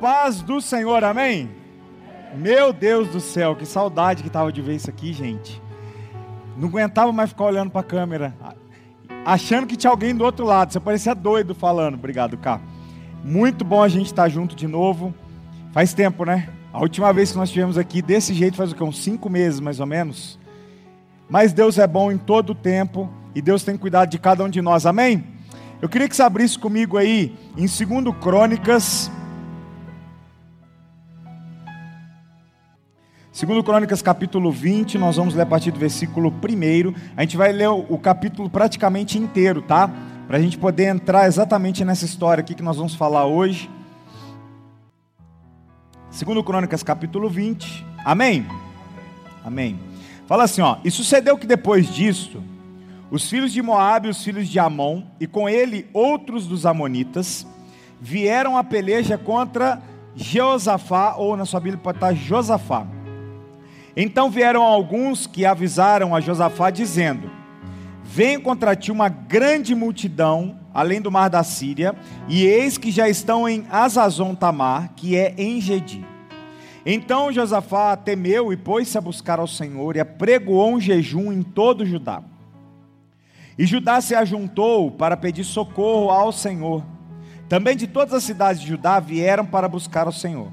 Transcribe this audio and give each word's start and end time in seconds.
paz 0.00 0.42
do 0.42 0.60
Senhor, 0.60 1.02
amém? 1.02 1.50
Meu 2.34 2.72
Deus 2.72 3.08
do 3.08 3.20
céu, 3.20 3.56
que 3.56 3.64
saudade 3.64 4.22
que 4.22 4.30
tava 4.30 4.52
de 4.52 4.60
ver 4.60 4.74
isso 4.74 4.90
aqui, 4.90 5.12
gente. 5.12 5.60
Não 6.56 6.68
aguentava 6.68 7.12
mais 7.12 7.30
ficar 7.30 7.44
olhando 7.44 7.70
para 7.70 7.80
a 7.80 7.84
câmera, 7.84 8.34
achando 9.24 9.66
que 9.66 9.76
tinha 9.76 9.90
alguém 9.90 10.14
do 10.14 10.24
outro 10.24 10.44
lado. 10.44 10.72
Você 10.72 10.80
parecia 10.80 11.14
doido 11.14 11.54
falando. 11.54 11.94
Obrigado, 11.94 12.36
Cá. 12.36 12.60
Muito 13.24 13.64
bom 13.64 13.82
a 13.82 13.88
gente 13.88 14.06
estar 14.06 14.28
junto 14.28 14.54
de 14.54 14.66
novo. 14.66 15.14
Faz 15.72 15.92
tempo, 15.92 16.24
né? 16.24 16.48
A 16.72 16.80
última 16.80 17.12
vez 17.12 17.32
que 17.32 17.38
nós 17.38 17.48
estivemos 17.48 17.78
aqui 17.78 18.02
desse 18.02 18.34
jeito 18.34 18.56
faz 18.56 18.72
o 18.72 18.74
quê? 18.74 18.84
Uns 18.84 19.02
cinco 19.02 19.30
meses, 19.30 19.60
mais 19.60 19.80
ou 19.80 19.86
menos. 19.86 20.38
Mas 21.28 21.52
Deus 21.52 21.78
é 21.78 21.86
bom 21.86 22.12
em 22.12 22.18
todo 22.18 22.50
o 22.50 22.54
tempo 22.54 23.10
e 23.34 23.42
Deus 23.42 23.64
tem 23.64 23.76
cuidado 23.76 24.10
de 24.10 24.18
cada 24.18 24.44
um 24.44 24.48
de 24.48 24.60
nós, 24.60 24.86
amém? 24.86 25.24
Eu 25.80 25.88
queria 25.88 26.08
que 26.08 26.16
você 26.16 26.22
abrisse 26.22 26.58
comigo 26.58 26.96
aí 26.96 27.34
em 27.56 27.66
2 27.66 28.16
Crônicas. 28.20 29.10
2 33.38 33.62
Crônicas 33.62 34.00
capítulo 34.00 34.50
20, 34.50 34.96
nós 34.96 35.16
vamos 35.16 35.34
ler 35.34 35.42
a 35.42 35.46
partir 35.46 35.70
do 35.70 35.78
versículo 35.78 36.30
1. 36.30 36.94
A 37.14 37.20
gente 37.20 37.36
vai 37.36 37.52
ler 37.52 37.68
o 37.68 37.98
capítulo 37.98 38.48
praticamente 38.48 39.18
inteiro, 39.18 39.60
tá? 39.60 39.90
Para 40.26 40.38
a 40.38 40.40
gente 40.40 40.56
poder 40.56 40.84
entrar 40.84 41.26
exatamente 41.26 41.84
nessa 41.84 42.06
história 42.06 42.40
aqui 42.40 42.54
que 42.54 42.62
nós 42.62 42.78
vamos 42.78 42.94
falar 42.94 43.26
hoje. 43.26 43.68
2 46.18 46.42
Crônicas 46.46 46.82
capítulo 46.82 47.28
20. 47.28 47.84
Amém? 48.02 48.46
Amém. 49.44 49.78
Fala 50.26 50.44
assim, 50.44 50.62
ó. 50.62 50.78
E 50.82 50.90
sucedeu 50.90 51.36
que 51.36 51.46
depois 51.46 51.94
disso, 51.94 52.42
os 53.10 53.28
filhos 53.28 53.52
de 53.52 53.60
Moabe 53.60 54.08
os 54.08 54.24
filhos 54.24 54.48
de 54.48 54.58
Amon, 54.58 55.02
e 55.20 55.26
com 55.26 55.46
ele 55.46 55.86
outros 55.92 56.46
dos 56.46 56.64
amonitas, 56.64 57.46
vieram 58.00 58.56
a 58.56 58.64
peleja 58.64 59.18
contra 59.18 59.82
Jeosafá, 60.14 61.16
ou 61.16 61.36
na 61.36 61.44
sua 61.44 61.60
Bíblia 61.60 61.82
pode 61.82 61.98
estar 61.98 62.14
Josafá. 62.14 62.95
Então 63.96 64.30
vieram 64.30 64.62
alguns 64.62 65.26
que 65.26 65.46
avisaram 65.46 66.14
a 66.14 66.20
Josafá, 66.20 66.70
dizendo: 66.70 67.30
Vem 68.04 68.38
contra 68.38 68.76
ti 68.76 68.92
uma 68.92 69.08
grande 69.08 69.74
multidão, 69.74 70.60
além 70.74 71.00
do 71.00 71.10
mar 71.10 71.30
da 71.30 71.42
Síria, 71.42 71.94
e 72.28 72.44
eis 72.44 72.76
que 72.76 72.90
já 72.90 73.08
estão 73.08 73.48
em 73.48 73.64
Azazon 73.70 74.34
Tamar, 74.34 74.92
que 74.94 75.16
é 75.16 75.34
em 75.38 75.60
Gedi. 75.60 76.04
Então 76.84 77.32
Josafá 77.32 77.96
temeu 77.96 78.52
e 78.52 78.56
pôs-se 78.56 78.96
a 78.96 79.00
buscar 79.00 79.40
ao 79.40 79.46
Senhor 79.48 79.96
e 79.96 80.00
apregoou 80.00 80.74
um 80.74 80.80
jejum 80.80 81.32
em 81.32 81.42
todo 81.42 81.84
Judá. 81.84 82.22
E 83.58 83.66
Judá 83.66 84.00
se 84.00 84.14
ajuntou 84.14 84.90
para 84.90 85.16
pedir 85.16 85.42
socorro 85.42 86.10
ao 86.10 86.30
Senhor. 86.30 86.84
Também 87.48 87.76
de 87.76 87.86
todas 87.86 88.12
as 88.12 88.22
cidades 88.22 88.60
de 88.60 88.68
Judá 88.68 89.00
vieram 89.00 89.46
para 89.46 89.66
buscar 89.66 90.06
ao 90.06 90.12
Senhor. 90.12 90.52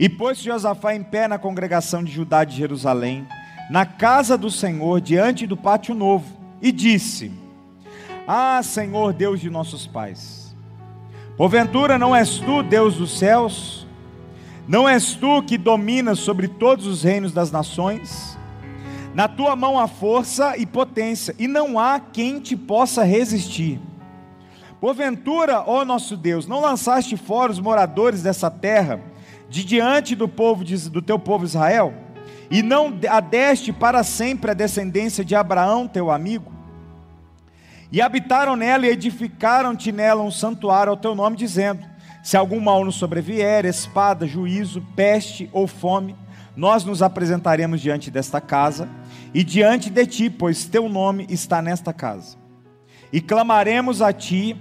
E 0.00 0.08
pôs-se 0.08 0.42
Josafá 0.42 0.94
em 0.94 1.02
pé 1.02 1.28
na 1.28 1.38
congregação 1.38 2.02
de 2.02 2.10
Judá 2.10 2.42
de 2.42 2.56
Jerusalém, 2.56 3.28
na 3.68 3.84
casa 3.84 4.38
do 4.38 4.50
Senhor, 4.50 4.98
diante 4.98 5.46
do 5.46 5.58
pátio 5.58 5.94
novo, 5.94 6.24
e 6.62 6.72
disse: 6.72 7.30
Ah, 8.26 8.62
Senhor 8.62 9.12
Deus 9.12 9.40
de 9.40 9.50
nossos 9.50 9.86
pais, 9.86 10.56
porventura 11.36 11.98
não 11.98 12.16
és 12.16 12.38
tu, 12.38 12.62
Deus 12.62 12.96
dos 12.96 13.18
céus? 13.18 13.86
Não 14.66 14.88
és 14.88 15.12
tu 15.12 15.42
que 15.42 15.58
dominas 15.58 16.18
sobre 16.20 16.48
todos 16.48 16.86
os 16.86 17.02
reinos 17.02 17.32
das 17.32 17.52
nações? 17.52 18.38
Na 19.12 19.28
tua 19.28 19.54
mão 19.54 19.78
há 19.78 19.86
força 19.86 20.56
e 20.56 20.64
potência, 20.64 21.34
e 21.38 21.46
não 21.46 21.78
há 21.78 22.00
quem 22.00 22.40
te 22.40 22.56
possa 22.56 23.04
resistir. 23.04 23.78
Porventura, 24.80 25.62
ó 25.66 25.84
nosso 25.84 26.16
Deus, 26.16 26.46
não 26.46 26.62
lançaste 26.62 27.18
fora 27.18 27.52
os 27.52 27.60
moradores 27.60 28.22
dessa 28.22 28.50
terra, 28.50 28.98
de 29.50 29.64
diante 29.64 30.14
do 30.14 30.28
povo 30.28 30.64
do 30.64 31.02
teu 31.02 31.18
povo 31.18 31.44
Israel, 31.44 31.92
e 32.48 32.62
não 32.62 32.98
adeste 33.08 33.72
para 33.72 34.02
sempre 34.04 34.52
a 34.52 34.54
descendência 34.54 35.24
de 35.24 35.34
Abraão, 35.34 35.88
teu 35.88 36.10
amigo? 36.10 36.52
E 37.92 38.00
habitaram 38.00 38.54
nela 38.54 38.86
e 38.86 38.90
edificaram-te 38.90 39.90
nela 39.90 40.22
um 40.22 40.30
santuário 40.30 40.92
ao 40.92 40.96
teu 40.96 41.16
nome, 41.16 41.36
dizendo: 41.36 41.84
Se 42.22 42.36
algum 42.36 42.60
mal 42.60 42.84
nos 42.84 42.94
sobrevier, 42.94 43.64
espada, 43.64 44.26
juízo, 44.26 44.80
peste 44.94 45.50
ou 45.52 45.66
fome, 45.66 46.14
nós 46.56 46.84
nos 46.84 47.02
apresentaremos 47.02 47.80
diante 47.80 48.10
desta 48.10 48.40
casa 48.40 48.88
e 49.34 49.42
diante 49.42 49.90
de 49.90 50.06
ti, 50.06 50.30
pois 50.30 50.64
teu 50.64 50.88
nome 50.88 51.26
está 51.28 51.60
nesta 51.60 51.92
casa. 51.92 52.36
E 53.12 53.20
clamaremos 53.20 54.00
a 54.00 54.12
ti 54.12 54.56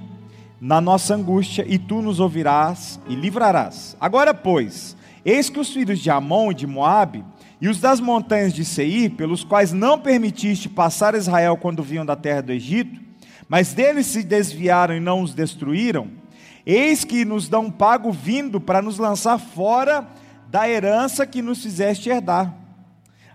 na 0.60 0.82
nossa 0.82 1.16
angústia, 1.16 1.66
e 1.68 1.78
tu 1.78 2.02
nos 2.02 2.20
ouvirás 2.20 3.00
e 3.08 3.16
livrarás. 3.16 3.96
Agora, 4.00 4.34
pois, 4.34 4.96
eis 5.24 5.50
que 5.50 5.60
os 5.60 5.72
filhos 5.72 6.00
de 6.00 6.10
Amon 6.10 6.52
e 6.52 6.56
de 6.56 6.68
Moabe 6.68 7.24
e 7.62 7.68
os 7.68 7.80
das 7.80 8.00
montanhas 8.00 8.54
de 8.54 8.64
Seir, 8.66 9.12
pelos 9.12 9.44
quais 9.44 9.72
não 9.72 10.00
permitiste 10.00 10.70
passar 10.70 11.16
Israel 11.16 11.58
quando 11.58 11.84
vinham 11.84 12.06
da 12.06 12.16
terra 12.16 12.42
do 12.42 12.52
Egito, 12.52 13.00
mas 13.48 13.74
deles 13.74 14.06
se 14.06 14.24
desviaram 14.24 14.96
e 14.96 15.00
não 15.00 15.22
os 15.22 15.34
destruíram, 15.34 16.08
eis 16.66 17.04
que 17.04 17.26
nos 17.26 17.50
dão 17.50 17.72
pago 17.72 18.12
vindo 18.12 18.62
para 18.62 18.82
nos 18.82 18.98
lançar 18.98 19.40
fora 19.40 20.08
da 20.50 20.70
herança 20.70 21.26
que 21.26 21.42
nos 21.42 21.62
fizeste 21.62 22.10
herdar. 22.10 22.54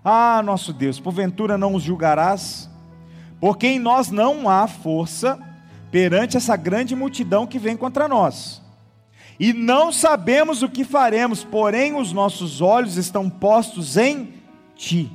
Ah, 0.05 0.43
nosso 0.45 0.73
Deus, 0.73 1.01
porventura 1.01 1.57
não 1.57 1.75
os 1.75 1.83
julgarás? 1.83 2.71
Porque 3.41 3.67
em 3.67 3.79
nós 3.79 4.11
não 4.11 4.49
há 4.49 4.67
força 4.67 5.39
perante 5.95 6.37
essa 6.37 6.57
grande 6.57 6.97
multidão 6.97 7.47
que 7.47 7.57
vem 7.57 7.77
contra 7.77 8.09
nós. 8.09 8.61
E 9.39 9.53
não 9.53 9.93
sabemos 9.93 10.61
o 10.61 10.69
que 10.69 10.83
faremos, 10.83 11.45
porém 11.45 11.95
os 11.95 12.11
nossos 12.11 12.61
olhos 12.61 12.97
estão 12.97 13.31
postos 13.31 13.97
em 13.97 14.35
ti. 14.75 15.09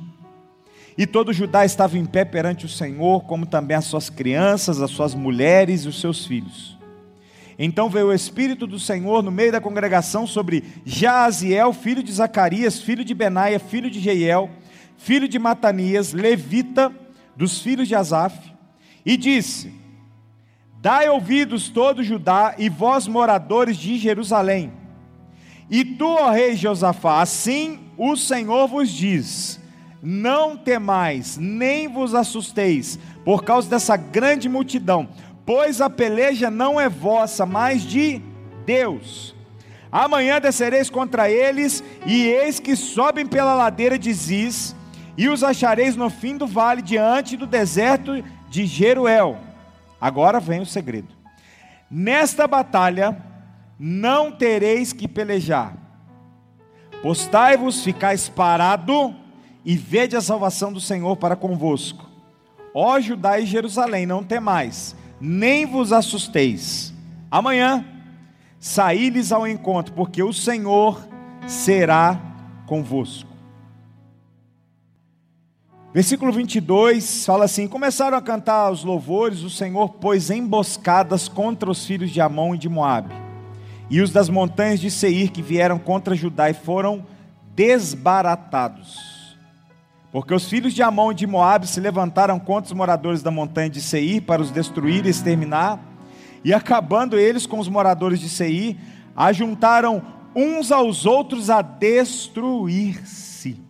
E 0.96 1.06
todo 1.06 1.34
Judá 1.34 1.66
estava 1.66 1.98
em 1.98 2.06
pé 2.06 2.24
perante 2.24 2.64
o 2.64 2.68
Senhor, 2.68 3.24
como 3.24 3.44
também 3.44 3.76
as 3.76 3.84
suas 3.84 4.08
crianças, 4.08 4.80
as 4.80 4.90
suas 4.90 5.14
mulheres 5.14 5.84
e 5.84 5.88
os 5.88 6.00
seus 6.00 6.24
filhos. 6.24 6.78
Então 7.58 7.90
veio 7.90 8.06
o 8.06 8.14
Espírito 8.14 8.66
do 8.66 8.78
Senhor 8.78 9.22
no 9.22 9.30
meio 9.30 9.52
da 9.52 9.60
congregação 9.60 10.26
sobre 10.26 10.64
Jaaziel, 10.86 11.74
filho 11.74 12.02
de 12.02 12.10
Zacarias, 12.10 12.80
filho 12.80 13.04
de 13.04 13.12
Benaia, 13.12 13.60
filho 13.60 13.90
de 13.90 14.00
Jeiel, 14.00 14.48
filho 14.96 15.28
de 15.28 15.38
Matanias, 15.38 16.14
levita 16.14 16.90
dos 17.36 17.60
filhos 17.60 17.86
de 17.86 17.94
Asaf, 17.94 18.50
e 19.04 19.18
disse: 19.18 19.78
Dai 20.80 21.10
ouvidos 21.10 21.68
todo 21.68 22.02
Judá 22.02 22.54
e 22.56 22.70
vós 22.70 23.06
moradores 23.06 23.76
de 23.76 23.98
Jerusalém. 23.98 24.72
E 25.70 25.84
tu, 25.84 26.06
ó 26.06 26.30
rei 26.30 26.56
Josafá, 26.56 27.20
assim 27.20 27.80
o 27.98 28.16
Senhor 28.16 28.66
vos 28.66 28.88
diz: 28.88 29.60
Não 30.02 30.56
temais, 30.56 31.36
nem 31.36 31.86
vos 31.86 32.14
assusteis, 32.14 32.98
por 33.26 33.44
causa 33.44 33.68
dessa 33.68 33.94
grande 33.94 34.48
multidão, 34.48 35.06
pois 35.44 35.82
a 35.82 35.90
peleja 35.90 36.50
não 36.50 36.80
é 36.80 36.88
vossa, 36.88 37.44
mas 37.44 37.82
de 37.82 38.22
Deus. 38.64 39.34
Amanhã 39.92 40.40
descereis 40.40 40.88
contra 40.88 41.30
eles, 41.30 41.84
e 42.06 42.22
eis 42.22 42.58
que 42.58 42.74
sobem 42.74 43.26
pela 43.26 43.52
ladeira 43.52 43.98
de 43.98 44.10
Ziz, 44.14 44.74
e 45.14 45.28
os 45.28 45.44
achareis 45.44 45.94
no 45.94 46.08
fim 46.08 46.38
do 46.38 46.46
vale, 46.46 46.80
diante 46.80 47.36
do 47.36 47.46
deserto 47.46 48.24
de 48.48 48.64
Jeruel. 48.64 49.49
Agora 50.00 50.40
vem 50.40 50.60
o 50.60 50.66
segredo. 50.66 51.14
Nesta 51.90 52.46
batalha 52.46 53.16
não 53.78 54.30
tereis 54.32 54.92
que 54.92 55.08
pelejar. 55.08 55.76
Postai-vos, 57.02 57.82
ficais 57.82 58.28
parado, 58.28 59.14
e 59.64 59.76
vede 59.76 60.16
a 60.16 60.20
salvação 60.20 60.72
do 60.72 60.80
Senhor 60.80 61.16
para 61.16 61.36
convosco. 61.36 62.08
Ó 62.74 63.00
Judá 63.00 63.38
e 63.38 63.46
Jerusalém, 63.46 64.06
não 64.06 64.22
temais, 64.22 64.96
nem 65.20 65.66
vos 65.66 65.92
assusteis. 65.92 66.94
Amanhã 67.30 67.84
saí-lhes 68.58 69.32
ao 69.32 69.46
encontro, 69.46 69.92
porque 69.94 70.22
o 70.22 70.32
Senhor 70.32 71.06
será 71.46 72.20
convosco. 72.66 73.29
Versículo 75.92 76.30
22 76.30 77.26
fala 77.26 77.46
assim: 77.46 77.66
Começaram 77.66 78.16
a 78.16 78.22
cantar 78.22 78.70
os 78.70 78.84
louvores, 78.84 79.42
o 79.42 79.50
Senhor 79.50 79.88
pôs 79.94 80.30
emboscadas 80.30 81.28
contra 81.28 81.68
os 81.68 81.84
filhos 81.84 82.12
de 82.12 82.20
Amon 82.20 82.54
e 82.54 82.58
de 82.58 82.68
Moabe, 82.68 83.12
e 83.90 84.00
os 84.00 84.12
das 84.12 84.28
montanhas 84.28 84.78
de 84.78 84.88
Seir 84.88 85.32
que 85.32 85.42
vieram 85.42 85.80
contra 85.80 86.14
Judá 86.14 86.48
e 86.48 86.54
foram 86.54 87.04
desbaratados. 87.56 89.36
Porque 90.12 90.32
os 90.32 90.48
filhos 90.48 90.74
de 90.74 90.82
Amon 90.82 91.10
e 91.10 91.14
de 91.14 91.26
Moabe 91.26 91.66
se 91.66 91.80
levantaram 91.80 92.38
contra 92.38 92.68
os 92.72 92.76
moradores 92.76 93.20
da 93.20 93.32
montanha 93.32 93.70
de 93.70 93.80
Seir 93.80 94.22
para 94.22 94.40
os 94.40 94.52
destruir 94.52 95.04
e 95.06 95.08
exterminar, 95.08 95.80
e 96.44 96.54
acabando 96.54 97.18
eles 97.18 97.46
com 97.46 97.58
os 97.58 97.68
moradores 97.68 98.20
de 98.20 98.28
Seir, 98.28 98.76
ajuntaram 99.16 100.00
uns 100.36 100.70
aos 100.70 101.04
outros 101.04 101.50
a 101.50 101.62
destruir-se. 101.62 103.60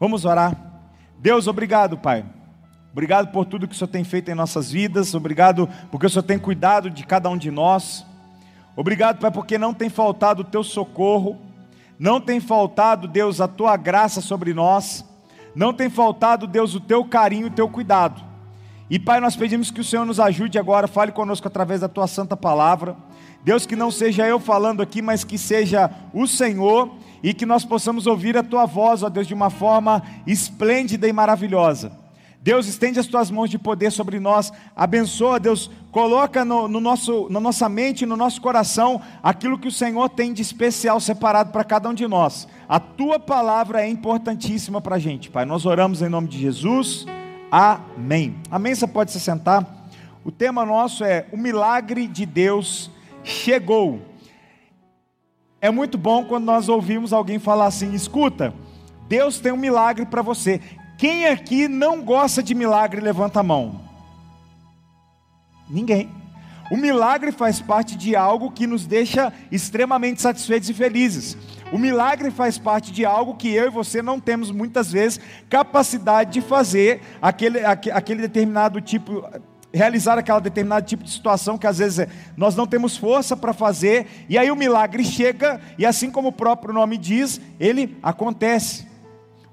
Vamos 0.00 0.24
orar. 0.24 0.71
Deus, 1.22 1.46
obrigado, 1.46 1.96
Pai. 1.96 2.24
Obrigado 2.90 3.30
por 3.30 3.46
tudo 3.46 3.68
que 3.68 3.74
o 3.76 3.78
Senhor 3.78 3.88
tem 3.88 4.02
feito 4.02 4.28
em 4.28 4.34
nossas 4.34 4.72
vidas, 4.72 5.14
obrigado 5.14 5.68
porque 5.88 6.04
o 6.04 6.10
Senhor 6.10 6.24
tem 6.24 6.36
cuidado 6.36 6.90
de 6.90 7.06
cada 7.06 7.30
um 7.30 7.38
de 7.38 7.48
nós. 7.48 8.04
Obrigado, 8.74 9.20
Pai, 9.20 9.30
porque 9.30 9.56
não 9.56 9.72
tem 9.72 9.88
faltado 9.88 10.42
o 10.42 10.44
teu 10.44 10.64
socorro, 10.64 11.38
não 11.96 12.20
tem 12.20 12.40
faltado, 12.40 13.06
Deus, 13.06 13.40
a 13.40 13.46
tua 13.46 13.76
graça 13.76 14.20
sobre 14.20 14.52
nós, 14.52 15.04
não 15.54 15.72
tem 15.72 15.88
faltado, 15.88 16.44
Deus, 16.48 16.74
o 16.74 16.80
teu 16.80 17.04
carinho, 17.04 17.46
o 17.46 17.50
teu 17.50 17.68
cuidado. 17.68 18.20
E 18.90 18.98
Pai, 18.98 19.20
nós 19.20 19.36
pedimos 19.36 19.70
que 19.70 19.80
o 19.80 19.84
Senhor 19.84 20.04
nos 20.04 20.18
ajude 20.18 20.58
agora, 20.58 20.88
fale 20.88 21.12
conosco 21.12 21.46
através 21.46 21.82
da 21.82 21.88
tua 21.88 22.08
santa 22.08 22.36
palavra. 22.36 22.96
Deus, 23.44 23.66
que 23.66 23.74
não 23.74 23.90
seja 23.90 24.26
eu 24.26 24.38
falando 24.38 24.82
aqui, 24.82 25.02
mas 25.02 25.24
que 25.24 25.36
seja 25.36 25.90
o 26.14 26.26
Senhor 26.26 26.94
e 27.22 27.34
que 27.34 27.44
nós 27.44 27.64
possamos 27.64 28.06
ouvir 28.06 28.36
a 28.36 28.42
tua 28.42 28.66
voz, 28.66 29.02
ó 29.02 29.08
Deus, 29.08 29.26
de 29.26 29.34
uma 29.34 29.50
forma 29.50 30.02
esplêndida 30.26 31.08
e 31.08 31.12
maravilhosa. 31.12 31.92
Deus, 32.40 32.66
estende 32.66 32.98
as 32.98 33.06
tuas 33.06 33.30
mãos 33.30 33.48
de 33.48 33.56
poder 33.56 33.92
sobre 33.92 34.18
nós, 34.18 34.52
abençoa, 34.74 35.38
Deus, 35.38 35.70
coloca 35.92 36.44
no, 36.44 36.66
no 36.66 36.80
nosso, 36.80 37.28
na 37.30 37.38
nossa 37.38 37.68
mente, 37.68 38.04
no 38.04 38.16
nosso 38.16 38.40
coração, 38.40 39.00
aquilo 39.22 39.56
que 39.56 39.68
o 39.68 39.72
Senhor 39.72 40.08
tem 40.08 40.32
de 40.32 40.42
especial 40.42 40.98
separado 40.98 41.52
para 41.52 41.62
cada 41.62 41.88
um 41.88 41.94
de 41.94 42.06
nós. 42.08 42.48
A 42.68 42.80
tua 42.80 43.20
palavra 43.20 43.82
é 43.82 43.88
importantíssima 43.88 44.80
para 44.80 44.96
a 44.96 44.98
gente, 44.98 45.30
Pai. 45.30 45.44
Nós 45.44 45.64
oramos 45.64 46.02
em 46.02 46.08
nome 46.08 46.26
de 46.26 46.40
Jesus, 46.40 47.06
amém. 47.48 48.34
Amém, 48.50 48.74
você 48.74 48.88
pode 48.88 49.12
se 49.12 49.20
sentar. 49.20 49.88
O 50.24 50.32
tema 50.32 50.66
nosso 50.66 51.04
é: 51.04 51.26
O 51.32 51.36
milagre 51.36 52.08
de 52.08 52.26
Deus 52.26 52.90
chegou. 53.24 54.00
É 55.60 55.70
muito 55.70 55.96
bom 55.96 56.24
quando 56.24 56.44
nós 56.44 56.68
ouvimos 56.68 57.12
alguém 57.12 57.38
falar 57.38 57.66
assim: 57.66 57.94
escuta, 57.94 58.52
Deus 59.08 59.38
tem 59.38 59.52
um 59.52 59.56
milagre 59.56 60.06
para 60.06 60.22
você. 60.22 60.60
Quem 60.98 61.26
aqui 61.26 61.68
não 61.68 62.02
gosta 62.02 62.42
de 62.42 62.54
milagre, 62.54 63.00
levanta 63.00 63.40
a 63.40 63.42
mão. 63.42 63.80
Ninguém. 65.68 66.08
O 66.70 66.76
milagre 66.76 67.32
faz 67.32 67.60
parte 67.60 67.96
de 67.96 68.16
algo 68.16 68.50
que 68.50 68.66
nos 68.66 68.86
deixa 68.86 69.32
extremamente 69.50 70.22
satisfeitos 70.22 70.70
e 70.70 70.74
felizes. 70.74 71.36
O 71.70 71.78
milagre 71.78 72.30
faz 72.30 72.56
parte 72.56 72.92
de 72.92 73.04
algo 73.04 73.34
que 73.34 73.48
eu 73.48 73.66
e 73.66 73.70
você 73.70 74.00
não 74.00 74.20
temos 74.20 74.50
muitas 74.50 74.92
vezes 74.92 75.20
capacidade 75.50 76.32
de 76.32 76.40
fazer 76.40 77.02
aquele, 77.20 77.60
aquele 77.64 78.22
determinado 78.22 78.80
tipo, 78.80 79.24
realizar 79.72 80.18
aquela 80.18 80.40
determinado 80.40 80.86
tipo 80.86 81.02
de 81.02 81.10
situação 81.10 81.56
que 81.56 81.66
às 81.66 81.78
vezes 81.78 82.06
nós 82.36 82.54
não 82.54 82.66
temos 82.66 82.96
força 82.96 83.36
para 83.36 83.52
fazer, 83.52 84.06
e 84.28 84.36
aí 84.36 84.50
o 84.50 84.56
milagre 84.56 85.04
chega, 85.04 85.60
e 85.78 85.86
assim 85.86 86.10
como 86.10 86.28
o 86.28 86.32
próprio 86.32 86.74
nome 86.74 86.98
diz, 86.98 87.40
ele 87.58 87.96
acontece. 88.02 88.86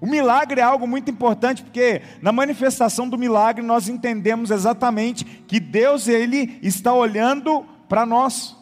O 0.01 0.07
milagre 0.07 0.61
é 0.61 0.63
algo 0.63 0.87
muito 0.87 1.11
importante 1.11 1.61
porque 1.61 2.01
na 2.21 2.31
manifestação 2.31 3.09
do 3.09 3.17
milagre 3.17 3.65
nós 3.65 3.89
entendemos 3.89 4.49
exatamente 4.49 5.25
que 5.25 5.59
Deus 5.59 6.07
ele 6.07 6.57
está 6.61 6.93
olhando 6.93 7.65
para 7.87 8.05
nós. 8.05 8.55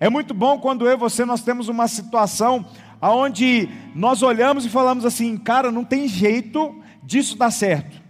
É 0.00 0.10
muito 0.10 0.34
bom 0.34 0.58
quando 0.58 0.86
eu 0.86 0.94
e 0.94 0.96
você 0.96 1.24
nós 1.24 1.42
temos 1.42 1.68
uma 1.68 1.86
situação 1.86 2.66
aonde 3.00 3.68
nós 3.94 4.22
olhamos 4.22 4.66
e 4.66 4.68
falamos 4.68 5.04
assim, 5.04 5.36
cara, 5.36 5.70
não 5.70 5.84
tem 5.84 6.08
jeito 6.08 6.74
disso 7.02 7.36
dar 7.36 7.52
certo. 7.52 8.03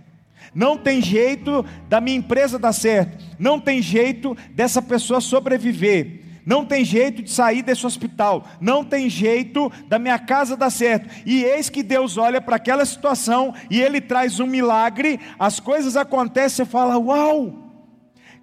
Não 0.55 0.77
tem 0.77 1.03
jeito 1.03 1.65
da 1.89 2.01
minha 2.01 2.17
empresa 2.17 2.59
dar 2.59 2.73
certo. 2.73 3.25
Não 3.39 3.59
tem 3.59 3.83
jeito 3.83 4.37
dessa 4.55 4.81
pessoa 4.81 5.21
sobreviver 5.21 6.25
não 6.47 6.65
tem 6.65 6.85
jeito 6.85 7.23
de 7.23 7.31
sair 7.31 7.62
desse 7.62 7.87
hospital, 7.87 8.47
não 8.61 8.85
tem 8.85 9.09
jeito 9.09 9.73
da 9.89 9.99
minha 9.99 10.19
casa 10.19 10.56
dar 10.56 10.71
certo. 10.71 11.09
E 11.25 11.43
eis 11.43 11.71
que 11.71 11.83
Deus 11.83 12.19
olha 12.19 12.41
para 12.41 12.56
aquela 12.56 12.85
situação 12.85 13.55
e 13.71 13.81
Ele 13.81 14.01
traz 14.01 14.39
um 14.41 14.47
milagre, 14.47 15.19
as 15.39 15.59
coisas 15.59 15.97
acontecem 15.97 16.65
e 16.65 16.69
fala: 16.69 16.99
Uau! 16.99 17.65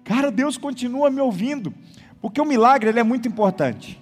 Cara, 0.04 0.32
Deus 0.32 0.58
continua 0.58 1.10
me 1.10 1.20
ouvindo, 1.20 1.72
porque 2.20 2.40
o 2.40 2.44
milagre 2.44 2.90
ele 2.90 2.98
é 2.98 3.04
muito 3.04 3.28
importante. 3.28 4.01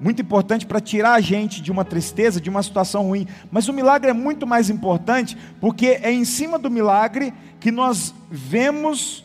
Muito 0.00 0.22
importante 0.22 0.64
para 0.64 0.80
tirar 0.80 1.14
a 1.14 1.20
gente 1.20 1.60
de 1.60 1.72
uma 1.72 1.84
tristeza, 1.84 2.40
de 2.40 2.48
uma 2.48 2.62
situação 2.62 3.08
ruim. 3.08 3.26
Mas 3.50 3.68
o 3.68 3.72
milagre 3.72 4.10
é 4.10 4.14
muito 4.14 4.46
mais 4.46 4.70
importante 4.70 5.36
porque 5.60 5.98
é 6.02 6.12
em 6.12 6.24
cima 6.24 6.58
do 6.58 6.70
milagre 6.70 7.34
que 7.58 7.72
nós 7.72 8.14
vemos 8.30 9.24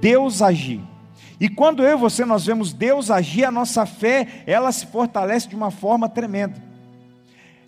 Deus 0.00 0.40
agir. 0.40 0.80
E 1.38 1.48
quando 1.50 1.82
eu 1.82 1.98
e 1.98 2.00
você 2.00 2.24
nós 2.24 2.46
vemos 2.46 2.72
Deus 2.72 3.10
agir, 3.10 3.44
a 3.44 3.50
nossa 3.50 3.84
fé, 3.84 4.42
ela 4.46 4.72
se 4.72 4.86
fortalece 4.86 5.48
de 5.48 5.54
uma 5.54 5.70
forma 5.70 6.08
tremenda. 6.08 6.65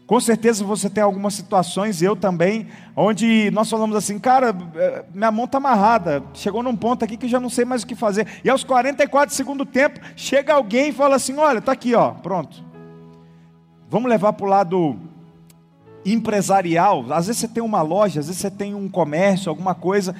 Com 0.09 0.19
certeza 0.21 0.65
você 0.65 0.89
tem 0.89 1.05
algumas 1.05 1.35
situações, 1.35 2.01
eu 2.01 2.17
também, 2.17 2.67
onde 2.97 3.51
nós 3.51 3.69
falamos 3.69 3.95
assim, 3.95 4.19
cara, 4.19 4.57
eh, 4.75 5.05
minha 5.13 5.31
mão 5.31 5.45
está 5.45 5.59
amarrada, 5.59 6.23
chegou 6.33 6.63
num 6.63 6.75
ponto 6.75 7.05
aqui 7.05 7.15
que 7.15 7.27
eu 7.27 7.31
já 7.31 7.39
não 7.39 7.51
sei 7.51 7.67
mais 7.67 7.83
o 7.83 7.87
que 7.87 7.95
fazer. 7.95 8.27
E 8.43 8.49
aos 8.49 8.65
44 8.65 9.37
segundo 9.37 9.67
tempo, 9.67 10.01
chega 10.17 10.55
alguém 10.55 10.89
e 10.89 10.93
fala 10.93 11.17
assim: 11.17 11.37
olha, 11.37 11.59
está 11.59 11.73
aqui, 11.73 11.95
ó, 11.95 12.13
pronto. 12.13 12.65
Vamos 13.91 14.09
levar 14.09 14.33
para 14.33 14.47
o 14.47 14.49
lado 14.49 14.97
empresarial. 16.07 17.05
Às 17.13 17.27
vezes 17.27 17.43
você 17.43 17.49
tem 17.49 17.63
uma 17.63 17.83
loja, 17.83 18.21
às 18.21 18.29
vezes 18.29 18.41
você 18.41 18.51
tem 18.51 18.75
um 18.75 18.89
comércio, 18.89 19.51
alguma 19.51 19.75
coisa, 19.75 20.15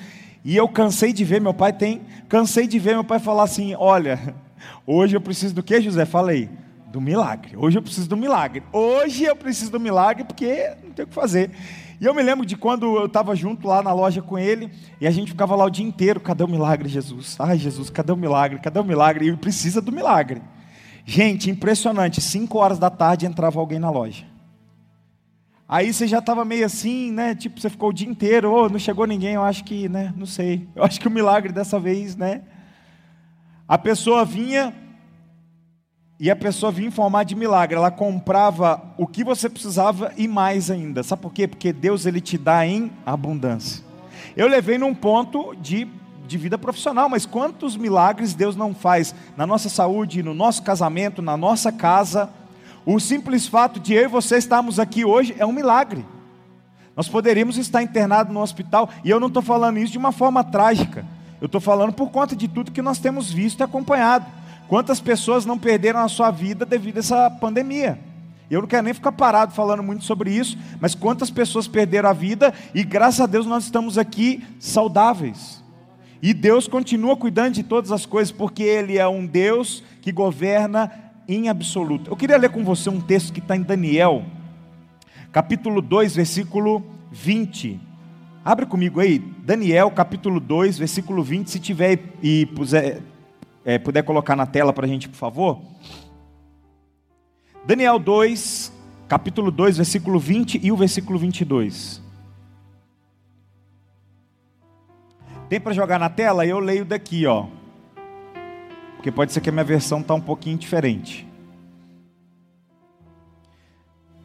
e 0.45 0.55
eu 0.55 0.69
cansei 0.69 1.15
de 1.15 1.25
ver, 1.25 1.41
meu 1.41 1.55
pai 1.55 1.73
tem, 1.73 2.03
cansei 2.29 2.67
de 2.67 2.79
ver 2.79 2.93
meu 2.93 3.05
pai 3.05 3.19
falar 3.19 3.45
assim: 3.45 3.75
olha, 3.75 4.35
hoje 4.87 5.17
eu 5.17 5.21
preciso 5.23 5.55
do 5.55 5.63
que, 5.63 5.81
José? 5.81 6.05
Falei, 6.05 6.51
do 6.91 7.01
milagre. 7.01 7.57
Hoje 7.57 7.79
eu 7.79 7.83
preciso 7.83 8.09
do 8.09 8.17
milagre. 8.17 8.63
Hoje 8.73 9.25
eu 9.25 9.37
preciso 9.37 9.71
do 9.71 9.81
milagre 9.81 10.25
porque 10.25 10.73
não 10.83 10.91
tem 10.93 11.05
o 11.05 11.09
que 11.09 11.15
fazer. 11.15 11.51
E 12.01 12.05
eu 12.05 12.15
me 12.15 12.23
lembro 12.23 12.47
de 12.47 12.57
quando 12.57 12.97
eu 12.97 13.07
estava 13.07 13.35
junto 13.35 13.67
lá 13.67 13.83
na 13.83 13.93
loja 13.93 14.23
com 14.23 14.39
ele 14.39 14.71
e 15.01 15.07
a 15.07 15.11
gente 15.11 15.33
ficava 15.33 15.55
lá 15.55 15.65
o 15.65 15.71
dia 15.71 15.85
inteiro: 15.85 16.21
cadê 16.21 16.45
o 16.45 16.49
milagre, 16.49 16.89
Jesus? 16.89 17.37
Ai, 17.39 17.59
Jesus, 17.59 17.91
cadê 17.91 18.13
o 18.13 18.17
milagre? 18.17 18.59
Cadê 18.59 18.79
o 18.79 18.85
milagre? 18.85 19.29
E 19.29 19.37
precisa 19.37 19.81
do 19.81 19.93
milagre. 19.93 20.41
Gente, 21.05 21.51
impressionante. 21.51 22.21
Cinco 22.21 22.59
horas 22.59 22.79
da 22.79 22.91
tarde 22.91 23.27
entrava 23.27 23.61
alguém 23.61 23.79
na 23.79 23.91
loja. 23.91 24.25
Aí 25.69 25.93
você 25.93 26.07
já 26.07 26.19
estava 26.19 26.47
meio 26.47 26.65
assim, 26.65 27.13
né? 27.13 27.35
Tipo, 27.35 27.61
você 27.61 27.69
ficou 27.69 27.91
o 27.91 27.93
dia 27.93 28.09
inteiro, 28.09 28.51
oh, 28.51 28.71
não 28.71 28.79
chegou 28.79 29.07
ninguém, 29.07 29.35
eu 29.35 29.43
acho 29.43 29.65
que, 29.65 29.87
né? 29.87 30.15
Não 30.17 30.25
sei. 30.25 30.67
Eu 30.75 30.83
acho 30.83 30.99
que 30.99 31.07
o 31.07 31.11
milagre 31.11 31.53
dessa 31.53 31.79
vez, 31.79 32.17
né? 32.17 32.41
A 33.67 33.77
pessoa 33.77 34.25
vinha 34.25 34.73
e 36.21 36.31
a 36.31 36.37
pessoa 36.37 36.73
vinha 36.73 36.89
em 36.89 36.91
forma 36.93 37.25
de 37.25 37.35
milagre. 37.35 37.77
Ela 37.77 37.91
comprava 37.91 38.83
o 38.97 39.07
que 39.07 39.23
você 39.23 39.49
precisava 39.49 40.13
e 40.17 40.27
mais 40.27 40.71
ainda. 40.71 41.03
Sabe 41.03 41.23
por 41.23 41.33
quê? 41.33 41.47
Porque 41.47 41.73
Deus 41.73 42.07
ele 42.07 42.21
te 42.21 42.37
dá 42.37 42.67
em 42.67 42.91
abundância. 43.07 43.85
Eu 44.37 44.49
levei 44.49 44.79
num 44.79 44.95
ponto 44.95 45.55
de, 45.57 45.87
de 46.27 46.37
vida 46.37 46.59
profissional, 46.59 47.09
mas 47.09 47.25
quantos 47.25 47.77
milagres 47.77 48.35
Deus 48.35 48.57
não 48.57 48.75
faz 48.75 49.15
na 49.37 49.47
nossa 49.47 49.69
saúde, 49.69 50.23
no 50.23 50.35
nosso 50.35 50.63
casamento, 50.63 51.23
na 51.23 51.37
nossa 51.37 51.71
casa? 51.71 52.29
O 52.85 52.99
simples 52.99 53.47
fato 53.47 53.79
de 53.79 53.95
eu 53.95 54.05
e 54.05 54.09
você 54.09 54.39
estarmos 54.39 54.81
aqui 54.81 55.05
hoje 55.05 55.37
é 55.39 55.47
um 55.47 55.53
milagre. 55.53 56.05
Nós 56.97 57.09
poderíamos 57.09 57.57
estar 57.57 57.81
internados 57.81 58.35
no 58.35 58.41
hospital, 58.41 58.89
e 59.05 59.11
eu 59.11 59.21
não 59.21 59.29
estou 59.29 59.43
falando 59.43 59.79
isso 59.79 59.93
de 59.93 59.99
uma 59.99 60.11
forma 60.11 60.43
trágica. 60.43 61.07
Eu 61.41 61.47
estou 61.47 61.61
falando 61.61 61.93
por 61.93 62.11
conta 62.11 62.35
de 62.35 62.49
tudo 62.49 62.73
que 62.73 62.83
nós 62.83 62.99
temos 62.99 63.31
visto 63.31 63.61
e 63.61 63.63
acompanhado. 63.63 64.27
Quantas 64.69 65.01
pessoas 65.01 65.47
não 65.47 65.59
perderam 65.59 66.01
a 66.01 66.09
sua 66.09 66.31
vida 66.31 66.67
devido 66.67 66.99
a 66.99 67.01
essa 67.01 67.31
pandemia? 67.31 67.99
Eu 68.51 68.61
não 68.61 68.69
quero 68.69 68.83
nem 68.83 68.95
ficar 68.95 69.13
parado 69.13 69.53
falando 69.53 69.83
muito 69.83 70.05
sobre 70.05 70.31
isso, 70.31 70.59
mas 70.79 70.95
quantas 70.95 71.31
pessoas 71.31 71.67
perderam 71.67 72.11
a 72.11 72.13
vida 72.13 72.53
e 72.75 72.85
graças 72.85 73.21
a 73.21 73.27
Deus 73.27 73.47
nós 73.47 73.65
estamos 73.65 73.97
aqui 73.97 74.45
saudáveis. 74.61 75.65
E 76.21 76.35
Deus 76.35 76.69
continua 76.69 77.17
cuidando 77.17 77.55
de 77.55 77.63
todas 77.63 77.93
as 77.93 78.05
coisas, 78.05 78.31
porque 78.31 78.63
Ele 78.63 78.99
é 78.99 79.09
um 79.09 79.25
Deus 79.27 79.83
que 80.03 80.13
governa 80.13 80.93
em 81.27 81.49
absoluto. 81.49 82.11
Eu 82.11 82.17
queria 82.17 82.37
ler 82.37 82.51
com 82.51 82.63
você 82.63 82.91
um 82.91 83.01
texto 83.01 83.33
que 83.33 83.41
está 83.41 83.57
em 83.57 83.63
Daniel, 83.63 84.25
capítulo 85.33 85.81
2, 85.81 86.17
versículo 86.17 86.85
20. 87.11 87.81
Abre 88.45 88.67
comigo 88.67 89.01
aí, 89.01 89.19
Daniel, 89.19 89.91
capítulo 89.91 90.41
2, 90.41 90.79
versículo 90.79 91.23
20, 91.23 91.51
se 91.51 91.61
tiver 91.61 92.01
e 92.23 92.47
puser, 92.47 93.03
é, 93.69 93.79
puder 93.79 94.03
colocar 94.03 94.35
na 94.35 94.47
tela 94.47 94.73
para 94.73 94.87
a 94.87 94.89
gente, 94.89 95.11
por 95.11 95.17
favor. 95.17 95.61
Daniel 97.67 97.99
2, 97.99 98.73
capítulo 99.07 99.51
2, 99.51 99.77
versículo 99.77 100.19
20 100.19 100.59
e 100.63 100.73
o 100.73 100.77
versículo 100.77 101.19
22. 101.19 102.01
Tem 105.51 105.61
para 105.61 105.75
jogar 105.75 105.99
na 105.99 106.09
tela? 106.09 106.47
Eu 106.47 106.61
leio 106.61 106.87
daqui, 106.87 107.27
ó. 107.27 107.45
Porque 108.97 109.13
pode 109.13 109.35
ser 109.35 109.43
que 109.43 109.51
a 109.51 109.53
minha 109.53 109.65
versão 109.65 110.01
está 110.01 110.15
um 110.15 110.21
pouquinho 110.21 110.57
diferente. 110.57 111.29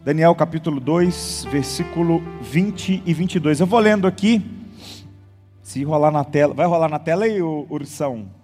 Daniel 0.06 0.34
capítulo 0.36 0.80
2, 0.80 1.48
versículo 1.52 2.22
20 2.40 3.04
e 3.06 3.14
22. 3.14 3.60
Eu 3.60 3.68
vou 3.68 3.80
lendo 3.82 4.08
aqui. 4.08 4.42
Se 5.62 5.84
rolar 5.84 6.12
na 6.12 6.24
tela. 6.24 6.54
Vai 6.54 6.66
rolar 6.66 6.88
na 6.88 6.98
tela 6.98 7.26
aí, 7.26 7.42
Ursão? 7.42 8.42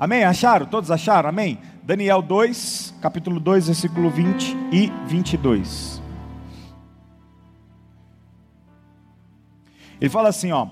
Amém? 0.00 0.24
Acharam? 0.24 0.64
Todos 0.64 0.90
acharam? 0.90 1.28
Amém? 1.28 1.58
Daniel 1.82 2.22
2, 2.22 2.94
capítulo 3.02 3.38
2, 3.38 3.66
versículo 3.66 4.08
20 4.08 4.56
e 4.72 4.90
22. 5.06 6.00
Ele 10.00 10.08
fala 10.08 10.30
assim, 10.30 10.52
ó: 10.52 10.68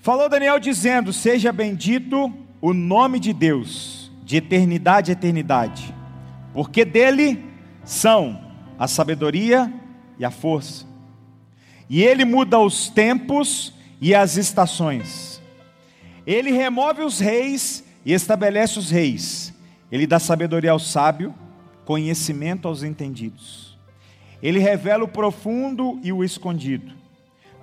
Falou 0.00 0.28
Daniel 0.28 0.58
dizendo: 0.58 1.12
Seja 1.12 1.52
bendito 1.52 2.34
o 2.60 2.74
nome 2.74 3.20
de 3.20 3.32
Deus, 3.32 4.10
de 4.24 4.38
eternidade 4.38 5.12
a 5.12 5.14
eternidade, 5.14 5.94
porque 6.52 6.84
dele 6.84 7.40
são 7.84 8.42
a 8.76 8.88
sabedoria 8.88 9.72
e 10.18 10.24
a 10.24 10.32
força. 10.32 10.84
E 11.88 12.02
ele 12.02 12.24
muda 12.24 12.58
os 12.58 12.88
tempos 12.88 13.72
e 14.00 14.16
as 14.16 14.36
estações. 14.36 15.40
Ele 16.26 16.50
remove 16.50 17.02
os 17.02 17.20
reis 17.20 17.84
e 18.04 18.12
estabelece 18.12 18.78
os 18.78 18.90
reis. 18.90 19.54
Ele 19.90 20.06
dá 20.06 20.18
sabedoria 20.18 20.70
ao 20.70 20.78
sábio, 20.78 21.34
conhecimento 21.84 22.68
aos 22.68 22.82
entendidos. 22.82 23.78
Ele 24.42 24.58
revela 24.58 25.04
o 25.04 25.08
profundo 25.08 25.98
e 26.02 26.12
o 26.12 26.22
escondido. 26.22 26.92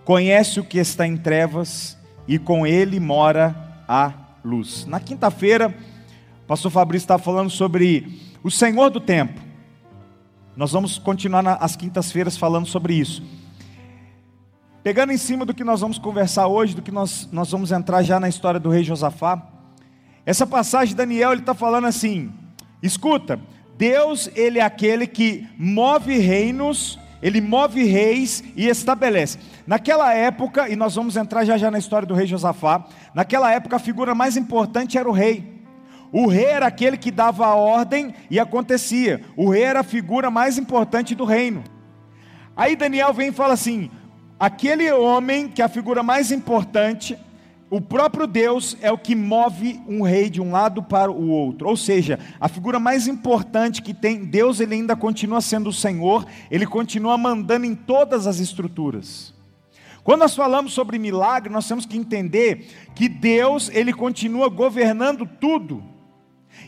Conhece 0.04 0.60
o 0.60 0.64
que 0.64 0.78
está 0.78 1.08
em 1.08 1.18
trevas 1.18 1.98
e 2.28 2.38
com 2.38 2.66
ele 2.66 3.00
mora 3.00 3.84
a 3.88 4.14
luz. 4.44 4.86
Na 4.86 5.00
quinta-feira, 5.00 5.74
o 6.44 6.48
pastor 6.48 6.72
Fabrício 6.72 7.06
estava 7.06 7.24
falando 7.24 7.50
sobre 7.50 8.20
o 8.44 8.52
Senhor 8.52 8.90
do 8.90 9.00
tempo. 9.00 9.42
Nós 10.56 10.72
vamos 10.72 10.98
continuar 10.98 11.42
nas 11.42 11.76
quintas-feiras 11.76 12.38
falando 12.38 12.66
sobre 12.66 12.94
isso. 12.94 13.24
Pegando 14.84 15.12
em 15.12 15.18
cima 15.18 15.46
do 15.46 15.54
que 15.54 15.64
nós 15.64 15.82
vamos 15.82 15.98
conversar 15.98 16.48
hoje, 16.48 16.76
do 16.76 16.82
que 16.82 16.92
nós, 16.92 17.28
nós 17.32 17.50
vamos 17.50 17.72
entrar 17.72 18.04
já 18.04 18.20
na 18.20 18.30
história 18.30 18.60
do 18.60 18.70
rei 18.70 18.84
Josafá, 18.84 19.55
essa 20.26 20.48
passagem, 20.48 20.96
Daniel, 20.96 21.32
ele 21.32 21.42
está 21.42 21.54
falando 21.54 21.86
assim: 21.86 22.32
escuta, 22.82 23.40
Deus, 23.78 24.30
ele 24.36 24.60
é 24.60 24.64
aquele 24.64 25.06
que 25.06 25.48
move 25.58 26.18
reinos, 26.18 27.00
ele 27.22 27.42
move 27.42 27.84
reis 27.84 28.44
e 28.56 28.68
estabelece. 28.68 29.38
Naquela 29.68 30.14
época, 30.14 30.70
e 30.70 30.76
nós 30.76 30.96
vamos 30.96 31.16
entrar 31.16 31.46
já 31.46 31.58
já 31.58 31.70
na 31.70 31.78
história 31.78 32.08
do 32.08 32.14
rei 32.14 32.26
Josafá, 32.26 32.86
naquela 33.14 33.52
época 33.52 33.76
a 33.76 33.80
figura 33.80 34.16
mais 34.16 34.38
importante 34.38 34.98
era 34.98 35.10
o 35.10 35.14
rei. 35.14 35.56
O 36.12 36.28
rei 36.28 36.46
era 36.46 36.68
aquele 36.68 36.98
que 36.98 37.12
dava 37.12 37.46
a 37.46 37.56
ordem 37.56 38.14
e 38.30 38.40
acontecia. 38.40 39.22
O 39.36 39.50
rei 39.50 39.64
era 39.64 39.82
a 39.82 39.84
figura 39.84 40.32
mais 40.32 40.58
importante 40.58 41.14
do 41.14 41.26
reino. 41.26 41.64
Aí 42.56 42.76
Daniel 42.76 43.14
vem 43.14 43.30
e 43.30 43.34
fala 43.34 43.54
assim: 43.54 43.92
aquele 44.40 44.90
homem 44.92 45.50
que 45.50 45.62
é 45.62 45.66
a 45.66 45.70
figura 45.70 46.02
mais 46.02 46.32
importante, 46.32 47.18
o 47.76 47.82
próprio 47.82 48.26
Deus 48.26 48.78
é 48.82 48.90
o 48.90 48.98
que 48.98 49.14
move 49.14 49.82
um 49.86 50.02
rei 50.02 50.30
de 50.30 50.42
um 50.42 50.50
lado 50.50 50.82
para 50.82 51.12
o 51.12 51.28
outro. 51.28 51.68
Ou 51.68 51.76
seja, 51.76 52.18
a 52.40 52.48
figura 52.48 52.80
mais 52.80 53.06
importante 53.06 53.82
que 53.82 53.94
tem, 53.94 54.24
Deus 54.24 54.62
ele 54.62 54.76
ainda 54.76 54.96
continua 54.96 55.42
sendo 55.42 55.72
o 55.72 55.74
Senhor, 55.74 56.26
ele 56.50 56.66
continua 56.66 57.18
mandando 57.18 57.66
em 57.66 57.76
todas 57.76 58.28
as 58.28 58.40
estruturas. 58.40 59.34
Quando 60.06 60.22
nós 60.22 60.34
falamos 60.34 60.72
sobre 60.72 60.98
milagre, 60.98 61.52
nós 61.52 61.68
temos 61.68 61.86
que 61.86 61.98
entender 61.98 62.66
que 62.96 63.10
Deus 63.10 63.70
ele 63.74 63.92
continua 63.92 64.48
governando 64.48 65.28
tudo. 65.28 65.84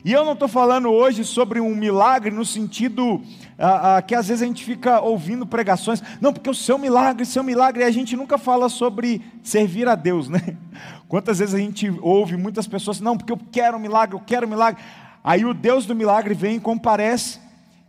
E 0.03 0.11
eu 0.11 0.23
não 0.23 0.33
estou 0.33 0.47
falando 0.47 0.89
hoje 0.89 1.23
sobre 1.25 1.59
um 1.59 1.75
milagre 1.75 2.31
no 2.31 2.45
sentido 2.45 3.21
ah, 3.57 3.97
ah, 3.97 4.01
que 4.01 4.13
às 4.13 4.27
vezes 4.27 4.43
a 4.43 4.45
gente 4.45 4.63
fica 4.63 5.01
ouvindo 5.01 5.45
pregações, 5.45 6.01
não, 6.21 6.31
porque 6.31 6.49
o 6.49 6.53
seu 6.53 6.77
milagre, 6.77 7.25
seu 7.25 7.43
milagre, 7.43 7.83
e 7.83 7.85
a 7.85 7.91
gente 7.91 8.15
nunca 8.15 8.37
fala 8.37 8.69
sobre 8.69 9.21
servir 9.41 9.87
a 9.87 9.95
Deus, 9.95 10.29
né? 10.29 10.55
Quantas 11.07 11.39
vezes 11.39 11.55
a 11.55 11.57
gente 11.57 11.89
ouve 12.01 12.37
muitas 12.37 12.67
pessoas, 12.67 12.99
não, 12.99 13.17
porque 13.17 13.31
eu 13.31 13.39
quero 13.51 13.77
um 13.77 13.79
milagre, 13.79 14.15
eu 14.15 14.21
quero 14.25 14.45
um 14.45 14.49
milagre. 14.49 14.81
Aí 15.23 15.43
o 15.45 15.53
Deus 15.53 15.85
do 15.85 15.95
milagre 15.95 16.33
vem 16.33 16.57
e 16.57 16.59
comparece. 16.59 17.39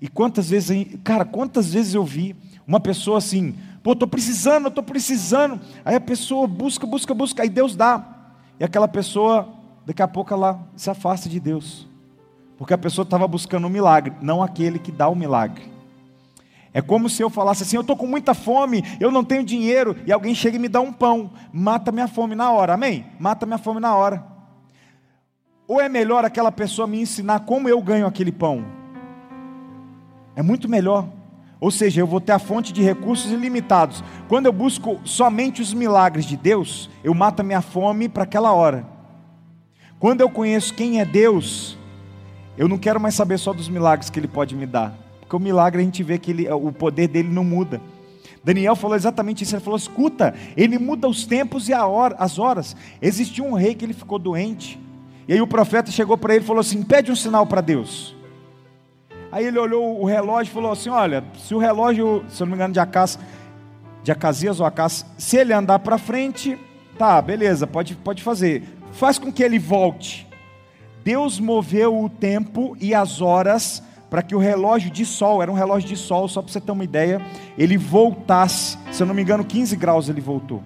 E 0.01 0.09
quantas 0.09 0.51
vezes, 0.51 0.87
cara, 1.03 1.25
quantas 1.25 1.73
vezes 1.73 1.95
eu 1.95 2.05
vi 2.05 2.35
uma 2.67 2.79
pessoa 2.79 3.19
assim, 3.19 3.57
pô, 3.83 3.93
estou 3.93 4.07
precisando, 4.07 4.69
estou 4.69 4.85
precisando. 4.85 5.61
Aí 5.85 5.97
a 5.97 6.01
pessoa 6.01 6.47
busca, 6.47 6.87
busca, 6.87 7.13
busca, 7.15 7.43
aí 7.43 7.49
Deus 7.49 7.75
dá. 7.75 8.05
E 8.61 8.65
aquela 8.65 8.87
pessoa, 8.87 9.49
daqui 9.85 10.03
a 10.03 10.09
pouco 10.09 10.33
ela 10.33 10.61
se 10.77 10.89
afasta 10.89 11.29
de 11.29 11.41
Deus. 11.41 11.88
Porque 12.59 12.75
a 12.75 12.79
pessoa 12.79 13.05
estava 13.05 13.27
buscando 13.29 13.69
um 13.69 13.71
milagre, 13.71 14.13
não 14.21 14.43
aquele 14.43 14.79
que 14.79 14.91
dá 14.91 15.09
o 15.09 15.15
milagre. 15.15 15.73
É 16.75 16.83
como 16.83 17.09
se 17.09 17.23
eu 17.23 17.31
falasse 17.31 17.63
assim: 17.63 17.77
eu 17.77 17.83
estou 17.83 17.97
com 17.97 18.07
muita 18.07 18.35
fome, 18.35 18.85
eu 19.01 19.11
não 19.11 19.25
tenho 19.25 19.45
dinheiro, 19.45 19.97
e 20.05 20.13
alguém 20.13 20.35
chega 20.35 20.57
e 20.57 20.61
me 20.61 20.69
dá 20.69 20.81
um 20.81 20.93
pão, 20.93 21.31
mata 21.53 21.93
minha 21.93 22.09
fome 22.09 22.35
na 22.35 22.51
hora, 22.51 22.75
amém? 22.75 23.07
Mata 23.19 23.47
minha 23.47 23.59
fome 23.59 23.81
na 23.81 23.95
hora. 23.95 24.25
Ou 25.67 25.81
é 25.81 25.89
melhor 25.89 26.25
aquela 26.25 26.51
pessoa 26.51 26.89
me 26.89 27.01
ensinar 27.01 27.41
como 27.41 27.69
eu 27.69 27.81
ganho 27.81 28.07
aquele 28.07 28.33
pão? 28.33 28.65
É 30.35 30.43
muito 30.43 30.69
melhor. 30.69 31.07
Ou 31.61 31.71
seja, 31.71 32.01
eu 32.01 32.07
vou 32.07 32.21
ter 32.21 32.33
a 32.33 32.39
fonte 32.39 32.73
de 32.73 32.83
recursos 32.83 33.31
ilimitados. 33.31 34.03
Quando 34.29 34.47
eu 34.47 34.53
busco 34.53 35.01
somente 35.05 35.61
os 35.61 35.75
milagres 35.75 36.25
de 36.25 36.37
Deus, 36.37 36.89
eu 37.03 37.13
mato 37.13 37.41
a 37.41 37.43
minha 37.43 37.61
fome 37.61 38.09
para 38.09 38.23
aquela 38.23 38.53
hora. 38.53 38.87
Quando 39.99 40.21
eu 40.21 40.31
conheço 40.31 40.75
quem 40.75 41.01
é 41.01 41.05
Deus, 41.05 41.78
eu 42.59 42.69
não 42.69 42.77
quero 42.77 43.01
mais 43.01 43.15
saber 43.15 43.39
só 43.39 43.53
dos 43.53 43.69
milagres 43.69 44.11
que 44.11 44.19
Ele 44.19 44.29
pode 44.29 44.55
me 44.55 44.67
dar, 44.67 44.99
porque 45.21 45.35
o 45.35 45.39
milagre 45.39 45.81
a 45.81 45.85
gente 45.85 46.03
vê 46.03 46.19
que 46.19 46.31
ele, 46.31 46.51
o 46.51 46.73
poder 46.73 47.09
dele 47.09 47.29
não 47.29 47.45
muda. 47.45 47.81
Daniel 48.43 48.75
falou 48.77 48.97
exatamente 48.97 49.45
isso. 49.45 49.55
Ele 49.55 49.63
falou: 49.63 49.77
escuta, 49.77 50.35
ele 50.57 50.79
muda 50.79 51.09
os 51.09 51.27
tempos 51.27 51.69
e 51.69 51.75
hora, 51.75 52.17
as 52.19 52.39
horas. 52.39 52.77
Existiu 53.01 53.45
um 53.45 53.53
rei 53.53 53.75
que 53.75 53.85
ele 53.85 53.93
ficou 53.93 54.19
doente. 54.19 54.81
E 55.27 55.33
aí 55.33 55.41
o 55.41 55.47
profeta 55.47 55.91
chegou 55.91 56.17
para 56.17 56.35
ele 56.35 56.45
e 56.45 56.47
falou 56.47 56.61
assim: 56.61 56.83
pede 56.83 57.13
um 57.13 57.17
sinal 57.17 57.47
para 57.47 57.61
Deus. 57.61 58.17
Aí 59.31 59.45
ele 59.45 59.59
olhou 59.59 60.01
o 60.01 60.07
relógio 60.07 60.51
e 60.51 60.55
falou 60.55 60.73
assim: 60.73 60.89
olha, 60.89 61.25
se 61.39 61.55
o 61.55 61.59
relógio, 61.59 62.25
se 62.29 62.43
eu 62.43 62.47
não 62.47 62.53
me 62.53 62.57
engano, 62.57 62.73
de 62.73 62.81
Acas, 62.81 63.19
de 64.03 64.11
Acasias 64.11 64.61
ou 64.61 64.67
Acas, 64.67 65.05
se 65.19 65.37
ele 65.37 65.53
andar 65.53 65.81
para 65.81 65.99
frente, 65.99 66.59
tá, 66.97 67.21
beleza, 67.21 67.67
pode, 67.67 67.95
pode 67.97 68.23
fazer. 68.23 68.63
Faz 68.93 69.19
com 69.19 69.31
que 69.31 69.43
ele 69.43 69.59
volte. 69.59 70.28
Deus 71.09 71.41
moveu 71.41 72.05
o 72.05 72.11
tempo 72.11 72.77
e 72.79 72.95
as 72.95 73.23
horas 73.23 73.83
para 74.11 74.21
que 74.21 74.35
o 74.35 74.39
relógio 74.39 74.91
de 74.91 75.07
sol, 75.07 75.43
era 75.43 75.51
um 75.51 75.55
relógio 75.55 75.89
de 75.89 75.97
sol, 75.97 76.29
só 76.29 76.43
para 76.43 76.53
você 76.53 76.61
ter 76.61 76.71
uma 76.71 76.85
ideia, 76.85 77.19
ele 77.57 77.79
voltasse, 77.79 78.77
se 78.93 79.03
eu 79.03 79.07
não 79.07 79.15
me 79.15 79.23
engano, 79.23 79.43
15 79.43 79.75
graus 79.75 80.11
ele 80.11 80.21
voltou. 80.21 80.63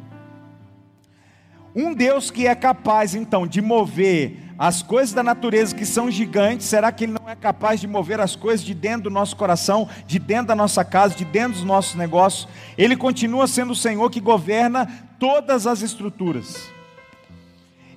Um 1.76 1.94
Deus 1.94 2.28
que 2.28 2.48
é 2.48 2.56
capaz 2.56 3.14
então 3.14 3.46
de 3.46 3.62
mover 3.62 4.36
as 4.58 4.82
coisas 4.82 5.14
da 5.14 5.22
natureza 5.22 5.76
que 5.76 5.86
são 5.86 6.10
gigantes, 6.10 6.66
será 6.66 6.90
que 6.90 7.04
ele 7.04 7.12
não 7.12 7.30
é 7.30 7.36
capaz 7.36 7.80
de 7.80 7.86
mover 7.86 8.18
as 8.18 8.34
coisas 8.34 8.66
de 8.66 8.74
dentro 8.74 9.04
do 9.04 9.10
nosso 9.10 9.36
coração, 9.36 9.88
de 10.08 10.18
dentro 10.18 10.48
da 10.48 10.56
nossa 10.56 10.84
casa, 10.84 11.14
de 11.14 11.24
dentro 11.24 11.52
dos 11.52 11.64
nossos 11.64 11.94
negócios? 11.94 12.48
Ele 12.76 12.96
continua 12.96 13.46
sendo 13.46 13.74
o 13.74 13.76
Senhor 13.76 14.10
que 14.10 14.18
governa 14.20 14.88
todas 15.20 15.68
as 15.68 15.82
estruturas. 15.82 16.68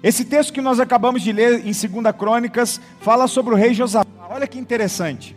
Esse 0.04 0.25
texto 0.25 0.54
que 0.54 0.62
nós 0.62 0.80
acabamos 0.80 1.22
de 1.22 1.32
ler 1.32 1.66
em 1.66 1.72
2 1.72 2.16
Crônicas 2.18 2.80
fala 3.00 3.28
sobre 3.28 3.54
o 3.54 3.58
rei 3.58 3.74
Josafá. 3.74 4.06
Olha 4.30 4.48
que 4.48 4.60
interessante. 4.60 5.36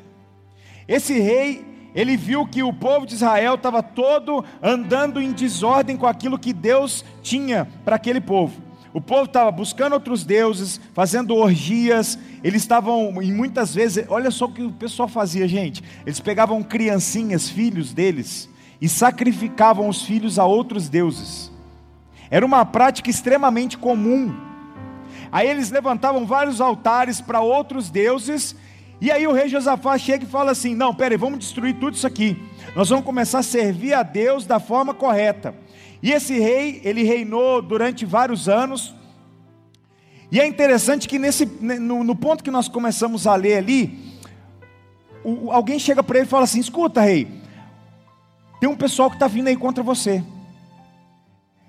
Esse 0.86 1.18
rei, 1.18 1.64
ele 1.94 2.16
viu 2.16 2.46
que 2.46 2.62
o 2.62 2.72
povo 2.72 3.06
de 3.06 3.14
Israel 3.14 3.54
estava 3.54 3.82
todo 3.82 4.44
andando 4.62 5.20
em 5.20 5.32
desordem 5.32 5.96
com 5.96 6.06
aquilo 6.06 6.38
que 6.38 6.52
Deus 6.52 7.04
tinha 7.22 7.68
para 7.84 7.96
aquele 7.96 8.20
povo. 8.20 8.68
O 8.92 9.00
povo 9.00 9.24
estava 9.24 9.50
buscando 9.50 9.92
outros 9.92 10.24
deuses, 10.24 10.80
fazendo 10.94 11.36
orgias, 11.36 12.18
eles 12.42 12.62
estavam, 12.62 13.22
e 13.22 13.30
muitas 13.30 13.74
vezes, 13.74 14.06
olha 14.08 14.30
só 14.30 14.46
o 14.46 14.52
que 14.52 14.62
o 14.62 14.72
pessoal 14.72 15.08
fazia, 15.08 15.46
gente. 15.46 15.84
Eles 16.06 16.20
pegavam 16.20 16.62
criancinhas, 16.62 17.50
filhos 17.50 17.92
deles, 17.92 18.48
e 18.80 18.88
sacrificavam 18.88 19.88
os 19.88 20.02
filhos 20.02 20.38
a 20.38 20.46
outros 20.46 20.88
deuses. 20.88 21.52
Era 22.30 22.44
uma 22.44 22.64
prática 22.64 23.10
extremamente 23.10 23.76
comum 23.76 24.47
Aí 25.30 25.48
eles 25.48 25.70
levantavam 25.70 26.26
vários 26.26 26.60
altares 26.60 27.20
para 27.20 27.40
outros 27.40 27.90
deuses. 27.90 28.56
E 29.00 29.10
aí 29.10 29.26
o 29.26 29.32
rei 29.32 29.48
Josafá 29.48 29.96
chega 29.98 30.24
e 30.24 30.28
fala 30.28 30.52
assim: 30.52 30.74
Não, 30.74 30.94
peraí, 30.94 31.16
vamos 31.16 31.38
destruir 31.38 31.74
tudo 31.78 31.94
isso 31.94 32.06
aqui. 32.06 32.36
Nós 32.74 32.88
vamos 32.88 33.04
começar 33.04 33.40
a 33.40 33.42
servir 33.42 33.94
a 33.94 34.02
Deus 34.02 34.46
da 34.46 34.58
forma 34.58 34.92
correta. 34.94 35.54
E 36.02 36.12
esse 36.12 36.38
rei, 36.38 36.80
ele 36.84 37.02
reinou 37.02 37.60
durante 37.60 38.04
vários 38.06 38.48
anos. 38.48 38.94
E 40.30 40.40
é 40.40 40.46
interessante 40.46 41.08
que 41.08 41.18
nesse, 41.18 41.46
no, 41.46 42.04
no 42.04 42.14
ponto 42.14 42.44
que 42.44 42.50
nós 42.50 42.68
começamos 42.68 43.26
a 43.26 43.34
ler 43.34 43.56
ali, 43.56 44.18
o, 45.24 45.50
alguém 45.50 45.78
chega 45.78 46.02
para 46.02 46.18
ele 46.18 46.26
e 46.26 46.30
fala 46.30 46.44
assim: 46.44 46.60
Escuta, 46.60 47.00
rei, 47.00 47.28
tem 48.60 48.68
um 48.68 48.76
pessoal 48.76 49.10
que 49.10 49.16
está 49.16 49.26
vindo 49.26 49.48
aí 49.48 49.56
contra 49.56 49.82
você. 49.82 50.22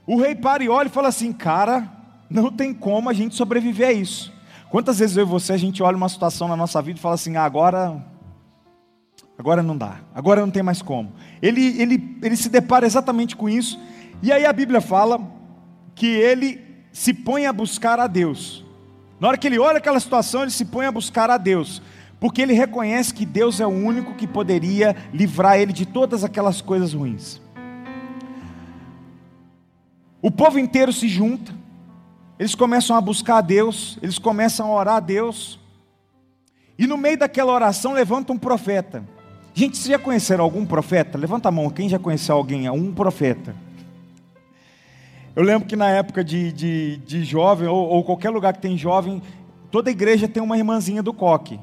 O 0.06 0.18
rei 0.18 0.34
para 0.34 0.64
e 0.64 0.70
olha 0.70 0.88
e 0.88 0.92
fala 0.92 1.08
assim: 1.08 1.32
Cara, 1.32 1.99
não 2.30 2.52
tem 2.52 2.74
como 2.74 3.10
a 3.10 3.14
gente 3.14 3.36
sobreviver 3.36 3.88
a 3.88 3.94
isso. 3.94 4.32
Quantas 4.70 5.00
vezes 5.00 5.18
eu 5.18 5.24
e 5.24 5.28
você 5.28 5.54
a 5.54 5.58
gente 5.58 5.82
olha 5.82 5.98
uma 5.98 6.10
situação 6.10 6.48
na 6.48 6.56
nossa 6.56 6.82
vida 6.82 7.00
e 7.00 7.02
fala 7.02 7.16
assim: 7.16 7.36
ah, 7.36 7.44
agora 7.44 8.06
agora 9.38 9.64
não 9.64 9.76
dá, 9.76 10.00
agora 10.14 10.42
não 10.42 10.52
tem 10.52 10.62
mais 10.62 10.82
como. 10.82 11.14
Ele, 11.42 11.82
ele, 11.82 12.18
ele 12.22 12.36
se 12.36 12.50
depara 12.50 12.86
exatamente 12.86 13.36
com 13.36 13.50
isso, 13.50 13.80
e 14.22 14.32
aí 14.32 14.46
a 14.46 14.54
Bíblia 14.54 14.82
fala 14.82 15.20
que 15.96 16.08
ele 16.08 16.62
se 16.92 17.14
põe 17.14 17.46
a 17.46 17.54
buscar 17.54 18.00
a 18.00 18.08
Deus. 18.08 18.66
Na 19.20 19.30
hora 19.30 19.38
que 19.38 19.48
ele 19.48 19.60
olha 19.60 19.78
aquela 19.78 20.00
situação, 20.00 20.42
ele 20.42 20.52
se 20.52 20.66
põe 20.66 20.86
a 20.86 20.92
buscar 20.92 21.30
a 21.30 21.38
Deus, 21.38 21.82
porque 22.20 22.42
ele 22.42 22.54
reconhece 22.54 23.14
que 23.14 23.26
Deus 23.26 23.60
é 23.60 23.66
o 23.66 23.70
único 23.70 24.14
que 24.14 24.28
poderia 24.28 24.96
livrar 25.14 25.58
ele 25.58 25.74
de 25.74 25.86
todas 25.86 26.24
aquelas 26.24 26.62
coisas 26.62 26.94
ruins. 26.94 27.42
O 30.22 30.30
povo 30.30 30.60
inteiro 30.60 30.92
se 30.92 31.08
junta, 31.08 31.54
eles 32.40 32.56
começam 32.56 32.96
a 32.96 33.02
buscar 33.02 33.40
a 33.40 33.42
Deus, 33.42 34.00
eles 34.02 34.18
começam 34.18 34.68
a 34.68 34.74
orar 34.74 34.96
a 34.96 35.00
Deus. 35.02 35.60
E 36.78 36.88
no 36.88 36.98
meio 36.98 37.20
daquela 37.20 37.52
oração 37.52 37.92
levanta 37.92 38.32
um 38.32 38.38
profeta. 38.38 39.04
Gente, 39.54 39.78
vocês 39.78 39.90
já 39.90 40.00
conheceram 40.00 40.46
algum 40.46 40.66
profeta? 40.66 41.18
Levanta 41.18 41.50
a 41.50 41.52
mão, 41.52 41.70
quem 41.70 41.90
já 41.90 42.00
conheceu 42.00 42.36
alguém, 42.36 42.70
um 42.70 42.94
profeta? 42.94 43.54
Eu 45.36 45.44
lembro 45.44 45.68
que 45.68 45.76
na 45.76 45.90
época 45.90 46.24
de, 46.24 46.54
de, 46.54 46.98
de 46.98 47.26
jovem, 47.26 47.68
ou, 47.68 47.90
ou, 47.90 48.04
qualquer 48.06 48.30
lugar 48.30 48.54
que 48.54 48.62
tem 48.62 48.78
jovem, 48.78 49.22
toda 49.70 49.92
igreja 49.92 50.26
tem 50.26 50.42
uma 50.42 50.58
irmãzinha 50.58 51.04
do 51.04 51.14
coque. 51.14 51.60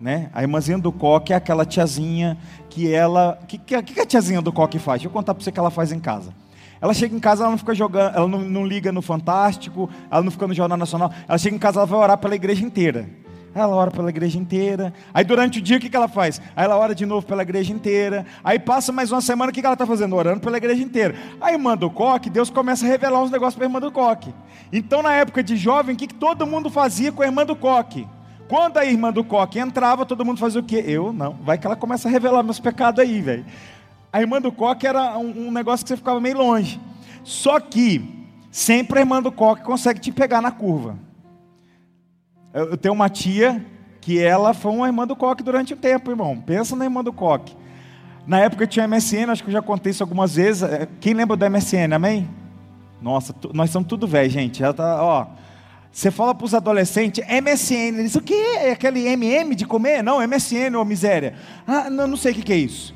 Né? 0.00 0.30
A 0.32 0.42
irmãzinha 0.42 0.78
do 0.78 0.92
coque 0.92 1.32
é 1.32 1.36
aquela 1.36 1.66
tiazinha 1.66 2.38
que 2.68 2.92
ela. 2.92 3.36
O 3.42 3.46
que, 3.46 3.58
que, 3.58 3.82
que 3.82 4.00
a 4.00 4.06
tiazinha 4.06 4.40
do 4.40 4.52
coque 4.52 4.78
faz? 4.78 5.00
Deixa 5.00 5.08
eu 5.08 5.12
contar 5.12 5.34
para 5.34 5.42
você 5.42 5.50
o 5.50 5.52
que 5.52 5.58
ela 5.58 5.70
faz 5.70 5.90
em 5.90 5.98
casa. 5.98 6.32
Ela 6.80 6.94
chega 6.94 7.14
em 7.14 7.20
casa, 7.20 7.42
ela 7.42 7.50
não 7.50 7.58
fica 7.58 7.74
jogando, 7.74 8.16
ela 8.16 8.26
não, 8.26 8.40
não 8.40 8.66
liga 8.66 8.90
no 8.90 9.02
Fantástico, 9.02 9.90
ela 10.10 10.22
não 10.22 10.30
fica 10.30 10.46
no 10.46 10.54
Jornal 10.54 10.78
Nacional. 10.78 11.12
Ela 11.28 11.38
chega 11.38 11.54
em 11.54 11.58
casa, 11.58 11.80
ela 11.80 11.86
vai 11.86 11.98
orar 11.98 12.18
pela 12.18 12.34
igreja 12.34 12.64
inteira. 12.64 13.08
Ela 13.54 13.74
ora 13.74 13.90
pela 13.90 14.08
igreja 14.08 14.38
inteira. 14.38 14.92
Aí 15.12 15.24
durante 15.24 15.58
o 15.58 15.62
dia 15.62 15.76
o 15.76 15.80
que 15.80 15.94
ela 15.94 16.06
faz? 16.06 16.40
Aí 16.54 16.64
ela 16.64 16.76
ora 16.76 16.94
de 16.94 17.04
novo 17.04 17.26
pela 17.26 17.42
igreja 17.42 17.72
inteira. 17.72 18.24
Aí 18.44 18.58
passa 18.58 18.92
mais 18.92 19.10
uma 19.10 19.20
semana, 19.20 19.50
o 19.50 19.52
que 19.52 19.60
ela 19.60 19.72
está 19.72 19.86
fazendo? 19.86 20.14
Orando 20.14 20.40
pela 20.40 20.56
igreja 20.56 20.82
inteira. 20.82 21.16
Aí 21.40 21.58
manda 21.58 21.84
o 21.84 21.90
coque, 21.90 22.30
Deus 22.30 22.48
começa 22.48 22.86
a 22.86 22.88
revelar 22.88 23.20
uns 23.20 23.30
negócios 23.30 23.56
para 23.56 23.64
a 23.64 23.68
irmã 23.68 23.80
do 23.80 23.90
coque. 23.90 24.32
Então 24.72 25.02
na 25.02 25.12
época 25.14 25.42
de 25.42 25.56
jovem, 25.56 25.94
o 25.94 25.98
que 25.98 26.06
todo 26.06 26.46
mundo 26.46 26.70
fazia 26.70 27.10
com 27.10 27.22
a 27.22 27.26
irmã 27.26 27.44
do 27.44 27.56
coque? 27.56 28.06
Quando 28.48 28.78
a 28.78 28.84
irmã 28.84 29.12
do 29.12 29.24
coque 29.24 29.58
entrava, 29.58 30.06
todo 30.06 30.24
mundo 30.24 30.38
fazia 30.38 30.60
o 30.60 30.64
quê? 30.64 30.84
Eu 30.86 31.12
não. 31.12 31.34
Vai 31.42 31.58
que 31.58 31.66
ela 31.66 31.76
começa 31.76 32.08
a 32.08 32.10
revelar 32.10 32.42
meus 32.42 32.60
pecados 32.60 33.00
aí, 33.00 33.20
velho. 33.20 33.44
A 34.12 34.20
irmã 34.20 34.40
do 34.40 34.50
coque 34.50 34.86
era 34.86 35.16
um, 35.16 35.48
um 35.48 35.50
negócio 35.50 35.84
que 35.84 35.88
você 35.88 35.96
ficava 35.96 36.20
meio 36.20 36.36
longe. 36.36 36.80
Só 37.22 37.60
que 37.60 38.26
sempre 38.50 38.98
a 38.98 39.02
irmã 39.02 39.22
do 39.22 39.30
coque 39.30 39.62
consegue 39.62 40.00
te 40.00 40.10
pegar 40.10 40.40
na 40.40 40.50
curva. 40.50 40.98
Eu 42.52 42.76
tenho 42.76 42.94
uma 42.94 43.08
tia 43.08 43.64
que 44.00 44.18
ela 44.18 44.52
foi 44.52 44.72
uma 44.72 44.86
irmã 44.86 45.06
do 45.06 45.14
coque 45.14 45.42
durante 45.42 45.74
o 45.74 45.76
tempo, 45.76 46.10
irmão. 46.10 46.40
Pensa 46.40 46.74
na 46.74 46.84
irmã 46.84 47.04
do 47.04 47.12
coque. 47.12 47.54
Na 48.26 48.40
época 48.40 48.66
tinha 48.66 48.88
MSN, 48.88 49.30
acho 49.30 49.42
que 49.42 49.48
eu 49.48 49.52
já 49.52 49.62
contei 49.62 49.90
isso 49.90 50.02
algumas 50.02 50.34
vezes. 50.34 50.62
É, 50.62 50.88
quem 51.00 51.14
lembra 51.14 51.36
do 51.36 51.50
MSN, 51.50 51.94
amém? 51.94 52.28
Nossa, 53.00 53.34
nós 53.52 53.70
somos 53.70 53.88
tudo 53.88 54.06
velho, 54.06 54.28
gente. 54.28 54.62
Ela 54.62 54.74
tá, 54.74 55.02
ó. 55.02 55.26
Você 55.92 56.10
fala 56.10 56.34
para 56.34 56.44
os 56.44 56.54
adolescentes, 56.54 57.24
MSN, 57.26 57.98
eles 57.98 58.14
o 58.14 58.20
que 58.20 58.34
é 58.34 58.72
aquele 58.72 59.08
MM 59.08 59.54
de 59.54 59.66
comer? 59.66 60.02
Não, 60.02 60.20
MSN, 60.26 60.76
ô 60.76 60.84
miséria. 60.84 61.34
Ah, 61.66 61.90
não, 61.90 62.06
não 62.06 62.16
sei 62.16 62.32
o 62.32 62.34
que, 62.36 62.42
que 62.42 62.52
é 62.52 62.56
isso. 62.56 62.94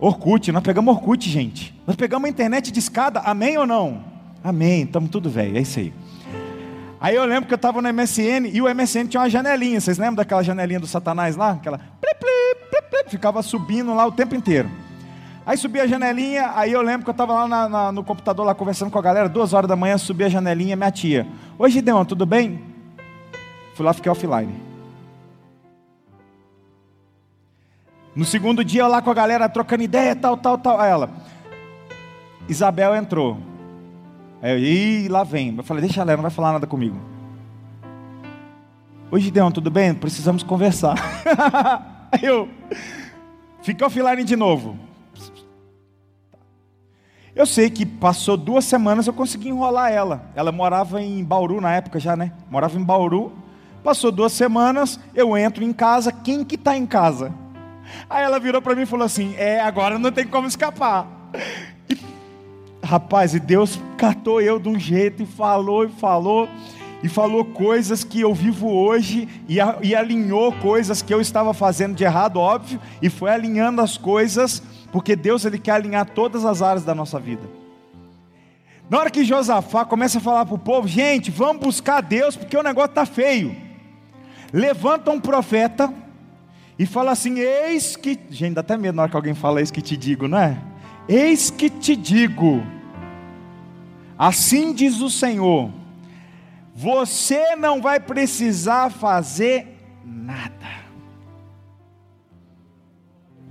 Orkut, 0.00 0.50
nós 0.50 0.62
pegamos 0.62 0.94
Orkut, 0.94 1.28
gente. 1.28 1.78
Nós 1.86 1.94
pegamos 1.94 2.26
a 2.26 2.30
internet 2.30 2.72
de 2.72 2.78
escada, 2.78 3.20
amém 3.20 3.58
ou 3.58 3.66
não? 3.66 4.02
Amém, 4.42 4.84
estamos 4.84 5.10
tudo 5.10 5.28
velho, 5.28 5.58
é 5.58 5.60
isso 5.60 5.78
aí. 5.78 5.92
Aí 6.98 7.14
eu 7.14 7.24
lembro 7.24 7.46
que 7.46 7.52
eu 7.52 7.56
estava 7.56 7.82
no 7.82 7.92
MSN 7.92 8.48
e 8.52 8.62
o 8.62 8.74
MSN 8.74 9.06
tinha 9.06 9.20
uma 9.20 9.28
janelinha. 9.30 9.80
Vocês 9.80 9.98
lembram 9.98 10.16
daquela 10.16 10.42
janelinha 10.42 10.80
do 10.80 10.86
Satanás 10.86 11.36
lá? 11.36 11.52
Aquela. 11.52 11.80
ficava 13.08 13.42
subindo 13.42 13.94
lá 13.94 14.06
o 14.06 14.12
tempo 14.12 14.34
inteiro. 14.34 14.70
Aí 15.44 15.56
subi 15.56 15.80
a 15.80 15.86
janelinha, 15.86 16.52
aí 16.54 16.72
eu 16.72 16.82
lembro 16.82 17.04
que 17.04 17.10
eu 17.10 17.12
estava 17.12 17.32
lá 17.32 17.48
na, 17.48 17.68
na, 17.68 17.92
no 17.92 18.04
computador 18.04 18.44
lá 18.44 18.54
conversando 18.54 18.90
com 18.90 18.98
a 18.98 19.02
galera, 19.02 19.28
duas 19.28 19.52
horas 19.52 19.68
da 19.68 19.74
manhã, 19.74 19.96
subi 19.98 20.24
a 20.24 20.28
janelinha, 20.28 20.76
minha 20.76 20.90
tia. 20.90 21.26
Oi 21.58 21.70
Gideon, 21.70 22.04
tudo 22.04 22.24
bem? 22.24 22.62
Fui 23.74 23.84
lá, 23.84 23.92
fiquei 23.92 24.12
offline. 24.12 24.69
No 28.14 28.24
segundo 28.24 28.64
dia, 28.64 28.86
lá 28.86 29.00
com 29.00 29.10
a 29.10 29.14
galera 29.14 29.48
trocando 29.48 29.82
ideia, 29.82 30.16
tal, 30.16 30.36
tal, 30.36 30.58
tal. 30.58 30.80
Aí 30.80 30.90
ela, 30.90 31.10
Isabel 32.48 32.94
entrou. 32.94 33.38
Aí 34.42 34.52
eu, 34.52 34.58
Ih, 34.58 35.08
lá 35.08 35.22
vem. 35.22 35.54
Eu 35.56 35.62
falei, 35.62 35.82
deixa 35.82 36.00
ela, 36.00 36.16
não 36.16 36.22
vai 36.22 36.30
falar 36.30 36.52
nada 36.52 36.66
comigo. 36.66 36.96
Oi, 39.12 39.20
Gideon, 39.20 39.50
tudo 39.50 39.70
bem? 39.70 39.94
Precisamos 39.94 40.42
conversar. 40.42 40.96
Aí 42.12 42.24
eu, 42.24 42.48
fica 43.62 43.86
offline 43.86 44.24
de 44.24 44.36
novo. 44.36 44.76
Eu 47.34 47.46
sei 47.46 47.70
que 47.70 47.86
passou 47.86 48.36
duas 48.36 48.64
semanas 48.64 49.06
eu 49.06 49.12
consegui 49.12 49.48
enrolar 49.48 49.92
ela. 49.92 50.30
Ela 50.34 50.50
morava 50.50 51.00
em 51.00 51.24
Bauru 51.24 51.60
na 51.60 51.74
época 51.74 52.00
já, 52.00 52.16
né? 52.16 52.32
Morava 52.50 52.78
em 52.78 52.82
Bauru. 52.82 53.32
Passou 53.82 54.12
duas 54.12 54.32
semanas, 54.32 54.98
eu 55.14 55.36
entro 55.38 55.64
em 55.64 55.72
casa. 55.72 56.12
Quem 56.12 56.44
que 56.44 56.56
está 56.56 56.76
em 56.76 56.86
casa? 56.86 57.32
Aí 58.08 58.24
ela 58.24 58.38
virou 58.38 58.60
para 58.60 58.74
mim 58.74 58.82
e 58.82 58.86
falou 58.86 59.06
assim: 59.06 59.34
É, 59.36 59.60
agora 59.60 59.98
não 59.98 60.12
tem 60.12 60.26
como 60.26 60.46
escapar. 60.46 61.06
Rapaz, 62.82 63.34
e 63.34 63.40
Deus 63.40 63.78
catou 63.96 64.40
eu 64.40 64.58
de 64.58 64.68
um 64.68 64.78
jeito 64.78 65.22
e 65.22 65.26
falou 65.26 65.84
e 65.84 65.88
falou, 65.88 66.48
e 67.02 67.08
falou 67.08 67.44
coisas 67.44 68.02
que 68.02 68.20
eu 68.20 68.34
vivo 68.34 68.68
hoje, 68.68 69.28
e, 69.48 69.60
a, 69.60 69.78
e 69.82 69.94
alinhou 69.94 70.52
coisas 70.54 71.00
que 71.00 71.12
eu 71.12 71.20
estava 71.20 71.54
fazendo 71.54 71.94
de 71.94 72.02
errado, 72.02 72.38
óbvio, 72.38 72.80
e 73.00 73.08
foi 73.08 73.30
alinhando 73.30 73.80
as 73.80 73.96
coisas, 73.96 74.62
porque 74.90 75.14
Deus 75.14 75.44
ele 75.44 75.58
quer 75.58 75.72
alinhar 75.72 76.06
todas 76.06 76.44
as 76.44 76.62
áreas 76.62 76.84
da 76.84 76.94
nossa 76.94 77.20
vida. 77.20 77.48
Na 78.88 78.98
hora 78.98 79.10
que 79.10 79.24
Josafá 79.24 79.84
começa 79.84 80.18
a 80.18 80.20
falar 80.20 80.44
para 80.44 80.56
o 80.56 80.58
povo, 80.58 80.88
gente, 80.88 81.30
vamos 81.30 81.62
buscar 81.62 82.00
Deus, 82.00 82.34
porque 82.34 82.56
o 82.56 82.62
negócio 82.62 82.90
está 82.90 83.06
feio. 83.06 83.54
Levanta 84.52 85.12
um 85.12 85.20
profeta 85.20 85.94
e 86.80 86.86
fala 86.86 87.12
assim: 87.12 87.38
Eis 87.38 87.94
que. 87.94 88.18
Gente, 88.28 88.54
dá 88.54 88.60
até 88.62 88.76
medo 88.76 88.96
na 88.96 89.02
hora 89.02 89.10
que 89.10 89.16
alguém 89.16 89.34
fala 89.34 89.60
eis 89.60 89.70
que 89.70 89.80
te 89.80 89.96
digo, 89.96 90.26
não 90.26 90.38
é? 90.38 90.56
Eis 91.08 91.50
que 91.50 91.70
te 91.70 91.94
digo 91.94 92.62
Assim 94.20 94.74
diz 94.74 95.00
o 95.00 95.08
Senhor: 95.08 95.70
você 96.74 97.56
não 97.56 97.80
vai 97.80 97.98
precisar 97.98 98.90
fazer 98.90 99.78
nada. 100.04 100.68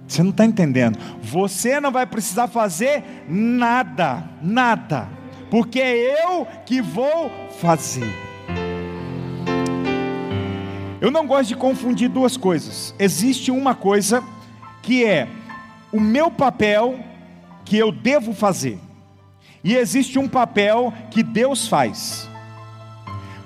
Você 0.07 0.21
não 0.21 0.29
está 0.29 0.45
entendendo. 0.45 0.99
Você 1.23 1.79
não 1.79 1.91
vai 1.91 2.05
precisar 2.05 2.47
fazer 2.47 3.03
nada, 3.27 4.29
nada, 4.43 5.09
porque 5.49 5.79
é 5.79 6.23
eu 6.23 6.45
que 6.67 6.83
vou 6.83 7.31
fazer. 7.59 8.28
Eu 11.01 11.09
não 11.09 11.25
gosto 11.25 11.49
de 11.49 11.55
confundir 11.55 12.09
duas 12.09 12.35
coisas. 12.35 12.93
Existe 12.99 13.51
uma 13.51 13.73
coisa 13.73 14.23
que 14.81 15.05
é 15.05 15.27
o 15.91 15.99
meu 15.99 16.29
papel 16.29 16.99
que 17.63 17.77
eu 17.77 17.91
devo 17.91 18.33
fazer. 18.33 18.77
E 19.63 19.75
existe 19.75 20.19
um 20.19 20.27
papel 20.27 20.93
que 21.12 21.23
Deus 21.23 21.67
faz. 21.67 22.29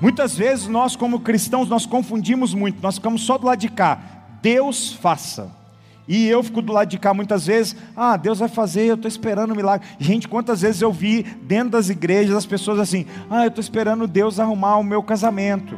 Muitas 0.02 0.36
vezes 0.36 0.68
nós, 0.68 0.96
como 0.96 1.20
cristãos, 1.20 1.70
nós 1.70 1.86
confundimos 1.86 2.54
muito, 2.54 2.82
nós 2.82 2.96
ficamos 2.96 3.22
só 3.22 3.38
do 3.38 3.46
lado 3.46 3.60
de 3.60 3.70
cá. 3.70 4.00
Deus 4.42 4.92
faça. 4.92 5.52
E 6.08 6.28
eu 6.28 6.44
fico 6.44 6.62
do 6.62 6.74
lado 6.74 6.90
de 6.90 6.98
cá 6.98 7.14
muitas 7.14 7.46
vezes, 7.46 7.76
ah, 7.96 8.18
Deus 8.18 8.40
vai 8.40 8.50
fazer, 8.50 8.86
eu 8.86 8.96
estou 8.96 9.08
esperando 9.08 9.54
um 9.54 9.56
milagre. 9.56 9.88
Gente, 10.00 10.28
quantas 10.28 10.62
vezes 10.62 10.82
eu 10.82 10.92
vi 10.92 11.24
dentro 11.44 11.70
das 11.70 11.90
igrejas 11.90 12.36
as 12.36 12.46
pessoas 12.46 12.80
assim, 12.80 13.06
ah, 13.30 13.44
eu 13.44 13.48
estou 13.48 13.62
esperando 13.62 14.08
Deus 14.08 14.40
arrumar 14.40 14.78
o 14.78 14.84
meu 14.84 15.02
casamento. 15.02 15.78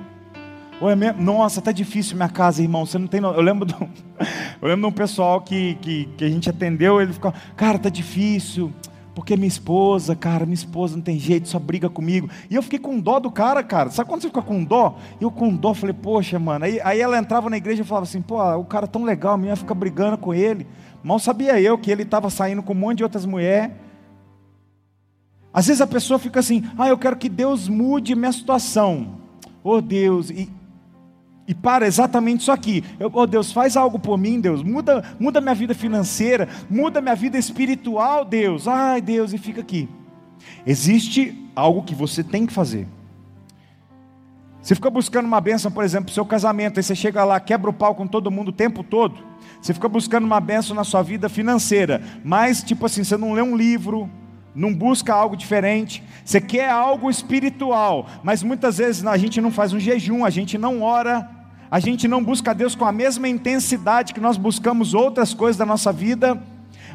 Ou 0.81 0.89
é 0.89 0.95
mesmo? 0.95 1.21
Nossa, 1.21 1.61
tá 1.61 1.71
difícil 1.71 2.15
minha 2.15 2.29
casa, 2.29 2.61
irmão. 2.61 2.85
Você 2.85 2.97
não 2.97 3.07
tem. 3.07 3.21
Eu 3.21 3.41
lembro, 3.41 3.65
do... 3.65 3.75
eu 4.61 4.67
lembro 4.67 4.81
de 4.81 4.87
um 4.87 4.91
pessoal 4.91 5.41
que, 5.41 5.75
que, 5.75 6.05
que 6.17 6.25
a 6.25 6.29
gente 6.29 6.49
atendeu, 6.49 7.01
ele 7.01 7.13
ficou, 7.13 7.33
cara, 7.55 7.79
tá 7.79 7.89
difícil 7.89 8.71
porque 9.15 9.37
minha 9.37 9.47
esposa, 9.47 10.13
cara, 10.13 10.45
minha 10.45 10.55
esposa 10.55 10.97
não 10.97 11.01
tem 11.01 11.17
jeito, 11.17 11.47
só 11.47 11.57
briga 11.57 11.89
comigo. 11.89 12.29
E 12.49 12.55
eu 12.55 12.61
fiquei 12.61 12.77
com 12.77 12.99
dó 12.99 13.17
do 13.17 13.31
cara, 13.31 13.63
cara. 13.63 13.89
Sabe 13.89 14.09
quando 14.09 14.21
você 14.21 14.27
fica 14.27 14.41
com 14.41 14.61
dó? 14.61 14.97
Eu 15.21 15.31
com 15.31 15.55
dó 15.55 15.73
falei, 15.73 15.95
poxa, 15.95 16.37
mano. 16.37 16.65
Aí, 16.65 16.81
aí 16.83 16.99
ela 16.99 17.17
entrava 17.17 17.49
na 17.49 17.55
igreja 17.55 17.81
e 17.81 17.85
falava 17.85 18.03
assim, 18.03 18.21
pô, 18.21 18.43
o 18.57 18.65
cara 18.65 18.85
tão 18.85 19.05
legal, 19.05 19.35
a 19.35 19.37
minha 19.37 19.55
fica 19.55 19.73
brigando 19.73 20.17
com 20.17 20.33
ele. 20.33 20.67
Mal 21.01 21.17
sabia 21.17 21.59
eu 21.61 21.77
que 21.77 21.89
ele 21.89 22.03
estava 22.03 22.29
saindo 22.29 22.61
com 22.61 22.73
um 22.73 22.75
monte 22.75 22.97
de 22.97 23.03
outras 23.03 23.25
mulheres. 23.25 23.71
Às 25.53 25.67
vezes 25.67 25.79
a 25.79 25.87
pessoa 25.87 26.19
fica 26.19 26.41
assim, 26.41 26.65
ah, 26.77 26.89
eu 26.89 26.97
quero 26.97 27.15
que 27.15 27.29
Deus 27.29 27.69
mude 27.69 28.13
minha 28.15 28.33
situação. 28.33 29.15
Oh 29.63 29.79
Deus, 29.79 30.29
e 30.29 30.51
e 31.47 31.53
para 31.53 31.85
exatamente 31.85 32.41
isso 32.41 32.51
aqui. 32.51 32.83
Eu, 32.99 33.11
oh 33.13 33.27
Deus, 33.27 33.51
faz 33.51 33.77
algo 33.77 33.99
por 33.99 34.17
mim, 34.17 34.39
Deus. 34.39 34.63
Muda, 34.63 35.03
muda 35.19 35.39
minha 35.39 35.53
vida 35.53 35.75
financeira, 35.75 36.49
muda 36.69 37.01
minha 37.01 37.15
vida 37.15 37.37
espiritual, 37.37 38.25
Deus. 38.25 38.67
Ai, 38.67 38.99
Deus, 39.01 39.31
e 39.31 39.37
fica 39.37 39.61
aqui. 39.61 39.87
Existe 40.65 41.49
algo 41.55 41.83
que 41.83 41.93
você 41.93 42.23
tem 42.23 42.45
que 42.45 42.53
fazer. 42.53 42.87
Você 44.61 44.73
fica 44.73 44.89
buscando 44.89 45.27
uma 45.27 45.39
bênção, 45.39 45.71
por 45.71 45.83
exemplo, 45.83 46.11
seu 46.11 46.25
casamento, 46.25 46.79
aí 46.79 46.83
você 46.83 46.95
chega 46.95 47.23
lá, 47.23 47.39
quebra 47.39 47.69
o 47.69 47.73
pau 47.73 47.93
com 47.93 48.07
todo 48.07 48.31
mundo 48.31 48.47
o 48.47 48.51
tempo 48.51 48.83
todo. 48.83 49.15
Você 49.61 49.75
fica 49.75 49.87
buscando 49.87 50.25
uma 50.25 50.39
bênção 50.39 50.75
na 50.75 50.83
sua 50.83 51.03
vida 51.03 51.29
financeira, 51.29 52.01
mas 52.23 52.63
tipo 52.63 52.83
assim, 52.87 53.03
você 53.03 53.15
não 53.15 53.33
lê 53.33 53.43
um 53.43 53.55
livro, 53.55 54.09
não 54.55 54.73
busca 54.73 55.13
algo 55.13 55.37
diferente, 55.37 56.01
você 56.23 56.41
quer 56.41 56.69
algo 56.69 57.11
espiritual, 57.11 58.07
mas 58.23 58.41
muitas 58.41 58.79
vezes 58.79 59.05
a 59.05 59.17
gente 59.17 59.39
não 59.39 59.51
faz 59.51 59.71
um 59.71 59.79
jejum, 59.79 60.25
a 60.25 60.31
gente 60.31 60.57
não 60.57 60.81
ora, 60.81 61.29
a 61.75 61.79
gente 61.81 62.07
não 62.07 62.23
busca 62.23 62.55
Deus 62.55 62.73
com 62.73 62.85
a 62.85 62.91
mesma 62.93 63.27
intensidade 63.27 64.13
que 64.13 64.19
nós 64.21 64.37
buscamos 64.37 64.93
outras 64.93 65.33
coisas 65.33 65.57
da 65.57 65.65
nossa 65.65 65.91
vida, 65.91 66.41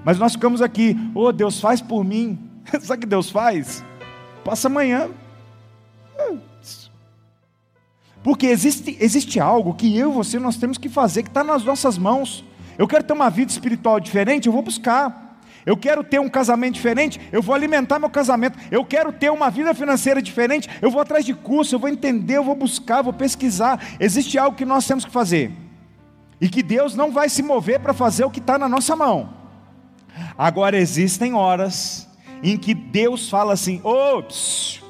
mas 0.03 0.19
nós 0.19 0.33
ficamos 0.33 0.63
aqui, 0.63 0.97
oh 1.15 1.31
Deus, 1.33 1.61
faz 1.61 1.83
por 1.83 2.03
mim, 2.03 2.39
sabe 2.81 2.97
o 2.97 3.01
que 3.03 3.07
Deus 3.07 3.29
faz? 3.29 3.85
Passa 4.43 4.69
amanhã, 4.69 5.11
Porque 8.23 8.47
existe, 8.47 8.97
existe 8.99 9.39
algo 9.39 9.75
que 9.75 9.95
eu 9.99 10.13
e 10.13 10.15
você 10.15 10.39
nós 10.39 10.57
temos 10.57 10.79
que 10.79 10.89
fazer, 10.89 11.25
que 11.25 11.29
está 11.29 11.45
nas 11.45 11.63
nossas 11.63 11.99
mãos. 11.99 12.43
Eu 12.79 12.89
quero 12.89 13.05
ter 13.05 13.13
uma 13.13 13.29
vida 13.29 13.53
espiritual 13.53 14.01
diferente, 14.01 14.47
eu 14.47 14.53
vou 14.53 14.63
buscar. 14.63 15.30
Eu 15.67 15.77
quero 15.77 16.03
ter 16.03 16.19
um 16.19 16.29
casamento 16.29 16.75
diferente, 16.75 17.21
eu 17.31 17.43
vou 17.43 17.55
alimentar 17.55 17.99
meu 17.99 18.11
casamento. 18.11 18.59
Eu 18.71 18.85
quero 18.85 19.13
ter 19.13 19.31
uma 19.31 19.51
vida 19.51 19.75
financeira 19.75 20.23
diferente, 20.23 20.69
eu 20.81 20.91
vou 20.91 21.01
atrás 21.01 21.25
de 21.25 21.35
curso, 21.35 21.75
eu 21.75 21.79
vou 21.79 21.89
entender, 21.89 22.37
eu 22.37 22.45
vou 22.45 22.55
buscar, 22.55 23.03
vou 23.03 23.13
pesquisar. 23.13 23.81
Existe 23.99 24.39
algo 24.39 24.57
que 24.57 24.65
nós 24.65 24.87
temos 24.87 25.05
que 25.05 25.11
fazer. 25.11 25.53
E 26.41 26.49
que 26.49 26.63
Deus 26.63 26.95
não 26.95 27.11
vai 27.11 27.29
se 27.29 27.43
mover 27.43 27.81
para 27.81 27.93
fazer 27.93 28.25
o 28.25 28.31
que 28.31 28.41
está 28.41 28.59
na 28.59 28.69
nossa 28.69 28.97
mão. 28.97 29.29
Agora 30.37 30.79
existem 30.79 31.35
horas 31.35 32.09
em 32.43 32.57
que 32.57 32.73
Deus 32.73 33.29
fala 33.29 33.53
assim: 33.53 33.81
ops, 33.85 34.83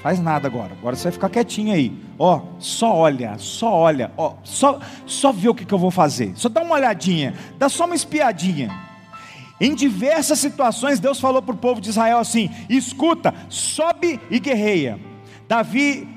faz 0.00 0.20
nada 0.20 0.46
agora, 0.46 0.72
agora 0.72 0.94
você 0.94 1.04
vai 1.04 1.12
ficar 1.12 1.28
quietinho 1.28 1.72
aí. 1.72 1.92
Ó, 2.16 2.42
só 2.60 2.94
olha, 2.94 3.36
só 3.38 3.72
olha, 3.72 4.12
ó, 4.16 4.34
só, 4.44 4.78
só 5.04 5.32
vê 5.32 5.48
o 5.48 5.54
que, 5.54 5.64
que 5.64 5.74
eu 5.74 5.78
vou 5.78 5.90
fazer. 5.90 6.32
Só 6.36 6.48
dá 6.48 6.62
uma 6.62 6.76
olhadinha, 6.76 7.34
dá 7.58 7.68
só 7.68 7.86
uma 7.86 7.96
espiadinha. 7.96 8.83
Em 9.60 9.74
diversas 9.74 10.38
situações, 10.38 10.98
Deus 10.98 11.20
falou 11.20 11.40
para 11.40 11.54
o 11.54 11.58
povo 11.58 11.80
de 11.80 11.90
Israel 11.90 12.18
assim: 12.18 12.50
escuta, 12.68 13.32
sobe 13.48 14.20
e 14.30 14.38
guerreia. 14.40 14.98
Davi 15.48 16.08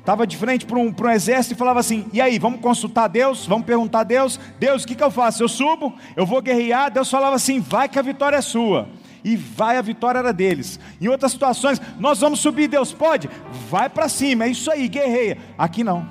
estava 0.00 0.26
de 0.26 0.36
frente 0.36 0.66
para 0.66 0.78
um, 0.78 0.94
um 0.96 1.10
exército 1.10 1.54
e 1.54 1.58
falava 1.58 1.80
assim: 1.80 2.06
e 2.12 2.20
aí, 2.20 2.38
vamos 2.38 2.60
consultar 2.60 3.08
Deus? 3.08 3.46
Vamos 3.46 3.66
perguntar 3.66 4.00
a 4.00 4.04
Deus: 4.04 4.38
Deus, 4.58 4.84
o 4.84 4.86
que, 4.86 4.94
que 4.94 5.02
eu 5.02 5.10
faço? 5.10 5.42
Eu 5.42 5.48
subo, 5.48 5.94
eu 6.14 6.26
vou 6.26 6.42
guerrear. 6.42 6.90
Deus 6.90 7.10
falava 7.10 7.36
assim: 7.36 7.58
vai 7.58 7.88
que 7.88 7.98
a 7.98 8.02
vitória 8.02 8.36
é 8.36 8.42
sua. 8.42 8.88
E 9.24 9.36
vai, 9.36 9.78
a 9.78 9.82
vitória 9.82 10.18
era 10.18 10.34
deles. 10.34 10.78
Em 11.00 11.08
outras 11.08 11.32
situações, 11.32 11.80
nós 11.98 12.20
vamos 12.20 12.40
subir, 12.40 12.68
Deus 12.68 12.92
pode? 12.92 13.30
Vai 13.70 13.88
para 13.88 14.06
cima, 14.06 14.44
é 14.44 14.48
isso 14.48 14.70
aí, 14.70 14.86
guerreia. 14.86 15.38
Aqui 15.56 15.82
não. 15.82 16.06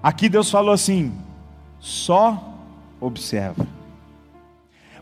Aqui 0.00 0.28
Deus 0.28 0.48
falou 0.48 0.72
assim: 0.72 1.12
só 1.80 2.54
observa. 3.00 3.79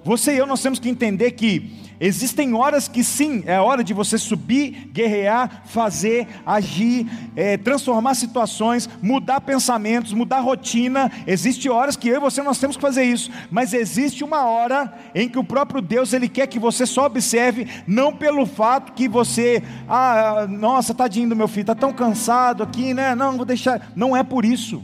Você 0.05 0.35
e 0.35 0.39
eu 0.39 0.47
nós 0.47 0.63
temos 0.63 0.79
que 0.79 0.89
entender 0.89 1.33
que 1.33 1.89
existem 2.01 2.55
horas 2.55 2.87
que 2.87 3.03
sim, 3.03 3.43
é 3.47 3.61
hora 3.61 3.83
de 3.83 3.93
você 3.93 4.17
subir, 4.17 4.91
guerrear, 4.93 5.63
fazer, 5.67 6.27
agir, 6.47 7.07
é, 7.35 7.57
transformar 7.57 8.15
situações, 8.15 8.89
mudar 9.03 9.41
pensamentos, 9.41 10.13
mudar 10.13 10.41
rotina. 10.41 11.11
Existem 11.27 11.71
horas 11.71 11.97
que 11.97 12.09
eu 12.09 12.17
e 12.17 12.21
você 12.21 12.43
nós 12.43 12.59
temos 12.59 12.77
que 12.77 12.83
fazer 12.83 13.05
isso, 13.05 13.31
mas 13.51 13.75
existe 13.75 14.23
uma 14.23 14.45
hora 14.45 14.93
em 15.15 15.29
que 15.29 15.39
o 15.39 15.45
próprio 15.45 15.83
Deus 15.83 16.13
ele 16.13 16.29
quer 16.29 16.47
que 16.47 16.59
você 16.59 16.87
só 16.87 17.07
observe, 17.07 17.67
não 17.87 18.13
pelo 18.15 18.47
fato 18.47 18.93
que 18.93 19.09
você, 19.09 19.63
ah, 19.89 20.47
nossa, 20.49 20.95
tadinho 20.95 21.29
do 21.29 21.37
meu 21.37 21.49
filho, 21.49 21.63
está 21.63 21.75
tão 21.75 21.93
cansado 21.93 22.63
aqui, 22.63 22.95
né? 22.95 23.15
Não, 23.15 23.37
vou 23.37 23.45
deixar. 23.45 23.93
Não 23.97 24.17
é 24.17 24.23
por 24.23 24.45
isso, 24.45 24.83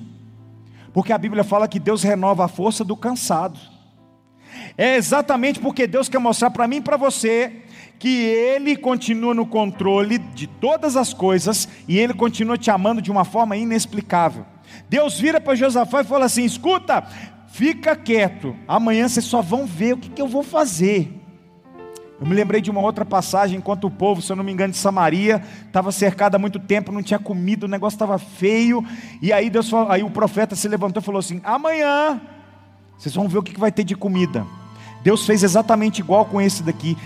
porque 0.93 1.13
a 1.13 1.19
Bíblia 1.19 1.45
fala 1.45 1.69
que 1.69 1.79
Deus 1.79 2.03
renova 2.03 2.45
a 2.45 2.49
força 2.49 2.85
do 2.85 2.97
cansado. 2.97 3.74
É 4.77 4.97
exatamente 4.97 5.61
porque 5.61 5.87
Deus 5.87 6.09
quer 6.09 6.19
mostrar 6.19 6.51
para 6.51 6.67
mim 6.67 6.77
e 6.77 6.81
para 6.81 6.97
você 6.97 7.63
que 7.99 8.23
Ele 8.23 8.77
continua 8.77 9.33
no 9.33 9.47
controle 9.47 10.19
de 10.19 10.47
todas 10.47 10.97
as 10.97 11.15
coisas 11.15 11.69
e 11.87 11.99
Ele 11.99 12.13
continua 12.13 12.59
te 12.59 12.71
amando 12.71 13.01
de 13.01 13.11
uma 13.11 13.25
forma 13.25 13.57
inexplicável. 13.57 14.45
Deus 14.89 15.19
vira 15.19 15.41
para 15.41 15.55
Josafá 15.55 16.01
e 16.01 16.05
fala 16.05 16.25
assim: 16.27 16.45
escuta, 16.45 17.05
fica 17.49 17.95
quieto, 17.95 18.57
amanhã 18.67 19.09
vocês 19.09 19.25
só 19.25 19.41
vão 19.41 19.65
ver 19.65 19.95
o 19.95 19.99
que, 19.99 20.11
que 20.11 20.21
eu 20.21 20.27
vou 20.29 20.43
fazer. 20.43 21.21
Eu 22.21 22.27
me 22.27 22.35
lembrei 22.35 22.61
de 22.61 22.71
uma 22.71 22.81
outra 22.81 23.05
passagem, 23.05 23.59
enquanto 23.59 23.87
o 23.87 23.91
povo, 23.91 24.23
se 24.23 24.31
eu 24.31 24.37
não 24.37 24.45
me 24.45 24.53
engano, 24.53 24.73
de 24.73 24.79
Samaria, 24.79 25.43
estava 25.67 25.91
cercado 25.93 26.37
há 26.37 26.39
muito 26.39 26.59
tempo, 26.59 26.93
não 26.93 27.03
tinha 27.03 27.19
comida, 27.19 27.67
o 27.67 27.69
negócio 27.69 27.97
estava 27.97 28.19
feio, 28.19 28.85
e 29.21 29.33
aí, 29.33 29.51
Deus 29.51 29.73
aí 29.89 30.03
o 30.03 30.11
profeta 30.11 30.55
se 30.57 30.67
levantou 30.69 31.01
e 31.01 31.05
falou 31.05 31.19
assim: 31.19 31.41
amanhã 31.45 32.21
vocês 32.99 33.15
vão 33.15 33.29
ver 33.29 33.39
o 33.39 33.43
que 33.43 33.59
vai 33.59 33.73
ter 33.73 33.85
de 33.85 33.95
comida. 33.95 34.47
Deus 35.05 35.27
fez 35.27 35.43
exatamente 35.43 35.99
igual 35.99 36.25
com 36.25 36.41
esse 36.41 36.63
daqui. 36.63 36.97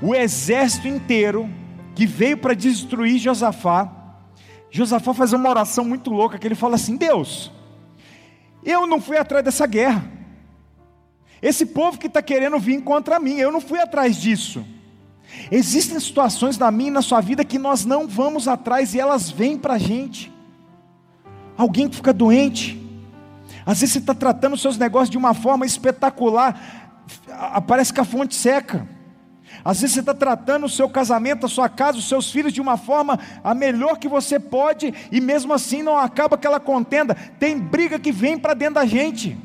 O 0.00 0.14
exército 0.14 0.88
inteiro 0.88 1.48
que 1.94 2.06
veio 2.06 2.38
para 2.38 2.54
destruir 2.54 3.18
Josafá. 3.18 3.92
Josafá 4.70 5.12
faz 5.12 5.34
uma 5.34 5.50
oração 5.50 5.84
muito 5.84 6.10
louca 6.10 6.38
que 6.38 6.46
ele 6.46 6.54
fala 6.54 6.76
assim: 6.76 6.96
Deus, 6.96 7.52
eu 8.64 8.86
não 8.86 9.02
fui 9.02 9.18
atrás 9.18 9.44
dessa 9.44 9.66
guerra. 9.66 10.02
Esse 11.42 11.66
povo 11.66 11.98
que 11.98 12.06
está 12.06 12.22
querendo 12.22 12.58
vir 12.58 12.80
contra 12.82 13.20
mim, 13.20 13.34
eu 13.34 13.52
não 13.52 13.60
fui 13.60 13.78
atrás 13.78 14.16
disso. 14.16 14.64
Existem 15.50 16.00
situações 16.00 16.56
na 16.56 16.70
minha 16.70 16.88
e 16.88 16.92
na 16.92 17.02
sua 17.02 17.20
vida 17.20 17.44
que 17.44 17.58
nós 17.58 17.84
não 17.84 18.08
vamos 18.08 18.48
atrás 18.48 18.94
e 18.94 19.00
elas 19.00 19.30
vêm 19.30 19.58
para 19.58 19.74
a 19.74 19.78
gente. 19.78 20.32
Alguém 21.54 21.86
que 21.86 21.96
fica 21.96 22.14
doente, 22.14 22.80
às 23.66 23.80
vezes 23.80 23.92
você 23.92 23.98
está 23.98 24.14
tratando 24.14 24.54
os 24.54 24.62
seus 24.62 24.78
negócios 24.78 25.10
de 25.10 25.18
uma 25.18 25.34
forma 25.34 25.66
espetacular, 25.66 26.81
parece 27.66 27.92
que 27.92 28.00
a 28.00 28.04
fonte 28.04 28.34
seca. 28.34 28.86
Às 29.64 29.80
vezes 29.80 29.94
você 29.94 30.00
está 30.00 30.14
tratando 30.14 30.66
o 30.66 30.68
seu 30.68 30.88
casamento, 30.88 31.46
a 31.46 31.48
sua 31.48 31.68
casa, 31.68 31.98
os 31.98 32.08
seus 32.08 32.30
filhos 32.30 32.52
de 32.52 32.60
uma 32.60 32.76
forma 32.76 33.18
a 33.44 33.54
melhor 33.54 33.98
que 33.98 34.08
você 34.08 34.40
pode, 34.40 34.92
e 35.10 35.20
mesmo 35.20 35.52
assim 35.52 35.82
não 35.82 35.96
acaba 35.96 36.36
aquela 36.36 36.58
contenda. 36.58 37.14
Tem 37.38 37.58
briga 37.58 37.98
que 37.98 38.10
vem 38.10 38.38
para 38.38 38.54
dentro 38.54 38.76
da 38.76 38.86
gente. 38.86 39.36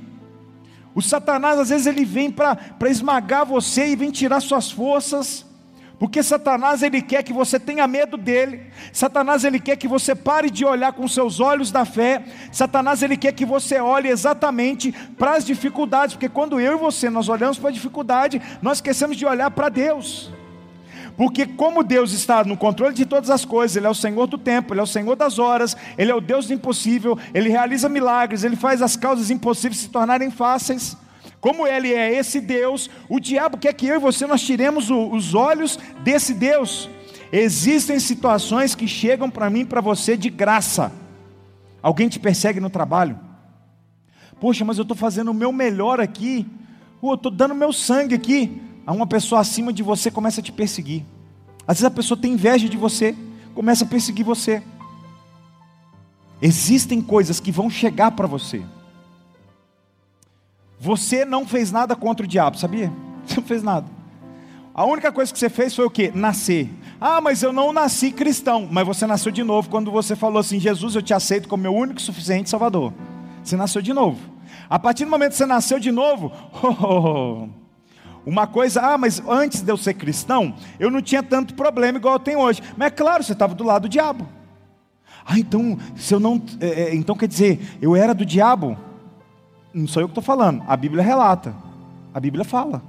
O 0.96 1.02
Satanás, 1.02 1.60
às 1.60 1.70
vezes, 1.70 1.86
ele 1.86 2.04
vem 2.04 2.32
para 2.32 2.58
esmagar 2.90 3.46
você 3.46 3.88
e 3.88 3.96
vem 3.96 4.10
tirar 4.10 4.40
suas 4.40 4.72
forças. 4.72 5.46
Porque 6.00 6.22
Satanás 6.22 6.84
ele 6.84 7.02
quer 7.02 7.24
que 7.24 7.34
você 7.34 7.60
tenha 7.60 7.88
medo 7.88 8.18
dele. 8.18 8.68
Satanás 8.94 9.44
ele 9.44 9.60
quer 9.60 9.76
que 9.76 9.88
você 9.88 10.14
pare 10.14 10.50
de 10.50 10.64
olhar 10.64 10.94
com 10.94 11.08
seus 11.08 11.40
olhos 11.40 11.72
da 11.72 11.86
fé. 11.86 12.24
Satanás 12.52 13.02
ele 13.02 13.18
quer 13.18 13.32
que 13.32 13.46
você 13.46 13.80
olhe 13.80 14.08
exatamente 14.08 14.92
para 15.18 15.34
as 15.34 15.46
dificuldades, 15.46 16.14
porque 16.14 16.30
quando 16.30 16.60
eu 16.60 16.74
e 16.74 16.80
você 16.80 17.10
nós 17.10 17.28
olhamos 17.30 17.58
para 17.58 17.70
a 17.70 17.74
dificuldade, 17.74 18.40
nós 18.62 18.78
esquecemos 18.78 19.18
de 19.18 19.26
olhar 19.26 19.50
para 19.50 19.70
Deus. 19.70 20.32
Porque 21.18 21.48
como 21.48 21.84
Deus 21.84 22.12
está 22.12 22.44
no 22.44 22.56
controle 22.56 22.94
de 22.94 23.04
todas 23.04 23.32
as 23.32 23.44
coisas, 23.44 23.76
ele 23.76 23.88
é 23.88 23.90
o 23.90 23.96
Senhor 23.96 24.28
do 24.28 24.38
tempo, 24.38 24.76
ele 24.76 24.80
é 24.80 24.84
o 24.84 24.88
Senhor 24.88 25.16
das 25.16 25.40
horas, 25.40 25.76
ele 25.98 26.12
é 26.12 26.16
o 26.16 26.22
Deus 26.22 26.46
do 26.46 26.54
impossível, 26.54 27.18
ele 27.34 27.50
realiza 27.50 27.90
milagres, 27.90 28.44
ele 28.44 28.56
faz 28.56 28.84
as 28.84 28.96
causas 28.96 29.32
impossíveis 29.32 29.80
se 29.80 29.90
tornarem 29.90 30.30
fáceis. 30.30 30.96
Como 31.40 31.68
ele 31.68 31.94
é 31.94 32.14
esse 32.14 32.42
Deus, 32.42 32.90
o 33.08 33.20
diabo 33.20 33.58
quer 33.58 33.74
que 33.74 33.86
eu 33.86 33.96
e 33.96 34.00
você 34.00 34.26
nós 34.26 34.42
tiremos 34.42 34.90
o, 34.90 35.12
os 35.12 35.36
olhos 35.36 35.78
desse 36.04 36.34
Deus. 36.34 36.90
Existem 37.32 38.00
situações 38.00 38.74
que 38.74 38.88
chegam 38.88 39.30
para 39.30 39.50
mim 39.50 39.66
para 39.66 39.82
você 39.82 40.18
de 40.18 40.30
graça. 40.30 40.92
Alguém 41.82 42.10
te 42.10 42.20
persegue 42.20 42.60
no 42.60 42.70
trabalho. 42.70 43.20
Poxa, 44.40 44.64
mas 44.66 44.78
eu 44.78 44.84
estou 44.84 44.98
fazendo 44.98 45.32
o 45.32 45.34
meu 45.34 45.52
melhor 45.52 46.00
aqui. 46.00 46.46
eu 47.02 47.14
estou 47.14 47.32
dando 47.32 47.54
meu 47.54 47.72
sangue 47.72 48.16
aqui. 48.16 48.62
Aí 48.86 48.96
uma 48.96 49.08
pessoa 49.08 49.42
acima 49.42 49.74
de 49.74 49.84
você 49.84 50.10
começa 50.10 50.42
a 50.42 50.44
te 50.44 50.52
perseguir. 50.52 51.06
Às 51.68 51.78
vezes 51.78 51.86
a 51.86 51.92
pessoa 51.92 52.20
tem 52.20 52.34
inveja 52.34 52.70
de 52.70 52.78
você, 52.78 53.16
começa 53.54 53.84
a 53.84 53.88
perseguir 53.88 54.26
você. 54.26 54.64
Existem 56.42 57.02
coisas 57.02 57.40
que 57.40 57.52
vão 57.52 57.70
chegar 57.70 58.12
para 58.12 58.28
você. 58.28 58.64
Você 60.80 61.26
não 61.26 61.46
fez 61.46 61.72
nada 61.72 61.96
contra 61.96 62.26
o 62.26 62.30
diabo, 62.30 62.58
sabia? 62.58 62.92
Você 63.26 63.38
não 63.38 63.48
fez 63.48 63.64
nada. 63.64 63.98
A 64.74 64.86
única 64.86 65.12
coisa 65.12 65.34
que 65.34 65.40
você 65.40 65.50
fez 65.50 65.76
foi 65.76 65.86
o 65.86 65.90
que? 65.90 66.12
Nascer. 66.12 66.70
Ah, 67.02 67.20
mas 67.20 67.42
eu 67.42 67.52
não 67.52 67.74
nasci 67.74 68.12
cristão. 68.12 68.68
Mas 68.70 68.86
você 68.86 69.08
nasceu 69.08 69.32
de 69.32 69.44
novo 69.44 69.70
quando 69.70 69.90
você 69.90 70.16
falou 70.16 70.40
assim: 70.40 70.60
Jesus, 70.60 70.94
eu 70.94 71.02
te 71.02 71.16
aceito 71.16 71.48
como 71.48 71.64
meu 71.64 71.74
único 71.74 72.00
e 72.00 72.04
suficiente 72.04 72.48
Salvador. 72.48 72.94
Você 73.44 73.58
nasceu 73.58 73.82
de 73.82 73.92
novo. 73.92 74.20
A 74.70 74.78
partir 74.78 75.06
do 75.06 75.10
momento 75.10 75.32
que 75.32 75.38
você 75.38 75.48
nasceu 75.48 75.80
de 75.80 75.92
novo, 75.92 76.32
oh, 76.62 76.68
oh, 76.68 77.48
oh, 77.48 77.50
uma 78.24 78.46
coisa, 78.46 78.82
ah, 78.82 78.98
mas 79.00 79.20
antes 79.28 79.62
de 79.62 79.72
eu 79.72 79.78
ser 79.78 79.96
cristão, 79.96 80.54
eu 80.80 80.92
não 80.92 81.02
tinha 81.02 81.24
tanto 81.24 81.56
problema 81.56 81.98
igual 81.98 82.14
eu 82.14 82.20
tenho 82.20 82.40
hoje. 82.40 82.62
Mas 82.78 82.90
é 82.90 82.92
claro, 82.92 83.24
você 83.24 83.34
estava 83.34 83.56
do 83.56 83.64
lado 83.64 83.84
do 83.84 83.90
diabo. 83.90 84.28
Ah, 85.26 85.40
então, 85.40 85.76
se 85.96 86.14
eu 86.14 86.20
não. 86.20 86.40
É, 86.62 86.94
então 86.94 87.16
quer 87.16 87.28
dizer, 87.28 87.78
eu 87.82 87.96
era 87.96 88.14
do 88.14 88.24
diabo? 88.24 88.78
Não 89.78 89.88
sou 89.88 90.02
eu 90.02 90.08
que 90.08 90.12
estou 90.12 90.24
falando, 90.24 90.64
a 90.68 90.76
Bíblia 90.76 91.04
relata, 91.04 91.56
a 92.12 92.20
Bíblia 92.20 92.44
fala. 92.44 92.82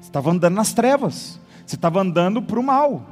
Você 0.00 0.08
estava 0.08 0.30
andando 0.30 0.54
nas 0.54 0.72
trevas, 0.72 1.40
você 1.66 1.74
estava 1.74 2.00
andando 2.00 2.40
para 2.40 2.60
o 2.60 2.62
mal. 2.62 3.02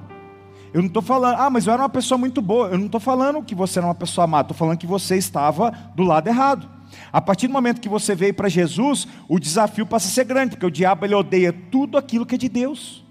Eu 0.73 0.81
não 0.81 0.87
estou 0.87 1.03
falando, 1.03 1.35
ah, 1.40 1.51
mas 1.51 1.66
eu 1.66 1.73
era 1.73 1.83
uma 1.83 1.88
pessoa 1.88 2.16
muito 2.16 2.40
boa. 2.40 2.68
Eu 2.68 2.79
não 2.79 2.87
estou 2.87 3.01
falando 3.01 3.42
que 3.42 3.53
você 3.53 3.81
era 3.81 3.88
uma 3.88 3.96
pessoa 3.96 4.29
má, 4.29 4.42
estou 4.42 4.57
falando 4.57 4.79
que 4.79 4.87
você 4.87 5.16
estava 5.16 5.73
do 5.96 6.05
lado 6.05 6.29
errado. 6.29 6.68
A 7.12 7.20
partir 7.20 7.49
do 7.49 7.53
momento 7.53 7.81
que 7.81 7.88
você 7.88 8.14
veio 8.14 8.33
para 8.33 8.49
Jesus, 8.49 9.09
o 9.29 9.40
desafio 9.40 9.85
passa 9.85 10.07
a 10.07 10.11
ser 10.12 10.25
grande, 10.25 10.51
porque 10.51 10.66
o 10.66 10.70
diabo 10.70 11.05
ele 11.05 11.14
odeia 11.16 11.53
tudo 11.53 11.99
aquilo 11.99 12.25
que 12.25 12.37
é 12.37 12.38
de 12.38 12.49
Deus. 12.49 13.05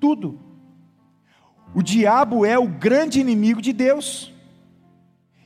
Tudo. 0.00 0.40
O 1.74 1.82
diabo 1.82 2.46
é 2.46 2.58
o 2.58 2.66
grande 2.66 3.20
inimigo 3.20 3.60
de 3.60 3.74
Deus. 3.74 4.32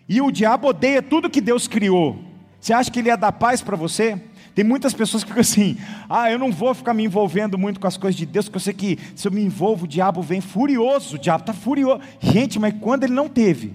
E 0.08 0.20
o 0.20 0.30
diabo 0.30 0.68
odeia 0.68 1.02
tudo 1.02 1.28
que 1.28 1.40
Deus 1.40 1.66
criou. 1.66 2.27
Você 2.60 2.72
acha 2.72 2.90
que 2.90 2.98
ele 2.98 3.08
ia 3.08 3.16
dar 3.16 3.32
paz 3.32 3.62
para 3.62 3.76
você? 3.76 4.20
Tem 4.54 4.64
muitas 4.64 4.92
pessoas 4.92 5.22
que 5.22 5.28
ficam 5.28 5.40
assim: 5.40 5.76
ah, 6.08 6.30
eu 6.30 6.38
não 6.38 6.50
vou 6.50 6.74
ficar 6.74 6.92
me 6.92 7.04
envolvendo 7.04 7.56
muito 7.56 7.78
com 7.78 7.86
as 7.86 7.96
coisas 7.96 8.18
de 8.18 8.26
Deus, 8.26 8.46
porque 8.46 8.56
eu 8.56 8.60
sei 8.60 8.74
que 8.74 8.98
se 9.14 9.26
eu 9.26 9.32
me 9.32 9.42
envolvo, 9.42 9.84
o 9.84 9.88
diabo 9.88 10.20
vem 10.20 10.40
furioso, 10.40 11.16
o 11.16 11.18
diabo 11.18 11.42
está 11.42 11.52
furioso. 11.52 12.00
Gente, 12.20 12.58
mas 12.58 12.74
quando 12.80 13.04
ele 13.04 13.14
não 13.14 13.28
teve? 13.28 13.74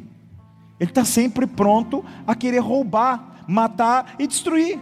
Ele 0.79 0.91
está 0.91 1.05
sempre 1.05 1.47
pronto 1.47 2.03
a 2.27 2.35
querer 2.35 2.59
roubar, 2.59 3.43
matar 3.47 4.15
e 4.19 4.27
destruir. 4.27 4.77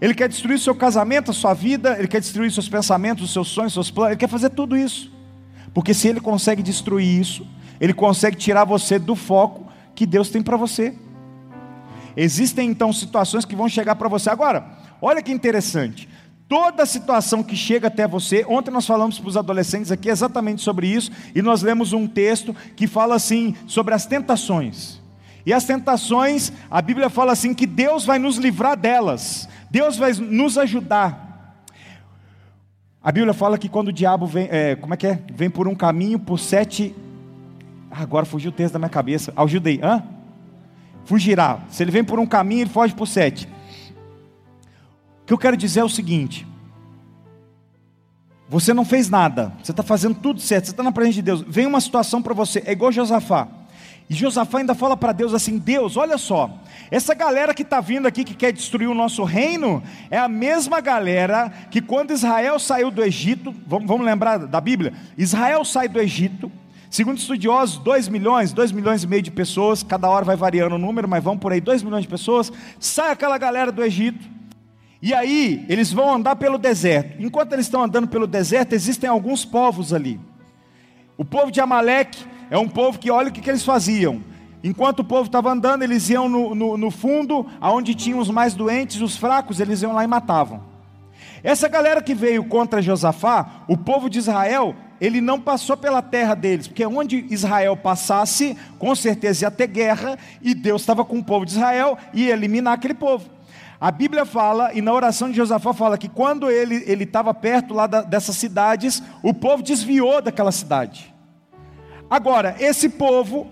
Ele 0.00 0.14
quer 0.14 0.28
destruir 0.28 0.58
seu 0.58 0.74
casamento, 0.74 1.30
a 1.30 1.34
sua 1.34 1.52
vida, 1.52 1.98
ele 1.98 2.08
quer 2.08 2.20
destruir 2.20 2.50
seus 2.50 2.68
pensamentos, 2.68 3.24
os 3.24 3.32
seus 3.32 3.48
sonhos, 3.48 3.74
seus 3.74 3.90
planos, 3.90 4.12
ele 4.12 4.20
quer 4.20 4.28
fazer 4.28 4.48
tudo 4.48 4.74
isso. 4.74 5.12
Porque 5.74 5.92
se 5.92 6.08
ele 6.08 6.20
consegue 6.20 6.62
destruir 6.62 7.20
isso, 7.20 7.46
ele 7.78 7.92
consegue 7.92 8.36
tirar 8.36 8.64
você 8.64 8.98
do 8.98 9.14
foco 9.14 9.70
que 9.94 10.06
Deus 10.06 10.30
tem 10.30 10.40
para 10.40 10.56
você. 10.56 10.94
Existem 12.16 12.68
então 12.68 12.92
situações 12.92 13.44
que 13.44 13.56
vão 13.56 13.68
chegar 13.68 13.94
para 13.94 14.08
você. 14.08 14.30
Agora, 14.30 14.66
olha 15.00 15.22
que 15.22 15.32
interessante. 15.32 16.08
Toda 16.48 16.84
situação 16.84 17.44
que 17.44 17.54
chega 17.54 17.86
até 17.86 18.08
você, 18.08 18.44
ontem 18.48 18.72
nós 18.72 18.84
falamos 18.84 19.20
para 19.20 19.28
os 19.28 19.36
adolescentes 19.36 19.92
aqui 19.92 20.08
exatamente 20.08 20.62
sobre 20.62 20.88
isso, 20.88 21.12
e 21.32 21.40
nós 21.40 21.62
lemos 21.62 21.92
um 21.92 22.08
texto 22.08 22.52
que 22.74 22.88
fala 22.88 23.14
assim 23.14 23.54
sobre 23.68 23.94
as 23.94 24.04
tentações. 24.04 25.00
E 25.46 25.52
as 25.52 25.64
tentações, 25.64 26.52
a 26.68 26.82
Bíblia 26.82 27.08
fala 27.08 27.32
assim 27.32 27.54
que 27.54 27.66
Deus 27.66 28.04
vai 28.04 28.18
nos 28.18 28.36
livrar 28.36 28.76
delas. 28.76 29.48
Deus 29.70 29.96
vai 29.96 30.12
nos 30.12 30.58
ajudar. 30.58 31.54
A 33.02 33.10
Bíblia 33.12 33.32
fala 33.32 33.56
que 33.56 33.68
quando 33.68 33.88
o 33.88 33.92
diabo 33.92 34.26
vem, 34.26 34.48
é, 34.50 34.74
como 34.74 34.92
é 34.92 34.96
que 34.96 35.06
é? 35.06 35.22
Vem 35.32 35.48
por 35.48 35.68
um 35.68 35.74
caminho, 35.74 36.18
por 36.18 36.38
sete. 36.38 36.94
Ah, 37.90 38.02
agora 38.02 38.26
fugiu 38.26 38.50
o 38.50 38.54
texto 38.54 38.72
da 38.72 38.78
minha 38.78 38.90
cabeça. 38.90 39.32
Ajudei, 39.36 39.80
hã? 39.82 40.02
Fugirá. 41.10 41.58
Se 41.70 41.82
ele 41.82 41.90
vem 41.90 42.04
por 42.04 42.20
um 42.20 42.24
caminho, 42.24 42.60
ele 42.60 42.70
foge 42.70 42.94
por 42.94 43.08
sete. 43.08 43.48
O 45.22 45.26
que 45.26 45.32
eu 45.32 45.38
quero 45.38 45.56
dizer 45.56 45.80
é 45.80 45.84
o 45.84 45.88
seguinte: 45.88 46.46
você 48.48 48.72
não 48.72 48.84
fez 48.84 49.10
nada, 49.10 49.52
você 49.60 49.72
está 49.72 49.82
fazendo 49.82 50.14
tudo 50.14 50.40
certo, 50.40 50.66
você 50.66 50.70
está 50.70 50.84
na 50.84 50.92
presença 50.92 51.16
de 51.16 51.22
Deus. 51.22 51.44
Vem 51.48 51.66
uma 51.66 51.80
situação 51.80 52.22
para 52.22 52.32
você, 52.32 52.62
é 52.64 52.70
igual 52.70 52.92
Josafá. 52.92 53.48
E 54.08 54.14
Josafá 54.14 54.58
ainda 54.58 54.72
fala 54.72 54.96
para 54.96 55.10
Deus 55.10 55.34
assim: 55.34 55.58
Deus, 55.58 55.96
olha 55.96 56.16
só, 56.16 56.48
essa 56.92 57.12
galera 57.12 57.52
que 57.54 57.62
está 57.62 57.80
vindo 57.80 58.06
aqui 58.06 58.22
que 58.22 58.34
quer 58.34 58.52
destruir 58.52 58.88
o 58.88 58.94
nosso 58.94 59.24
reino, 59.24 59.82
é 60.12 60.18
a 60.18 60.28
mesma 60.28 60.80
galera 60.80 61.52
que 61.72 61.80
quando 61.80 62.12
Israel 62.12 62.56
saiu 62.60 62.88
do 62.88 63.02
Egito, 63.02 63.52
vamos, 63.66 63.88
vamos 63.88 64.06
lembrar 64.06 64.38
da 64.38 64.60
Bíblia? 64.60 64.92
Israel 65.18 65.64
sai 65.64 65.88
do 65.88 65.98
Egito, 65.98 66.52
segundo 66.90 67.18
estudiosos, 67.18 67.78
2 67.78 68.08
milhões, 68.08 68.52
2 68.52 68.72
milhões 68.72 69.04
e 69.04 69.06
meio 69.06 69.22
de 69.22 69.30
pessoas, 69.30 69.82
cada 69.82 70.08
hora 70.08 70.24
vai 70.24 70.36
variando 70.36 70.74
o 70.74 70.78
número, 70.78 71.08
mas 71.08 71.22
vamos 71.22 71.40
por 71.40 71.52
aí, 71.52 71.60
2 71.60 71.84
milhões 71.84 72.02
de 72.02 72.08
pessoas, 72.08 72.52
sai 72.80 73.12
aquela 73.12 73.38
galera 73.38 73.70
do 73.70 73.82
Egito, 73.82 74.28
e 75.00 75.14
aí 75.14 75.64
eles 75.68 75.92
vão 75.92 76.12
andar 76.12 76.36
pelo 76.36 76.58
deserto. 76.58 77.22
Enquanto 77.22 77.52
eles 77.54 77.66
estão 77.66 77.82
andando 77.82 78.08
pelo 78.08 78.26
deserto, 78.26 78.74
existem 78.74 79.08
alguns 79.08 79.44
povos 79.44 79.94
ali. 79.94 80.20
O 81.16 81.24
povo 81.24 81.50
de 81.50 81.60
Amaleque 81.60 82.24
é 82.50 82.58
um 82.58 82.68
povo 82.68 82.98
que 82.98 83.10
olha 83.10 83.28
o 83.28 83.32
que, 83.32 83.40
que 83.40 83.48
eles 83.48 83.64
faziam. 83.64 84.22
Enquanto 84.62 85.00
o 85.00 85.04
povo 85.04 85.24
estava 85.24 85.50
andando, 85.50 85.82
eles 85.82 86.10
iam 86.10 86.28
no, 86.28 86.54
no, 86.54 86.76
no 86.76 86.90
fundo, 86.90 87.46
aonde 87.60 87.94
tinham 87.94 88.18
os 88.18 88.28
mais 88.28 88.52
doentes, 88.52 89.00
os 89.00 89.16
fracos, 89.16 89.58
eles 89.58 89.80
iam 89.80 89.94
lá 89.94 90.04
e 90.04 90.06
matavam. 90.06 90.62
Essa 91.42 91.66
galera 91.66 92.02
que 92.02 92.14
veio 92.14 92.44
contra 92.44 92.82
Josafá, 92.82 93.64
o 93.66 93.76
povo 93.78 94.10
de 94.10 94.18
Israel, 94.18 94.74
ele 95.00 95.20
não 95.20 95.40
passou 95.40 95.76
pela 95.76 96.02
terra 96.02 96.34
deles, 96.34 96.68
porque 96.68 96.84
onde 96.84 97.26
Israel 97.30 97.76
passasse, 97.76 98.56
com 98.78 98.94
certeza 98.94 99.46
ia 99.46 99.50
ter 99.50 99.66
guerra, 99.66 100.18
e 100.42 100.54
Deus 100.54 100.82
estava 100.82 101.04
com 101.04 101.18
o 101.18 101.24
povo 101.24 101.46
de 101.46 101.52
Israel 101.52 101.96
e 102.12 102.24
ia 102.24 102.32
eliminar 102.32 102.74
aquele 102.74 102.94
povo. 102.94 103.28
A 103.80 103.90
Bíblia 103.90 104.26
fala, 104.26 104.74
e 104.74 104.82
na 104.82 104.92
oração 104.92 105.30
de 105.30 105.36
Josafá 105.36 105.72
fala 105.72 105.96
que 105.96 106.08
quando 106.08 106.50
ele 106.50 107.04
estava 107.04 107.32
perto 107.32 107.72
lá 107.72 107.86
da, 107.86 108.02
dessas 108.02 108.36
cidades, 108.36 109.02
o 109.22 109.32
povo 109.32 109.62
desviou 109.62 110.20
daquela 110.20 110.52
cidade. 110.52 111.14
Agora, 112.10 112.56
esse 112.58 112.90
povo 112.90 113.48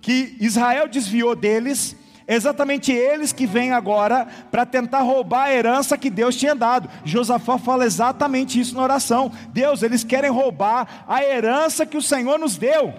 que 0.00 0.36
Israel 0.40 0.88
desviou 0.88 1.36
deles, 1.36 1.94
exatamente 2.34 2.92
eles 2.92 3.32
que 3.32 3.46
vêm 3.46 3.72
agora 3.72 4.26
para 4.50 4.66
tentar 4.66 5.00
roubar 5.00 5.44
a 5.44 5.52
herança 5.52 5.96
que 5.96 6.10
Deus 6.10 6.36
tinha 6.36 6.54
dado. 6.54 6.88
Josafá 7.04 7.58
fala 7.58 7.86
exatamente 7.86 8.60
isso 8.60 8.74
na 8.74 8.82
oração. 8.82 9.32
Deus, 9.48 9.82
eles 9.82 10.04
querem 10.04 10.30
roubar 10.30 11.04
a 11.08 11.24
herança 11.24 11.86
que 11.86 11.96
o 11.96 12.02
Senhor 12.02 12.38
nos 12.38 12.56
deu. 12.56 12.92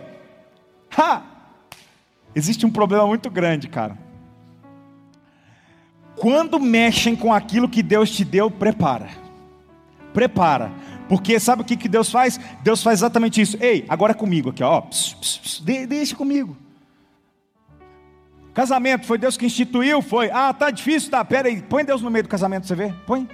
Ha! 0.98 1.22
Existe 2.34 2.66
um 2.66 2.72
problema 2.72 3.06
muito 3.06 3.30
grande, 3.30 3.68
cara. 3.68 3.98
Quando 6.16 6.60
mexem 6.60 7.16
com 7.16 7.34
aquilo 7.34 7.70
que 7.70 7.82
Deus 7.82 8.12
te 8.12 8.26
deu, 8.26 8.52
prepara. 8.52 9.10
Prepara. 10.14 10.72
Porque 11.08 11.40
sabe 11.40 11.62
o 11.62 11.66
que, 11.66 11.78
que 11.78 11.88
Deus 11.88 12.12
faz? 12.12 12.40
Deus 12.62 12.84
faz 12.84 13.00
exatamente 13.00 13.42
isso. 13.42 13.58
Ei, 13.60 13.86
agora 13.88 14.14
comigo 14.14 14.50
aqui, 14.50 14.62
ó. 14.62 14.82
Pss, 14.82 15.16
pss, 15.16 15.40
pss, 15.40 15.64
de, 15.64 15.88
deixa 15.88 16.16
comigo. 16.16 16.56
Casamento, 18.54 19.06
foi 19.06 19.18
Deus 19.18 19.38
que 19.38 19.46
instituiu? 19.46 20.02
Foi. 20.02 20.30
Ah, 20.32 20.54
tá 20.54 20.72
difícil, 20.72 21.10
tá. 21.10 21.24
Pera 21.24 21.48
aí, 21.48 21.62
põe 21.62 21.86
Deus 21.86 22.02
no 22.02 22.10
meio 22.10 22.24
do 22.24 22.30
casamento, 22.30 22.68
você 22.68 22.76
vê? 22.76 22.94
Põe. 23.06 23.28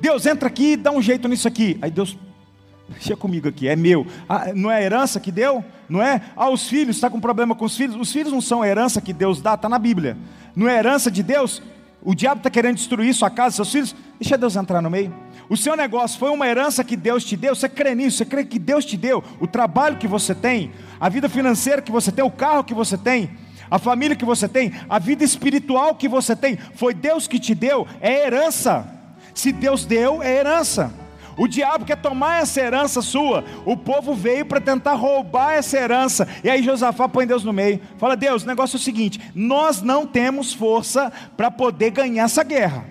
Deus, 0.00 0.26
entra 0.26 0.48
aqui 0.48 0.72
e 0.72 0.76
dá 0.76 0.90
um 0.90 1.02
jeito 1.02 1.28
nisso 1.28 1.48
aqui. 1.48 1.78
Aí 1.80 1.90
Deus, 1.90 2.16
deixa 2.88 3.16
comigo 3.16 3.48
aqui, 3.48 3.68
é 3.68 3.76
meu. 3.76 4.06
Ah, 4.28 4.52
não 4.54 4.70
é 4.70 4.82
herança 4.82 5.18
que 5.20 5.32
deu? 5.32 5.64
Não 5.88 6.02
é? 6.02 6.20
Ah, 6.36 6.50
os 6.50 6.68
filhos, 6.68 6.96
está 6.96 7.08
com 7.08 7.20
problema 7.20 7.54
com 7.54 7.64
os 7.64 7.76
filhos? 7.76 7.96
Os 7.96 8.12
filhos 8.12 8.32
não 8.32 8.40
são 8.40 8.64
herança 8.64 9.00
que 9.00 9.12
Deus 9.12 9.40
dá, 9.40 9.54
está 9.54 9.68
na 9.68 9.78
Bíblia. 9.78 10.16
Não 10.54 10.68
é 10.68 10.76
herança 10.78 11.10
de 11.10 11.22
Deus? 11.22 11.62
O 12.02 12.14
diabo 12.14 12.38
está 12.38 12.50
querendo 12.50 12.76
destruir 12.76 13.12
sua 13.14 13.30
casa, 13.30 13.56
seus 13.56 13.72
filhos? 13.72 13.96
Deixa 14.20 14.38
Deus 14.38 14.56
entrar 14.56 14.80
no 14.80 14.90
meio. 14.90 15.12
O 15.48 15.56
seu 15.56 15.74
negócio 15.74 16.18
foi 16.18 16.30
uma 16.30 16.46
herança 16.46 16.84
que 16.84 16.96
Deus 16.96 17.24
te 17.24 17.36
deu, 17.36 17.54
você 17.54 17.68
crê 17.68 17.94
nisso, 17.94 18.18
você 18.18 18.24
crê 18.24 18.44
que 18.44 18.58
Deus 18.58 18.84
te 18.84 18.98
deu, 18.98 19.24
o 19.40 19.46
trabalho 19.46 19.96
que 19.96 20.06
você 20.06 20.34
tem, 20.34 20.70
a 21.00 21.08
vida 21.08 21.26
financeira 21.26 21.80
que 21.80 21.90
você 21.90 22.12
tem, 22.12 22.22
o 22.22 22.30
carro 22.30 22.62
que 22.62 22.74
você 22.74 22.98
tem, 22.98 23.30
a 23.70 23.78
família 23.78 24.16
que 24.16 24.24
você 24.24 24.48
tem, 24.48 24.72
a 24.88 24.98
vida 24.98 25.24
espiritual 25.24 25.94
que 25.94 26.08
você 26.08 26.34
tem, 26.34 26.56
foi 26.74 26.94
Deus 26.94 27.26
que 27.26 27.38
te 27.38 27.54
deu, 27.54 27.86
é 28.00 28.26
herança. 28.26 28.86
Se 29.34 29.52
Deus 29.52 29.84
deu, 29.84 30.22
é 30.22 30.36
herança. 30.36 30.92
O 31.38 31.46
diabo 31.46 31.84
quer 31.84 31.96
tomar 31.96 32.42
essa 32.42 32.60
herança 32.60 33.00
sua. 33.00 33.44
O 33.64 33.76
povo 33.76 34.12
veio 34.12 34.44
para 34.44 34.60
tentar 34.60 34.94
roubar 34.94 35.52
essa 35.52 35.78
herança. 35.78 36.26
E 36.42 36.50
aí 36.50 36.64
Josafá 36.64 37.08
põe 37.08 37.26
Deus 37.26 37.44
no 37.44 37.52
meio. 37.52 37.80
Fala: 37.96 38.16
Deus, 38.16 38.42
o 38.42 38.46
negócio 38.46 38.76
é 38.76 38.80
o 38.80 38.82
seguinte: 38.82 39.20
nós 39.36 39.80
não 39.80 40.04
temos 40.04 40.52
força 40.52 41.12
para 41.36 41.48
poder 41.48 41.92
ganhar 41.92 42.24
essa 42.24 42.42
guerra. 42.42 42.84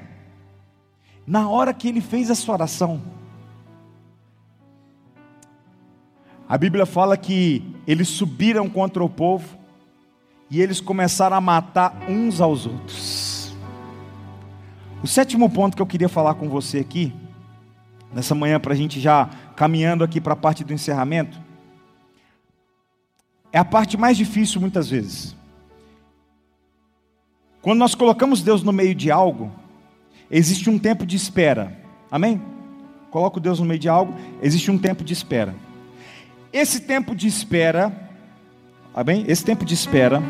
Na 1.26 1.50
hora 1.50 1.74
que 1.74 1.90
ele 1.90 2.00
fez 2.00 2.30
essa 2.30 2.50
oração, 2.50 3.02
a 6.48 6.58
Bíblia 6.58 6.86
fala 6.86 7.18
que 7.18 7.62
eles 7.86 8.08
subiram 8.08 8.70
contra 8.70 9.04
o 9.04 9.10
povo 9.10 9.58
e 10.50 10.62
eles 10.62 10.80
começaram 10.80 11.36
a 11.36 11.42
matar 11.42 12.06
uns 12.08 12.40
aos 12.40 12.66
outros. 12.66 13.56
O 15.04 15.08
sétimo 15.08 15.50
ponto 15.50 15.76
que 15.76 15.82
eu 15.82 15.88
queria 15.88 16.10
falar 16.10 16.34
com 16.36 16.50
você 16.50 16.80
aqui, 16.80 17.14
nessa 18.14 18.34
manhã, 18.34 18.60
para 18.60 18.74
a 18.74 18.76
gente 18.76 19.00
já 19.00 19.30
caminhando 19.56 20.04
aqui 20.04 20.20
para 20.20 20.34
a 20.34 20.38
parte 20.38 20.64
do 20.64 20.74
encerramento, 20.74 21.40
é 23.52 23.60
a 23.60 23.66
parte 23.66 23.98
mais 23.98 24.18
difícil 24.18 24.60
muitas 24.60 24.90
vezes. 24.90 25.36
Quando 27.62 27.80
nós 27.80 27.96
colocamos 27.96 28.42
Deus 28.42 28.64
no 28.64 28.72
meio 28.72 28.96
de 28.96 29.12
algo, 29.12 29.52
existe 30.32 30.70
um 30.70 30.80
tempo 30.80 31.06
de 31.06 31.16
espera. 31.16 31.78
Amém? 32.10 32.42
Coloco 33.12 33.40
Deus 33.40 33.60
no 33.60 33.66
meio 33.66 33.80
de 33.80 33.90
algo, 33.90 34.14
existe 34.42 34.70
um 34.72 34.78
tempo 34.78 35.04
de 35.04 35.14
espera. 35.14 35.56
Esse 36.52 36.82
tempo 36.82 37.16
de 37.16 37.28
espera, 37.28 38.07
amém? 38.98 39.24
Esse 39.28 39.46
tempo 39.46 39.64
de 39.64 39.76
espera, 39.76 40.24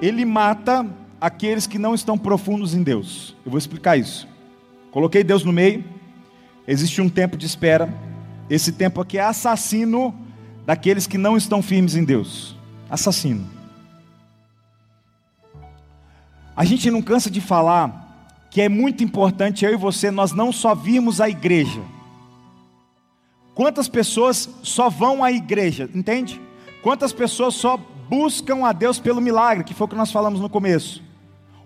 ele 0.00 0.24
mata 0.24 0.86
aqueles 1.20 1.66
que 1.66 1.80
não 1.80 1.96
estão 1.96 2.16
profundos 2.16 2.72
em 2.72 2.80
Deus. 2.80 3.34
Eu 3.44 3.50
vou 3.50 3.58
explicar 3.58 3.96
isso. 3.96 4.28
Coloquei 4.92 5.24
Deus 5.24 5.42
no 5.42 5.52
meio, 5.52 5.84
existe 6.66 7.02
um 7.02 7.08
tempo 7.08 7.36
de 7.36 7.44
espera. 7.44 7.92
Esse 8.48 8.70
tempo 8.70 9.00
aqui 9.00 9.18
é 9.18 9.22
assassino 9.22 10.14
daqueles 10.64 11.08
que 11.08 11.18
não 11.18 11.36
estão 11.36 11.60
firmes 11.60 11.96
em 11.96 12.04
Deus. 12.04 12.56
Assassino. 12.88 13.44
A 16.56 16.64
gente 16.64 16.90
não 16.92 17.02
cansa 17.02 17.28
de 17.28 17.40
falar 17.40 18.36
que 18.48 18.60
é 18.60 18.68
muito 18.68 19.02
importante 19.02 19.64
eu 19.64 19.72
e 19.72 19.76
você 19.76 20.08
nós 20.10 20.32
não 20.32 20.52
só 20.52 20.72
virmos 20.72 21.20
a 21.20 21.28
igreja. 21.28 21.80
Quantas 23.56 23.88
pessoas 23.88 24.48
só 24.62 24.88
vão 24.88 25.24
à 25.24 25.32
igreja, 25.32 25.90
entende? 25.92 26.40
Quantas 26.82 27.12
pessoas 27.12 27.54
só 27.54 27.76
buscam 28.08 28.64
a 28.64 28.72
Deus 28.72 28.98
pelo 28.98 29.20
milagre, 29.20 29.64
que 29.64 29.74
foi 29.74 29.86
o 29.86 29.88
que 29.88 29.96
nós 29.96 30.10
falamos 30.10 30.40
no 30.40 30.48
começo. 30.48 31.02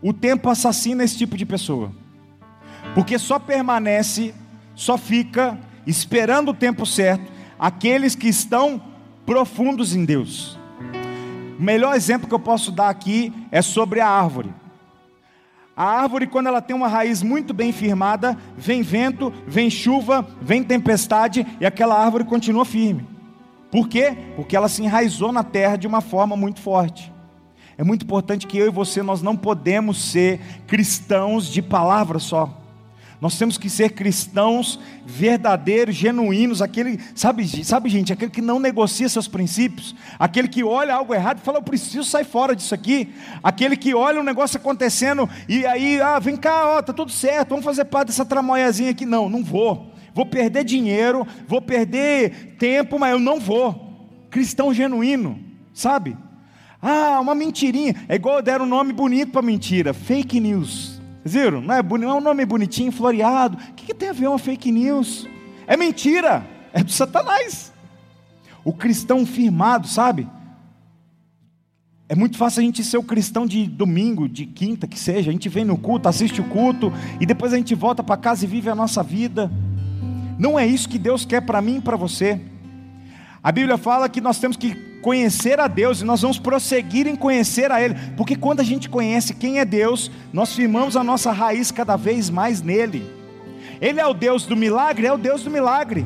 O 0.01 0.13
tempo 0.13 0.51
assassina 0.51 1.05
esse 1.05 1.17
tipo 1.17 1.37
de 1.37 1.47
pessoa. 1.47 1.93
Porque 2.95 3.19
só 3.19 3.39
permanece, 3.39 4.35
só 4.75 4.99
fica 4.99 5.59
esperando 5.87 6.51
o 6.51 6.55
tempo 6.55 6.85
certo 6.85 7.31
aqueles 7.59 8.17
que 8.17 8.29
estão 8.29 8.83
profundos 9.25 9.95
em 9.95 10.05
Deus. 10.05 10.59
O 11.59 11.63
melhor 11.63 11.95
exemplo 11.95 12.27
que 12.27 12.35
eu 12.35 12.41
posso 12.41 12.73
dar 12.73 12.89
aqui 12.89 13.33
é 13.53 13.63
sobre 13.63 14.01
a 14.01 14.09
árvore. 14.09 14.53
A 15.77 15.85
árvore, 15.85 16.27
quando 16.27 16.49
ela 16.49 16.61
tem 16.61 16.75
uma 16.75 16.89
raiz 16.89 17.23
muito 17.23 17.55
bem 17.55 17.73
firmada, 17.73 18.37
vem 18.57 18.83
vento, 18.83 19.33
vem 19.47 19.71
chuva, 19.71 20.27
vem 20.41 20.65
tempestade 20.65 21.47
e 21.61 21.65
aquela 21.65 21.97
árvore 21.97 22.25
continua 22.25 22.65
firme. 22.65 23.12
Por 23.73 23.89
quê? 23.89 24.15
Porque 24.37 24.55
ela 24.55 24.69
se 24.69 24.83
enraizou 24.83 25.33
na 25.33 25.43
terra 25.43 25.77
de 25.77 25.87
uma 25.87 26.03
forma 26.03 26.37
muito 26.37 26.61
forte. 26.61 27.11
É 27.79 27.83
muito 27.83 28.05
importante 28.05 28.47
que 28.47 28.59
eu 28.59 28.67
e 28.67 28.71
você 28.71 29.03
nós 29.03 29.23
não 29.23 29.35
podemos 29.35 30.11
ser 30.11 30.39
cristãos 30.67 31.49
de 31.49 31.63
palavra 31.63 32.19
só. 32.19 32.59
Nós 33.19 33.39
temos 33.39 33.57
que 33.57 33.71
ser 33.71 33.93
cristãos 33.93 34.79
verdadeiros, 35.07 35.95
genuínos, 35.95 36.61
aquele, 36.61 37.01
sabe, 37.15 37.65
sabe 37.65 37.89
gente, 37.89 38.13
aquele 38.13 38.31
que 38.31 38.43
não 38.43 38.59
negocia 38.59 39.09
seus 39.09 39.29
princípios, 39.29 39.95
aquele 40.19 40.49
que 40.49 40.63
olha 40.63 40.95
algo 40.95 41.15
errado 41.15 41.39
e 41.39 41.43
fala, 41.43 41.59
eu 41.59 41.63
preciso 41.63 42.05
sair 42.05 42.25
fora 42.25 42.55
disso 42.55 42.75
aqui, 42.75 43.15
aquele 43.43 43.77
que 43.77 43.95
olha 43.95 44.21
um 44.21 44.25
negócio 44.25 44.59
acontecendo 44.59 45.31
e 45.49 45.65
aí, 45.65 46.01
ah, 46.01 46.19
vem 46.19 46.37
cá, 46.37 46.77
ó, 46.77 46.83
tá 46.83 46.93
tudo 46.93 47.13
certo, 47.13 47.51
vamos 47.51 47.65
fazer 47.65 47.85
parte 47.87 48.09
dessa 48.09 48.25
tramoiazinha 48.25 48.91
aqui. 48.91 49.07
Não, 49.07 49.31
não 49.31 49.43
vou. 49.43 49.92
Vou 50.15 50.27
perder 50.27 50.65
dinheiro, 50.65 51.27
vou 51.47 51.61
perder 51.61 52.57
tempo, 52.59 52.99
mas 52.99 53.13
eu 53.13 53.19
não 53.19 53.41
vou. 53.41 54.09
Cristão 54.31 54.73
genuíno, 54.73 55.39
sabe? 55.73 56.17
Ah, 56.81 57.21
uma 57.21 57.35
mentirinha. 57.35 57.95
É 58.09 58.17
igual 58.17 58.43
deram 58.43 58.65
um 58.65 58.69
nome 58.69 58.93
bonito 58.93 59.33
para 59.33 59.43
mentira, 59.43 59.95
fake 59.95 60.41
news. 60.41 61.01
Viram? 61.25 61.61
Não 61.61 61.75
é, 61.75 61.83
não 61.83 62.11
é 62.11 62.15
um 62.15 62.21
nome 62.21 62.45
bonitinho, 62.45 62.91
floreado. 62.91 63.57
O 63.57 63.75
que, 63.75 63.87
que 63.87 63.95
tem 63.95 64.09
a 64.09 64.13
ver 64.13 64.27
uma 64.27 64.39
fake 64.39 64.73
news? 64.73 65.29
É 65.67 65.77
mentira, 65.77 66.45
é 66.73 66.83
do 66.83 66.91
Satanás. 66.91 67.73
O 68.65 68.73
cristão 68.73 69.25
firmado, 69.25 69.87
sabe? 69.87 70.29
É 72.09 72.15
muito 72.15 72.37
fácil 72.37 72.61
a 72.61 72.65
gente 72.65 72.85
ser 72.85 72.99
o 72.99 73.03
cristão 73.03 73.47
de 73.47 73.67
domingo, 73.67 74.29
de 74.29 74.45
quinta, 74.45 74.87
que 74.87 74.99
seja. 74.99 75.31
A 75.31 75.33
gente 75.33 75.49
vem 75.49 75.65
no 75.65 75.79
culto, 75.79 76.09
assiste 76.09 76.41
o 76.41 76.45
culto 76.45 76.93
e 77.19 77.25
depois 77.25 77.53
a 77.55 77.57
gente 77.57 77.75
volta 77.75 78.03
para 78.03 78.17
casa 78.19 78.45
e 78.45 78.49
vive 78.49 78.69
a 78.69 78.75
nossa 78.75 79.03
vida. 79.03 79.51
Não 80.43 80.59
é 80.59 80.67
isso 80.67 80.89
que 80.89 80.99
Deus 80.99 81.25
quer 81.25 81.41
para 81.43 81.63
mim 81.63 81.77
e 81.77 81.81
para 81.81 81.97
você. 81.97 82.41
A 83.41 83.53
Bíblia 83.53 83.79
fala 83.79 84.09
que 84.09 84.21
nós 84.21 84.41
temos 84.41 84.57
que 84.57 84.75
conhecer 85.01 85.61
a 85.61 85.69
Deus 85.69 86.01
e 86.01 86.05
nós 86.05 86.21
vamos 86.21 86.37
prosseguir 86.37 87.07
em 87.07 87.15
conhecer 87.15 87.71
a 87.71 87.81
Ele, 87.81 87.95
porque 88.17 88.35
quando 88.35 88.59
a 88.59 88.65
gente 88.65 88.89
conhece 88.89 89.35
quem 89.35 89.61
é 89.61 89.65
Deus, 89.65 90.11
nós 90.33 90.53
firmamos 90.53 90.97
a 90.97 91.05
nossa 91.05 91.31
raiz 91.31 91.71
cada 91.71 91.95
vez 91.95 92.29
mais 92.29 92.61
nele. 92.61 93.09
Ele 93.81 94.01
é 94.01 94.07
o 94.07 94.13
Deus 94.13 94.45
do 94.45 94.57
milagre, 94.57 95.07
é 95.07 95.13
o 95.13 95.17
Deus 95.17 95.45
do 95.45 95.51
milagre, 95.51 96.05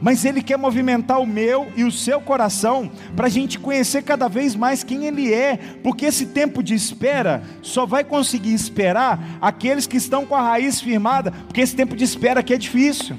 mas 0.00 0.24
Ele 0.24 0.44
quer 0.44 0.58
movimentar 0.58 1.20
o 1.20 1.26
meu 1.26 1.66
e 1.76 1.82
o 1.82 1.90
seu 1.90 2.20
coração 2.20 2.88
para 3.16 3.26
a 3.26 3.30
gente 3.30 3.58
conhecer 3.58 4.04
cada 4.04 4.28
vez 4.28 4.54
mais 4.54 4.84
quem 4.84 5.06
Ele 5.06 5.34
é, 5.34 5.58
porque 5.82 6.06
esse 6.06 6.26
tempo 6.26 6.62
de 6.62 6.72
espera 6.72 7.42
só 7.62 7.84
vai 7.84 8.04
conseguir 8.04 8.54
esperar 8.54 9.38
aqueles 9.40 9.88
que 9.88 9.96
estão 9.96 10.24
com 10.24 10.36
a 10.36 10.42
raiz 10.42 10.80
firmada, 10.80 11.32
porque 11.32 11.60
esse 11.60 11.74
tempo 11.74 11.96
de 11.96 12.04
espera 12.04 12.38
aqui 12.38 12.54
é 12.54 12.58
difícil. 12.58 13.16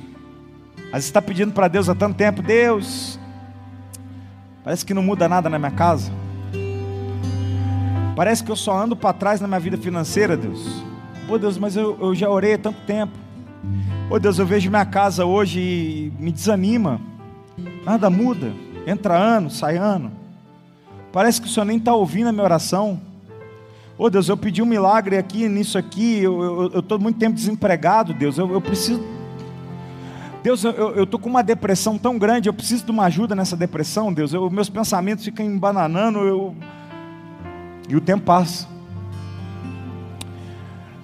Vezes 0.97 1.09
está 1.09 1.21
pedindo 1.21 1.53
para 1.53 1.67
Deus 1.67 1.89
há 1.89 1.95
tanto 1.95 2.15
tempo, 2.15 2.41
Deus, 2.41 3.19
Parece 4.67 4.85
que 4.85 4.93
não 4.93 5.01
muda 5.01 5.29
nada 5.29 5.49
na 5.49 5.57
minha 5.57 5.71
casa. 5.71 6.11
Parece 8.17 8.43
que 8.43 8.51
eu 8.51 8.55
só 8.57 8.77
ando 8.77 8.97
para 8.97 9.13
trás 9.13 9.39
na 9.39 9.47
minha 9.47 9.61
vida 9.61 9.77
financeira, 9.77 10.35
Deus. 10.35 10.83
Pô, 11.25 11.37
Deus, 11.37 11.57
mas 11.57 11.77
eu, 11.77 11.97
eu 12.01 12.13
já 12.13 12.29
orei 12.29 12.55
há 12.55 12.57
tanto 12.57 12.81
tempo. 12.81 13.13
Pô, 14.09 14.19
Deus, 14.19 14.37
eu 14.37 14.45
vejo 14.45 14.69
minha 14.69 14.85
casa 14.85 15.23
hoje 15.23 15.61
e 15.61 16.13
me 16.19 16.33
desanima. 16.33 16.99
Nada 17.85 18.09
muda. 18.09 18.51
Entra 18.85 19.15
ano, 19.15 19.49
sai 19.49 19.77
ano. 19.77 20.11
Parece 21.13 21.39
que 21.39 21.47
o 21.47 21.49
Senhor 21.49 21.65
nem 21.65 21.77
está 21.77 21.95
ouvindo 21.95 22.27
a 22.27 22.33
minha 22.33 22.43
oração. 22.43 22.99
Ô 23.97 24.09
Deus, 24.09 24.27
eu 24.27 24.35
pedi 24.35 24.61
um 24.61 24.65
milagre 24.65 25.17
aqui, 25.17 25.47
nisso 25.47 25.77
aqui. 25.77 26.23
Eu 26.23 26.71
estou 26.77 26.99
muito 26.99 27.17
tempo 27.17 27.35
desempregado, 27.35 28.13
Deus. 28.13 28.37
Eu, 28.37 28.51
eu 28.51 28.59
preciso 28.59 29.01
Deus, 30.47 30.63
eu 30.63 31.03
estou 31.03 31.19
com 31.19 31.27
uma 31.27 31.43
depressão 31.43 31.97
tão 31.97 32.17
grande, 32.17 32.47
eu 32.47 32.53
preciso 32.53 32.85
de 32.85 32.89
uma 32.89 33.03
ajuda 33.03 33.35
nessa 33.35 33.57
depressão, 33.57 34.13
Deus. 34.13 34.31
Eu, 34.31 34.49
meus 34.49 34.69
pensamentos 34.69 35.25
ficam 35.25 35.45
embananando, 35.45 36.19
eu... 36.19 36.55
e 37.89 37.97
o 37.97 37.99
tempo 37.99 38.23
passa. 38.23 38.65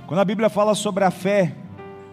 Quando 0.08 0.22
a 0.22 0.24
Bíblia 0.24 0.48
fala 0.48 0.74
sobre 0.74 1.04
a 1.04 1.12
fé, 1.12 1.54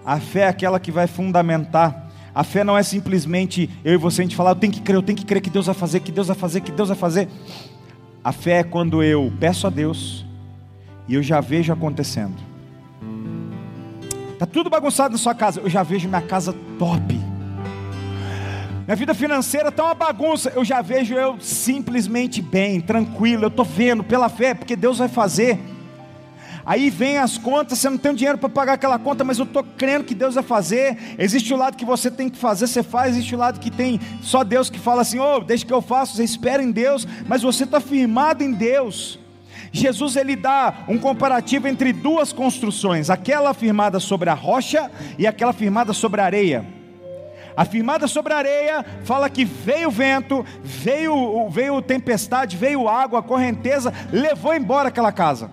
a 0.04 0.18
fé 0.18 0.40
é 0.40 0.48
aquela 0.48 0.80
que 0.80 0.90
vai 0.90 1.06
fundamentar. 1.06 2.10
A 2.34 2.42
fé 2.42 2.64
não 2.64 2.76
é 2.76 2.82
simplesmente 2.82 3.70
eu 3.84 3.94
e 3.94 3.96
você 3.96 4.22
a 4.22 4.24
gente 4.24 4.34
falar, 4.34 4.50
eu 4.50 4.56
tenho 4.56 4.72
que 4.72 4.80
crer, 4.80 4.96
eu 4.96 5.02
tenho 5.02 5.16
que 5.16 5.24
crer 5.24 5.40
que 5.40 5.50
Deus 5.50 5.66
vai 5.66 5.74
fazer, 5.76 6.00
que 6.00 6.10
Deus 6.10 6.26
vai 6.26 6.36
fazer, 6.36 6.62
que 6.62 6.72
Deus 6.72 6.88
vai 6.88 6.98
fazer. 6.98 7.28
A 8.24 8.32
fé 8.32 8.58
é 8.58 8.64
quando 8.64 9.04
eu 9.04 9.32
peço 9.38 9.68
a 9.68 9.70
Deus 9.70 10.26
e 11.06 11.14
eu 11.14 11.22
já 11.22 11.40
vejo 11.40 11.72
acontecendo. 11.72 12.49
Está 14.40 14.50
tudo 14.50 14.70
bagunçado 14.70 15.12
na 15.12 15.18
sua 15.18 15.34
casa. 15.34 15.60
Eu 15.60 15.68
já 15.68 15.82
vejo 15.82 16.08
minha 16.08 16.22
casa 16.22 16.54
top. 16.78 17.14
Minha 18.86 18.96
vida 18.96 19.12
financeira 19.12 19.68
está 19.68 19.84
uma 19.84 19.92
bagunça. 19.92 20.50
Eu 20.56 20.64
já 20.64 20.80
vejo 20.80 21.12
eu 21.12 21.38
simplesmente 21.38 22.40
bem, 22.40 22.80
tranquilo. 22.80 23.44
Eu 23.44 23.48
estou 23.48 23.66
vendo 23.66 24.02
pela 24.02 24.30
fé, 24.30 24.54
porque 24.54 24.74
Deus 24.74 24.96
vai 24.96 25.08
fazer. 25.08 25.60
Aí 26.64 26.88
vem 26.88 27.18
as 27.18 27.36
contas, 27.36 27.80
você 27.80 27.90
não 27.90 27.98
tem 27.98 28.14
dinheiro 28.14 28.38
para 28.38 28.48
pagar 28.48 28.72
aquela 28.72 28.98
conta, 28.98 29.22
mas 29.22 29.38
eu 29.38 29.44
estou 29.44 29.62
crendo 29.62 30.06
que 30.06 30.14
Deus 30.14 30.34
vai 30.34 30.44
fazer. 30.44 30.96
Existe 31.18 31.52
o 31.52 31.56
lado 31.58 31.76
que 31.76 31.84
você 31.84 32.10
tem 32.10 32.30
que 32.30 32.38
fazer, 32.38 32.66
você 32.66 32.82
faz. 32.82 33.10
Existe 33.12 33.34
o 33.34 33.38
lado 33.38 33.60
que 33.60 33.70
tem 33.70 34.00
só 34.22 34.42
Deus 34.42 34.70
que 34.70 34.78
fala 34.78 35.02
assim: 35.02 35.18
oh, 35.18 35.40
deixa 35.40 35.66
que 35.66 35.74
eu 35.74 35.82
faço. 35.82 36.16
Você 36.16 36.24
espera 36.24 36.62
em 36.62 36.70
Deus, 36.70 37.06
mas 37.28 37.42
você 37.42 37.64
está 37.64 37.78
firmado 37.78 38.42
em 38.42 38.52
Deus. 38.52 39.18
Jesus 39.72 40.16
ele 40.16 40.34
dá 40.34 40.84
um 40.88 40.98
comparativo 40.98 41.68
entre 41.68 41.92
duas 41.92 42.32
construções, 42.32 43.08
aquela 43.08 43.54
firmada 43.54 44.00
sobre 44.00 44.28
a 44.28 44.34
rocha 44.34 44.90
e 45.18 45.26
aquela 45.26 45.52
firmada 45.52 45.92
sobre 45.92 46.20
a 46.20 46.24
areia. 46.24 46.64
A 47.56 47.64
firmada 47.64 48.08
sobre 48.08 48.32
a 48.32 48.38
areia 48.38 48.84
fala 49.04 49.28
que 49.28 49.44
veio 49.44 49.90
vento, 49.90 50.44
veio, 50.62 51.48
veio 51.50 51.82
tempestade, 51.82 52.56
veio 52.56 52.88
água, 52.88 53.22
correnteza, 53.22 53.92
levou 54.12 54.54
embora 54.54 54.88
aquela 54.88 55.12
casa. 55.12 55.50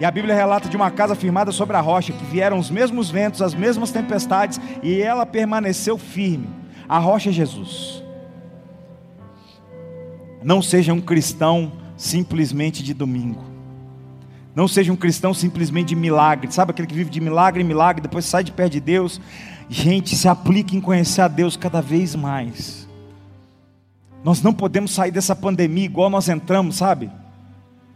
E 0.00 0.04
a 0.04 0.10
Bíblia 0.10 0.34
relata 0.34 0.68
de 0.68 0.76
uma 0.76 0.90
casa 0.90 1.14
firmada 1.14 1.52
sobre 1.52 1.76
a 1.76 1.80
rocha, 1.80 2.12
que 2.12 2.24
vieram 2.24 2.58
os 2.58 2.70
mesmos 2.70 3.10
ventos, 3.10 3.42
as 3.42 3.54
mesmas 3.54 3.90
tempestades, 3.90 4.60
e 4.82 5.02
ela 5.02 5.26
permaneceu 5.26 5.98
firme. 5.98 6.48
A 6.88 6.98
rocha 6.98 7.30
é 7.30 7.32
Jesus. 7.32 8.02
Não 10.42 10.60
seja 10.60 10.92
um 10.92 11.00
cristão 11.00 11.72
simplesmente 11.96 12.82
de 12.82 12.94
domingo. 12.94 13.42
Não 14.54 14.68
seja 14.68 14.92
um 14.92 14.96
cristão 14.96 15.32
simplesmente 15.32 15.88
de 15.88 15.96
milagre. 15.96 16.52
Sabe 16.52 16.72
aquele 16.72 16.88
que 16.88 16.94
vive 16.94 17.10
de 17.10 17.20
milagre 17.20 17.62
em 17.62 17.66
milagre, 17.66 18.02
depois 18.02 18.24
sai 18.24 18.44
de 18.44 18.52
perto 18.52 18.72
de 18.72 18.80
Deus? 18.80 19.20
Gente, 19.68 20.14
se 20.14 20.28
aplique 20.28 20.76
em 20.76 20.80
conhecer 20.80 21.22
a 21.22 21.28
Deus 21.28 21.56
cada 21.56 21.80
vez 21.80 22.14
mais. 22.14 22.86
Nós 24.22 24.42
não 24.42 24.52
podemos 24.52 24.92
sair 24.92 25.10
dessa 25.10 25.34
pandemia 25.34 25.84
igual 25.84 26.10
nós 26.10 26.28
entramos, 26.28 26.76
sabe? 26.76 27.10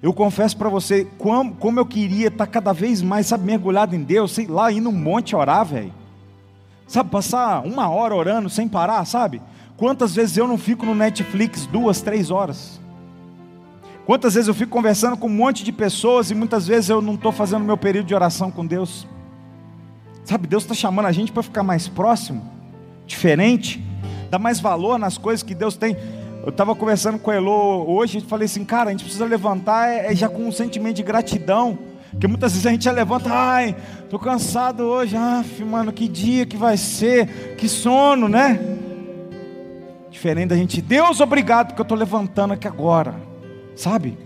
Eu 0.02 0.12
confesso 0.12 0.56
para 0.56 0.68
você, 0.68 1.06
como, 1.18 1.54
como, 1.54 1.80
eu 1.80 1.87
queria 1.87 2.28
estar 2.28 2.46
cada 2.46 2.72
vez 2.72 3.02
mais, 3.02 3.26
sabe, 3.26 3.44
mergulhado 3.44 3.94
em 3.94 4.02
Deus, 4.02 4.32
sei 4.32 4.46
lá, 4.46 4.70
ir 4.70 4.80
no 4.80 4.92
monte 4.92 5.37
orar, 5.37 5.64
velho. 5.64 5.92
Sabe, 6.87 7.11
passar 7.11 7.64
uma 7.66 7.88
hora 7.88 8.14
orando 8.14 8.48
sem 8.48 8.68
parar, 8.68 9.04
sabe? 9.04 9.42
Quantas 9.76 10.14
vezes 10.14 10.37
eu 10.37 10.46
não 10.46 10.56
fico 10.56 10.87
no 10.87 10.94
Netflix 10.94 11.66
duas, 11.66 12.00
três 12.00 12.30
horas? 12.30 12.80
Quantas 14.06 14.34
vezes 14.34 14.46
eu 14.46 14.54
fico 14.54 14.70
conversando 14.70 15.16
com 15.16 15.26
um 15.26 15.30
monte 15.30 15.64
de 15.64 15.72
pessoas 15.72 16.30
e 16.30 16.34
muitas 16.34 16.64
vezes 16.64 16.88
eu 16.88 17.02
não 17.02 17.14
estou 17.14 17.32
fazendo 17.32 17.64
meu 17.64 17.76
período 17.76 18.06
de 18.06 18.14
oração 18.14 18.52
com 18.52 18.64
Deus. 18.64 19.04
Sabe, 20.24 20.46
Deus 20.46 20.62
está 20.62 20.76
chamando 20.76 21.06
a 21.06 21.12
gente 21.12 21.32
para 21.32 21.42
ficar 21.42 21.64
mais 21.64 21.88
próximo, 21.88 22.40
diferente, 23.04 23.82
dar 24.30 24.38
mais 24.38 24.60
valor 24.60 24.96
nas 24.96 25.18
coisas 25.18 25.42
que 25.42 25.56
Deus 25.56 25.76
tem. 25.76 25.96
Eu 26.44 26.50
estava 26.50 26.72
conversando 26.76 27.18
com 27.18 27.32
o 27.32 27.34
Elô 27.34 27.84
hoje 27.84 28.18
e 28.18 28.20
falei 28.20 28.46
assim, 28.46 28.64
cara, 28.64 28.90
a 28.90 28.92
gente 28.92 29.02
precisa 29.02 29.24
levantar 29.24 29.88
é, 29.88 30.12
é 30.12 30.14
já 30.14 30.28
com 30.28 30.46
um 30.46 30.52
sentimento 30.52 30.94
de 30.94 31.02
gratidão. 31.02 31.76
Porque 32.12 32.28
muitas 32.28 32.52
vezes 32.52 32.64
a 32.64 32.70
gente 32.70 32.84
já 32.84 32.92
levanta, 32.92 33.28
ai, 33.32 33.74
estou 34.04 34.20
cansado 34.20 34.84
hoje, 34.84 35.16
ah, 35.16 35.44
mano, 35.68 35.92
que 35.92 36.07
dia 36.07 36.46
que 36.46 36.57
vai 36.57 36.76
ser, 36.76 37.57
que 37.57 37.68
sono, 37.68 38.28
né? 38.28 38.61
Diferente 40.12 40.50
da 40.50 40.57
gente, 40.57 40.80
Deus, 40.80 41.20
obrigado, 41.20 41.68
porque 41.68 41.80
eu 41.80 41.84
estou 41.84 41.98
levantando 41.98 42.54
aqui 42.54 42.68
agora 42.68 43.26
sabe? 43.77 44.18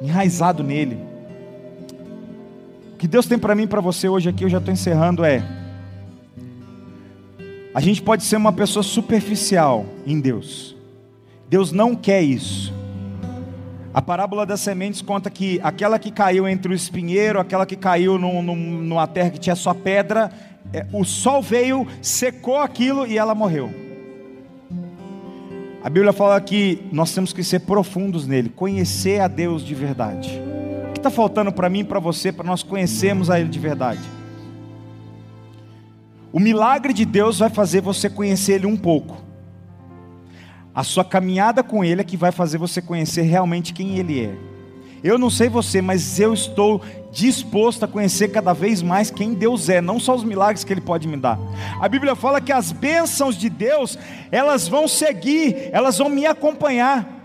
Enraizado 0.00 0.64
nele. 0.64 0.98
O 2.94 2.96
que 2.96 3.06
Deus 3.06 3.26
tem 3.26 3.38
para 3.38 3.54
mim 3.54 3.64
e 3.64 3.68
para 3.68 3.80
você 3.80 4.08
hoje 4.08 4.28
aqui, 4.28 4.44
eu 4.44 4.48
já 4.48 4.58
estou 4.58 4.72
encerrando, 4.72 5.24
é. 5.24 5.42
A 7.74 7.80
gente 7.80 8.02
pode 8.02 8.24
ser 8.24 8.36
uma 8.36 8.52
pessoa 8.52 8.82
superficial 8.82 9.86
em 10.06 10.20
Deus. 10.20 10.76
Deus 11.48 11.70
não 11.70 11.94
quer 11.94 12.22
isso. 12.22 12.72
A 13.94 14.00
parábola 14.00 14.46
das 14.46 14.60
sementes 14.60 15.02
conta 15.02 15.30
que 15.30 15.60
aquela 15.62 15.98
que 15.98 16.10
caiu 16.10 16.48
entre 16.48 16.72
o 16.72 16.74
espinheiro, 16.74 17.38
aquela 17.38 17.66
que 17.66 17.76
caiu 17.76 18.18
numa 18.18 19.06
terra 19.06 19.30
que 19.30 19.38
tinha 19.38 19.54
só 19.54 19.74
pedra, 19.74 20.30
é, 20.72 20.86
o 20.92 21.04
sol 21.04 21.42
veio, 21.42 21.86
secou 22.00 22.56
aquilo 22.58 23.06
e 23.06 23.18
ela 23.18 23.34
morreu. 23.34 23.91
A 25.84 25.90
Bíblia 25.90 26.12
fala 26.12 26.40
que 26.40 26.86
nós 26.92 27.12
temos 27.12 27.32
que 27.32 27.42
ser 27.42 27.60
profundos 27.60 28.24
nele, 28.24 28.48
conhecer 28.48 29.20
a 29.20 29.26
Deus 29.26 29.64
de 29.64 29.74
verdade. 29.74 30.40
O 30.88 30.92
que 30.92 31.00
está 31.00 31.10
faltando 31.10 31.50
para 31.50 31.68
mim 31.68 31.80
e 31.80 31.84
para 31.84 31.98
você, 31.98 32.30
para 32.30 32.46
nós 32.46 32.62
conhecermos 32.62 33.28
a 33.28 33.40
Ele 33.40 33.48
de 33.48 33.58
verdade? 33.58 34.00
O 36.32 36.38
milagre 36.38 36.92
de 36.92 37.04
Deus 37.04 37.40
vai 37.40 37.50
fazer 37.50 37.80
você 37.80 38.08
conhecer 38.08 38.52
Ele 38.52 38.66
um 38.66 38.76
pouco. 38.76 39.20
A 40.72 40.84
sua 40.84 41.04
caminhada 41.04 41.64
com 41.64 41.84
Ele 41.84 42.00
é 42.00 42.04
que 42.04 42.16
vai 42.16 42.30
fazer 42.30 42.58
você 42.58 42.80
conhecer 42.80 43.22
realmente 43.22 43.74
quem 43.74 43.98
Ele 43.98 44.24
é. 44.24 44.51
Eu 45.02 45.18
não 45.18 45.28
sei 45.28 45.48
você, 45.48 45.82
mas 45.82 46.20
eu 46.20 46.32
estou 46.32 46.80
disposto 47.10 47.84
a 47.84 47.88
conhecer 47.88 48.28
cada 48.28 48.52
vez 48.52 48.80
mais 48.80 49.10
quem 49.10 49.34
Deus 49.34 49.68
é, 49.68 49.80
não 49.80 50.00
só 50.00 50.14
os 50.14 50.24
milagres 50.24 50.64
que 50.64 50.72
Ele 50.72 50.80
pode 50.80 51.06
me 51.06 51.16
dar. 51.16 51.38
A 51.80 51.88
Bíblia 51.88 52.14
fala 52.14 52.40
que 52.40 52.52
as 52.52 52.72
bênçãos 52.72 53.36
de 53.36 53.50
Deus, 53.50 53.98
elas 54.30 54.68
vão 54.68 54.88
seguir, 54.88 55.68
elas 55.72 55.98
vão 55.98 56.08
me 56.08 56.24
acompanhar. 56.24 57.21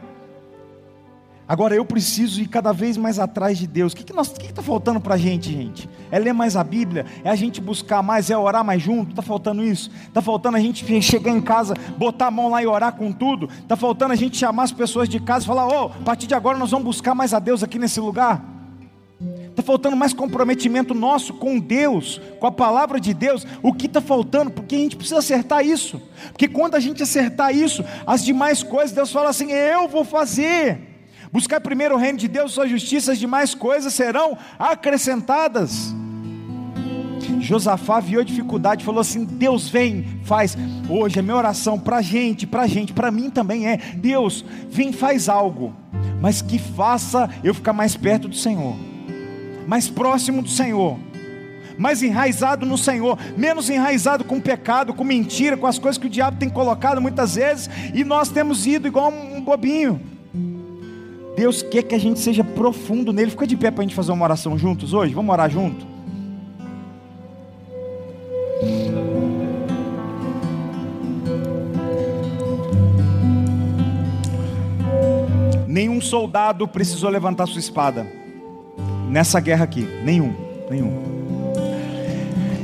Agora 1.47 1.73
eu 1.73 1.85
preciso 1.85 2.41
ir 2.41 2.47
cada 2.47 2.73
vez 2.73 2.97
mais 2.97 3.19
atrás 3.19 3.57
de 3.57 3.65
Deus. 3.65 3.93
O 3.93 3.95
que 3.95 4.01
está 4.01 4.21
que 4.21 4.47
que 4.47 4.53
tá 4.53 4.61
faltando 4.61 4.99
para 4.99 5.15
a 5.15 5.17
gente, 5.17 5.49
gente? 5.49 5.89
É 6.11 6.19
ler 6.19 6.33
mais 6.33 6.57
a 6.57 6.63
Bíblia? 6.63 7.05
É 7.23 7.29
a 7.29 7.35
gente 7.35 7.61
buscar 7.61 8.03
mais? 8.03 8.29
É 8.29 8.37
orar 8.37 8.65
mais 8.65 8.81
junto? 8.81 9.11
Está 9.11 9.21
faltando 9.21 9.63
isso? 9.63 9.89
Está 10.07 10.21
faltando 10.21 10.57
a 10.57 10.59
gente 10.59 10.85
chegar 11.01 11.31
em 11.31 11.39
casa, 11.39 11.73
botar 11.97 12.27
a 12.27 12.31
mão 12.31 12.49
lá 12.49 12.61
e 12.61 12.67
orar 12.67 12.93
com 12.93 13.13
tudo? 13.13 13.47
Está 13.61 13.77
faltando 13.77 14.11
a 14.11 14.15
gente 14.15 14.35
chamar 14.35 14.63
as 14.63 14.73
pessoas 14.73 15.07
de 15.07 15.21
casa 15.21 15.45
e 15.45 15.47
falar: 15.47 15.67
oh, 15.67 15.85
a 15.85 16.03
partir 16.03 16.27
de 16.27 16.35
agora 16.35 16.57
nós 16.57 16.71
vamos 16.71 16.85
buscar 16.85 17.15
mais 17.15 17.33
a 17.33 17.39
Deus 17.39 17.63
aqui 17.63 17.79
nesse 17.79 18.01
lugar? 18.01 18.43
Está 19.49 19.63
faltando 19.63 19.95
mais 19.95 20.13
comprometimento 20.13 20.93
nosso 20.93 21.33
com 21.33 21.57
Deus, 21.59 22.21
com 22.39 22.45
a 22.45 22.51
palavra 22.51 22.99
de 22.99 23.13
Deus. 23.13 23.47
O 23.63 23.73
que 23.73 23.87
está 23.87 24.01
faltando? 24.01 24.51
Porque 24.51 24.75
a 24.75 24.79
gente 24.79 24.97
precisa 24.97 25.19
acertar 25.19 25.65
isso. 25.65 25.99
Porque 26.27 26.47
quando 26.47 26.75
a 26.75 26.79
gente 26.79 27.01
acertar 27.01 27.55
isso, 27.55 27.83
as 28.05 28.23
demais 28.23 28.61
coisas, 28.61 28.91
Deus 28.91 29.11
fala 29.13 29.29
assim: 29.29 29.49
Eu 29.51 29.87
vou 29.87 30.03
fazer. 30.03 30.86
Buscar 31.31 31.59
primeiro 31.59 31.95
o 31.95 31.97
reino 31.97 32.17
de 32.17 32.27
Deus, 32.27 32.53
sua 32.53 32.67
justiça, 32.67 33.11
as 33.11 33.19
demais 33.19 33.53
coisas 33.53 33.93
serão 33.93 34.37
acrescentadas. 34.57 35.93
Josafá 37.39 37.99
viu 37.99 38.21
a 38.21 38.23
dificuldade, 38.23 38.83
falou 38.83 39.01
assim: 39.01 39.25
Deus 39.25 39.69
vem, 39.69 40.05
faz. 40.23 40.57
Hoje 40.89 41.19
a 41.19 41.23
minha 41.23 41.35
oração 41.35 41.79
para 41.79 42.01
gente, 42.01 42.47
para 42.47 42.63
a 42.63 42.67
gente, 42.67 42.93
para 42.93 43.11
mim 43.11 43.29
também 43.29 43.67
é: 43.67 43.77
Deus, 43.95 44.43
vem, 44.69 44.91
faz 44.91 45.29
algo, 45.29 45.75
mas 46.21 46.41
que 46.41 46.57
faça 46.57 47.29
eu 47.43 47.53
ficar 47.53 47.73
mais 47.73 47.95
perto 47.95 48.27
do 48.27 48.35
Senhor, 48.35 48.75
mais 49.67 49.89
próximo 49.89 50.41
do 50.41 50.49
Senhor, 50.49 50.97
mais 51.77 52.01
enraizado 52.01 52.65
no 52.65 52.77
Senhor, 52.77 53.17
menos 53.37 53.69
enraizado 53.69 54.23
com 54.23 54.39
pecado, 54.39 54.93
com 54.93 55.03
mentira, 55.03 55.57
com 55.57 55.67
as 55.67 55.77
coisas 55.77 55.97
que 55.97 56.07
o 56.07 56.09
diabo 56.09 56.37
tem 56.37 56.49
colocado 56.49 57.01
muitas 57.01 57.35
vezes, 57.35 57.69
e 57.93 58.03
nós 58.03 58.29
temos 58.29 58.65
ido 58.65 58.87
igual 58.87 59.11
um 59.11 59.41
bobinho. 59.41 60.16
Deus 61.37 61.61
quer 61.61 61.83
que 61.83 61.93
a 61.93 61.99
gente 61.99 62.19
seja 62.19 62.43
profundo 62.43 63.13
nele. 63.13 63.29
Fica 63.29 63.45
de 63.45 63.55
pé 63.55 63.69
para 63.69 63.83
a 63.83 63.85
gente 63.85 63.93
fazer 63.93 64.11
uma 64.11 64.25
oração 64.25 64.57
juntos 64.57 64.91
hoje. 64.91 65.13
Vamos 65.13 65.31
orar 65.31 65.47
junto? 65.47 65.85
Nenhum 75.67 76.01
soldado 76.01 76.67
precisou 76.67 77.11
levantar 77.11 77.45
sua 77.45 77.59
espada 77.59 78.07
nessa 79.07 79.39
guerra 79.39 79.65
aqui. 79.65 79.87
Nenhum, 80.03 80.33
nenhum. 80.71 81.03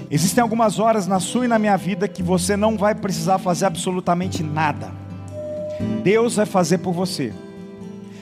Existem 0.10 0.42
algumas 0.42 0.80
horas 0.80 1.06
na 1.06 1.20
sua 1.20 1.46
e 1.46 1.48
na 1.48 1.60
minha 1.60 1.78
vida 1.78 2.08
que 2.08 2.24
você 2.24 2.58
não 2.58 2.76
vai 2.76 2.96
precisar 2.96 3.38
fazer 3.38 3.68
absolutamente 3.68 4.42
nada. 4.42 4.92
Deus 6.04 6.38
vai 6.38 6.48
fazer 6.48 6.80
por 6.80 6.92
você. 6.92 7.32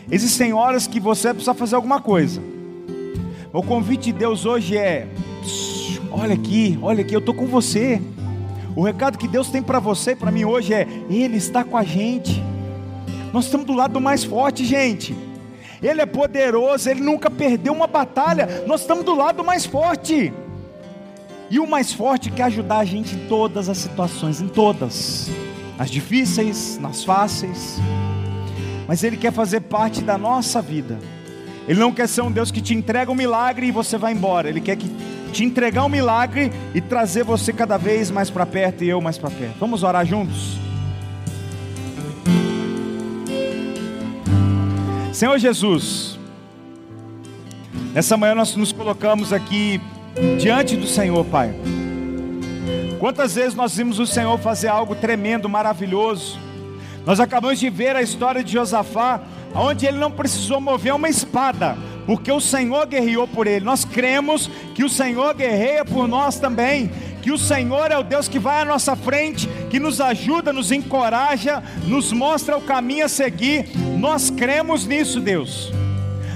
Existem 0.09 0.53
horas 0.53 0.87
que 0.87 0.99
você 0.99 1.29
precisa 1.33 1.53
fazer 1.53 1.75
alguma 1.75 2.01
coisa. 2.01 2.41
O 3.53 3.61
convite 3.61 4.05
de 4.05 4.13
Deus 4.13 4.45
hoje 4.45 4.77
é: 4.77 5.07
olha 6.11 6.33
aqui, 6.33 6.79
olha 6.81 7.01
aqui, 7.01 7.13
eu 7.13 7.19
estou 7.19 7.35
com 7.35 7.45
você. 7.45 8.01
O 8.75 8.83
recado 8.83 9.17
que 9.17 9.27
Deus 9.27 9.49
tem 9.49 9.61
para 9.61 9.79
você 9.79 10.11
e 10.11 10.15
para 10.15 10.31
mim 10.31 10.45
hoje 10.45 10.73
é: 10.73 10.87
Ele 11.09 11.37
está 11.37 11.63
com 11.63 11.77
a 11.77 11.83
gente. 11.83 12.41
Nós 13.33 13.45
estamos 13.45 13.65
do 13.65 13.73
lado 13.73 13.93
do 13.93 14.01
mais 14.01 14.23
forte, 14.23 14.65
gente. 14.65 15.15
Ele 15.81 16.01
é 16.01 16.05
poderoso, 16.05 16.89
ele 16.89 17.01
nunca 17.01 17.29
perdeu 17.29 17.73
uma 17.73 17.87
batalha. 17.87 18.63
Nós 18.67 18.81
estamos 18.81 19.03
do 19.03 19.15
lado 19.15 19.37
do 19.37 19.43
mais 19.43 19.65
forte. 19.65 20.31
E 21.49 21.59
o 21.59 21.67
mais 21.67 21.91
forte 21.91 22.31
quer 22.31 22.43
ajudar 22.43 22.79
a 22.79 22.85
gente 22.85 23.15
em 23.15 23.27
todas 23.27 23.67
as 23.67 23.77
situações, 23.77 24.39
em 24.39 24.47
todas. 24.47 25.29
Nas 25.77 25.89
difíceis, 25.89 26.77
nas 26.79 27.03
fáceis 27.03 27.81
mas 28.87 29.03
Ele 29.03 29.17
quer 29.17 29.31
fazer 29.31 29.61
parte 29.61 30.01
da 30.01 30.17
nossa 30.17 30.61
vida. 30.61 30.97
Ele 31.67 31.79
não 31.79 31.91
quer 31.91 32.07
ser 32.07 32.21
um 32.21 32.31
Deus 32.31 32.51
que 32.51 32.61
te 32.61 32.73
entrega 32.73 33.11
um 33.11 33.15
milagre 33.15 33.67
e 33.67 33.71
você 33.71 33.97
vai 33.97 34.13
embora. 34.13 34.49
Ele 34.49 34.59
quer 34.59 34.75
que 34.75 34.89
te 35.31 35.43
entregar 35.43 35.85
um 35.85 35.89
milagre 35.89 36.51
e 36.73 36.81
trazer 36.81 37.23
você 37.23 37.53
cada 37.53 37.77
vez 37.77 38.11
mais 38.11 38.29
para 38.29 38.45
perto 38.45 38.83
e 38.83 38.89
eu 38.89 38.99
mais 38.99 39.17
para 39.17 39.29
perto. 39.29 39.55
Vamos 39.59 39.83
orar 39.83 40.05
juntos? 40.05 40.59
Senhor 45.13 45.37
Jesus, 45.37 46.17
nessa 47.93 48.17
manhã 48.17 48.33
nós 48.33 48.55
nos 48.55 48.71
colocamos 48.71 49.31
aqui 49.31 49.79
diante 50.39 50.75
do 50.75 50.87
Senhor, 50.87 51.23
Pai. 51.25 51.53
Quantas 52.99 53.35
vezes 53.35 53.55
nós 53.55 53.75
vimos 53.75 53.99
o 53.99 54.05
Senhor 54.05 54.37
fazer 54.39 54.67
algo 54.67 54.95
tremendo, 54.95 55.47
maravilhoso, 55.47 56.39
nós 57.05 57.19
acabamos 57.19 57.59
de 57.59 57.69
ver 57.69 57.95
a 57.95 58.01
história 58.01 58.43
de 58.43 58.53
Josafá, 58.53 59.21
onde 59.55 59.85
ele 59.85 59.97
não 59.97 60.11
precisou 60.11 60.61
mover 60.61 60.93
uma 60.93 61.09
espada, 61.09 61.77
porque 62.05 62.31
o 62.31 62.39
Senhor 62.39 62.85
guerreou 62.85 63.27
por 63.27 63.47
ele. 63.47 63.65
Nós 63.65 63.83
cremos 63.83 64.49
que 64.75 64.83
o 64.83 64.89
Senhor 64.89 65.33
guerreia 65.33 65.83
por 65.83 66.07
nós 66.07 66.39
também, 66.39 66.91
que 67.21 67.31
o 67.31 67.37
Senhor 67.37 67.91
é 67.91 67.97
o 67.97 68.03
Deus 68.03 68.27
que 68.27 68.39
vai 68.39 68.61
à 68.61 68.65
nossa 68.65 68.95
frente, 68.95 69.47
que 69.69 69.79
nos 69.79 70.01
ajuda, 70.01 70.53
nos 70.53 70.71
encoraja, 70.71 71.61
nos 71.85 72.11
mostra 72.11 72.57
o 72.57 72.61
caminho 72.61 73.05
a 73.05 73.09
seguir. 73.09 73.69
Nós 73.97 74.29
cremos 74.29 74.85
nisso, 74.85 75.19
Deus. 75.19 75.71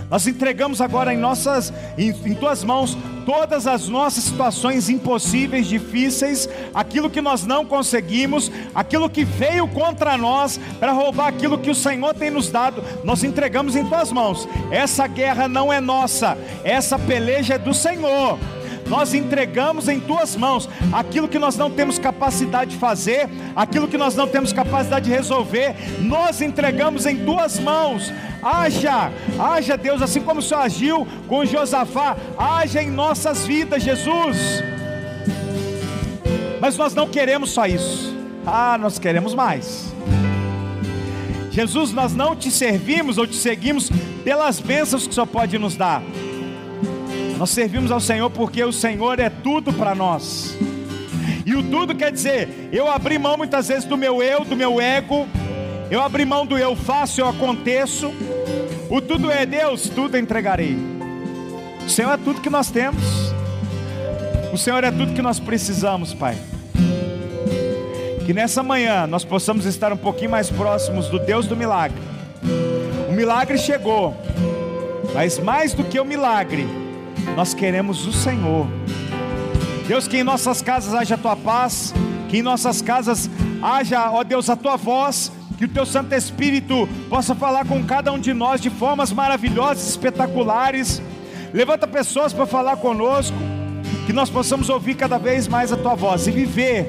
Nós 0.10 0.28
entregamos 0.28 0.82
agora 0.82 1.14
em 1.14 1.18
nossas 1.18 1.74
em, 1.98 2.10
em 2.10 2.36
tuas 2.36 2.64
mãos 2.64 2.98
todas 3.26 3.66
as 3.66 3.90
nossas 3.90 4.24
situações 4.24 4.88
impossíveis, 4.88 5.68
difíceis, 5.68 6.48
aquilo 6.74 7.10
que 7.10 7.22
nós 7.22 7.44
não 7.44 7.66
conseguimos, 7.66 8.52
aquilo 8.74 9.10
que 9.10 9.26
veio 9.26 9.68
contra 9.68 10.16
nós 10.16 10.60
para 10.80 10.92
roubar 10.92 11.28
aquilo 11.28 11.58
que 11.58 11.72
o 11.72 11.76
Senhor 11.76 12.14
tem 12.14 12.30
nos 12.30 12.50
dado, 12.50 12.84
nós 13.04 13.24
entregamos 13.24 13.76
em 13.76 13.86
tuas 13.86 14.12
mãos. 14.12 14.48
Essa 14.72 15.08
guerra 15.08 15.48
não 15.48 15.74
é 15.74 15.82
nossa, 15.82 16.38
essa 16.64 17.00
peleja 17.00 17.56
é 17.56 17.58
do 17.58 17.74
Senhor 17.74 18.38
nós 18.88 19.14
entregamos 19.14 19.88
em 19.88 20.00
tuas 20.00 20.36
mãos 20.36 20.70
aquilo 20.94 21.28
que 21.28 21.40
nós 21.40 21.58
não 21.58 21.70
temos 21.72 21.98
capacidade 21.98 22.72
de 22.72 22.78
fazer, 22.78 23.30
aquilo 23.56 23.88
que 23.88 23.98
nós 23.98 24.16
não 24.16 24.28
temos 24.28 24.54
capacidade 24.54 25.06
de 25.06 25.12
resolver, 25.12 25.76
nós 26.02 26.42
entregamos 26.42 27.06
em 27.06 27.26
tuas 27.26 27.60
mãos. 27.60 28.12
Haja, 28.42 29.12
haja 29.40 29.76
Deus, 29.76 30.02
assim 30.02 30.22
como 30.22 30.40
o 30.40 30.44
Senhor 30.44 30.62
agiu 30.62 31.08
com 31.28 31.44
Josafá, 31.46 32.16
haja 32.38 32.82
em 32.82 32.92
nossas 32.92 33.46
vidas, 33.46 33.82
Jesus. 33.82 34.64
Mas 36.62 36.78
nós 36.78 36.94
não 36.94 37.08
queremos 37.08 37.52
só 37.52 37.66
isso, 37.66 38.16
ah, 38.46 38.78
nós 38.78 39.00
queremos 39.00 39.34
mais. 39.34 39.94
Jesus, 41.52 41.94
nós 41.94 42.14
não 42.14 42.36
te 42.36 42.52
servimos 42.52 43.18
ou 43.18 43.26
te 43.26 43.36
seguimos 43.36 43.90
pelas 44.26 44.60
bênçãos 44.60 45.08
que 45.08 45.14
Senhor 45.14 45.26
pode 45.26 45.58
nos 45.58 45.76
dar, 45.78 46.04
nós 47.38 47.50
servimos 47.50 47.92
ao 47.92 48.00
Senhor 48.00 48.30
porque 48.30 48.64
o 48.64 48.72
Senhor 48.72 49.20
é 49.20 49.30
tudo 49.30 49.74
para 49.74 49.94
nós. 49.94 50.58
E 51.46 51.54
o 51.54 51.64
tudo 51.64 51.94
quer 51.94 52.12
dizer, 52.12 52.70
eu 52.72 52.90
abri 52.90 53.20
mão 53.20 53.38
muitas 53.38 53.68
vezes 53.68 53.86
do 53.86 53.98
meu 53.98 54.24
eu, 54.24 54.44
do 54.44 54.56
meu 54.56 54.82
ego, 54.82 55.28
eu 55.92 56.02
abri 56.02 56.26
mão 56.26 56.46
do 56.46 56.58
eu 56.58 56.76
faço, 56.76 57.22
eu 57.22 57.28
aconteço. 57.28 58.12
O 58.90 59.00
tudo 59.00 59.30
é 59.30 59.46
Deus, 59.46 59.88
tudo 59.90 60.18
entregarei. 60.18 60.78
O 61.86 61.90
Senhor 61.90 62.12
é 62.12 62.18
tudo 62.18 62.42
que 62.42 62.50
nós 62.50 62.72
temos. 62.72 63.04
O 64.52 64.58
Senhor 64.58 64.84
é 64.84 64.92
tudo 64.92 65.14
que 65.14 65.22
nós 65.22 65.40
precisamos, 65.40 66.14
Pai. 66.14 66.36
Que 68.26 68.34
nessa 68.34 68.64
manhã 68.64 69.06
nós 69.06 69.24
possamos 69.24 69.66
estar 69.66 69.94
um 69.94 69.98
pouquinho 69.98 70.32
mais 70.32 70.50
próximos 70.50 71.10
do 71.10 71.20
Deus 71.20 71.46
do 71.46 71.56
milagre. 71.56 72.02
O 73.08 73.12
milagre 73.12 73.58
chegou, 73.58 74.16
mas 75.14 75.38
mais 75.38 75.74
do 75.74 75.84
que 75.84 76.00
o 76.00 76.06
milagre, 76.06 76.68
nós 77.36 77.54
queremos 77.54 78.06
o 78.06 78.14
Senhor. 78.14 78.68
Deus, 79.88 80.08
que 80.08 80.18
em 80.18 80.24
nossas 80.24 80.62
casas 80.62 80.94
haja 80.94 81.16
a 81.16 81.18
tua 81.18 81.36
paz, 81.36 81.94
que 82.28 82.38
em 82.38 82.42
nossas 82.42 82.82
casas 82.82 83.30
haja, 83.62 84.12
ó 84.12 84.24
Deus, 84.24 84.50
a 84.50 84.56
tua 84.56 84.76
voz, 84.76 85.32
que 85.58 85.66
o 85.66 85.70
teu 85.70 85.86
Santo 85.86 86.14
Espírito 86.14 86.88
possa 87.10 87.36
falar 87.36 87.66
com 87.66 87.84
cada 87.84 88.12
um 88.12 88.20
de 88.20 88.34
nós 88.34 88.60
de 88.60 88.70
formas 88.70 89.12
maravilhosas, 89.12 89.88
espetaculares. 89.88 91.02
Levanta 91.54 91.88
pessoas 91.88 92.34
para 92.34 92.46
falar 92.46 92.78
conosco, 92.78 93.38
que 94.06 94.14
nós 94.14 94.30
possamos 94.30 94.70
ouvir 94.70 94.96
cada 94.96 95.18
vez 95.18 95.48
mais 95.48 95.72
a 95.72 95.78
tua 95.78 95.96
voz 95.96 96.28
e 96.28 96.32
viver 96.32 96.88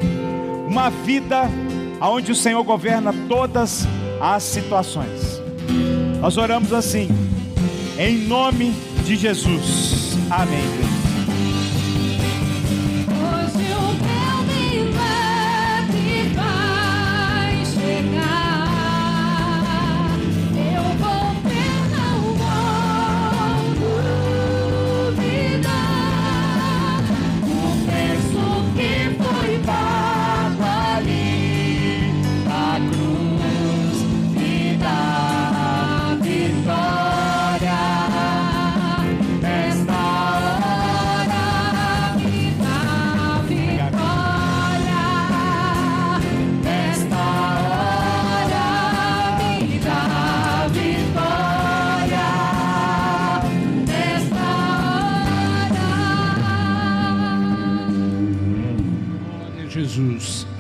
uma 0.67 0.91
vida 0.91 1.49
onde 2.01 2.33
o 2.33 2.35
Senhor 2.35 2.63
governa 2.65 3.15
todas 3.29 3.87
as 4.21 4.43
situações. 4.43 5.41
Nós 6.21 6.37
oramos 6.37 6.73
assim, 6.73 7.09
em 7.99 8.27
nome 8.27 8.75
de 9.05 9.17
Jesus. 9.17 10.06
Amém. 10.31 10.86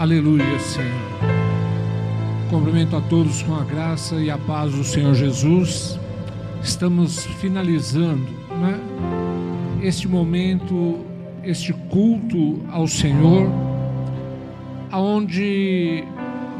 Aleluia, 0.06 0.56
Senhor. 0.60 0.88
Cumprimento 2.48 2.94
a 2.94 3.00
todos 3.00 3.42
com 3.42 3.56
a 3.56 3.64
graça 3.64 4.14
e 4.14 4.30
a 4.30 4.38
paz 4.38 4.72
do 4.72 4.84
Senhor 4.84 5.12
Jesus. 5.16 5.98
Estamos 6.62 7.26
finalizando 7.40 8.24
né, 8.60 8.78
este 9.82 10.06
momento, 10.06 11.00
este 11.42 11.72
culto 11.72 12.62
ao 12.70 12.86
Senhor, 12.86 13.50
aonde 14.92 16.04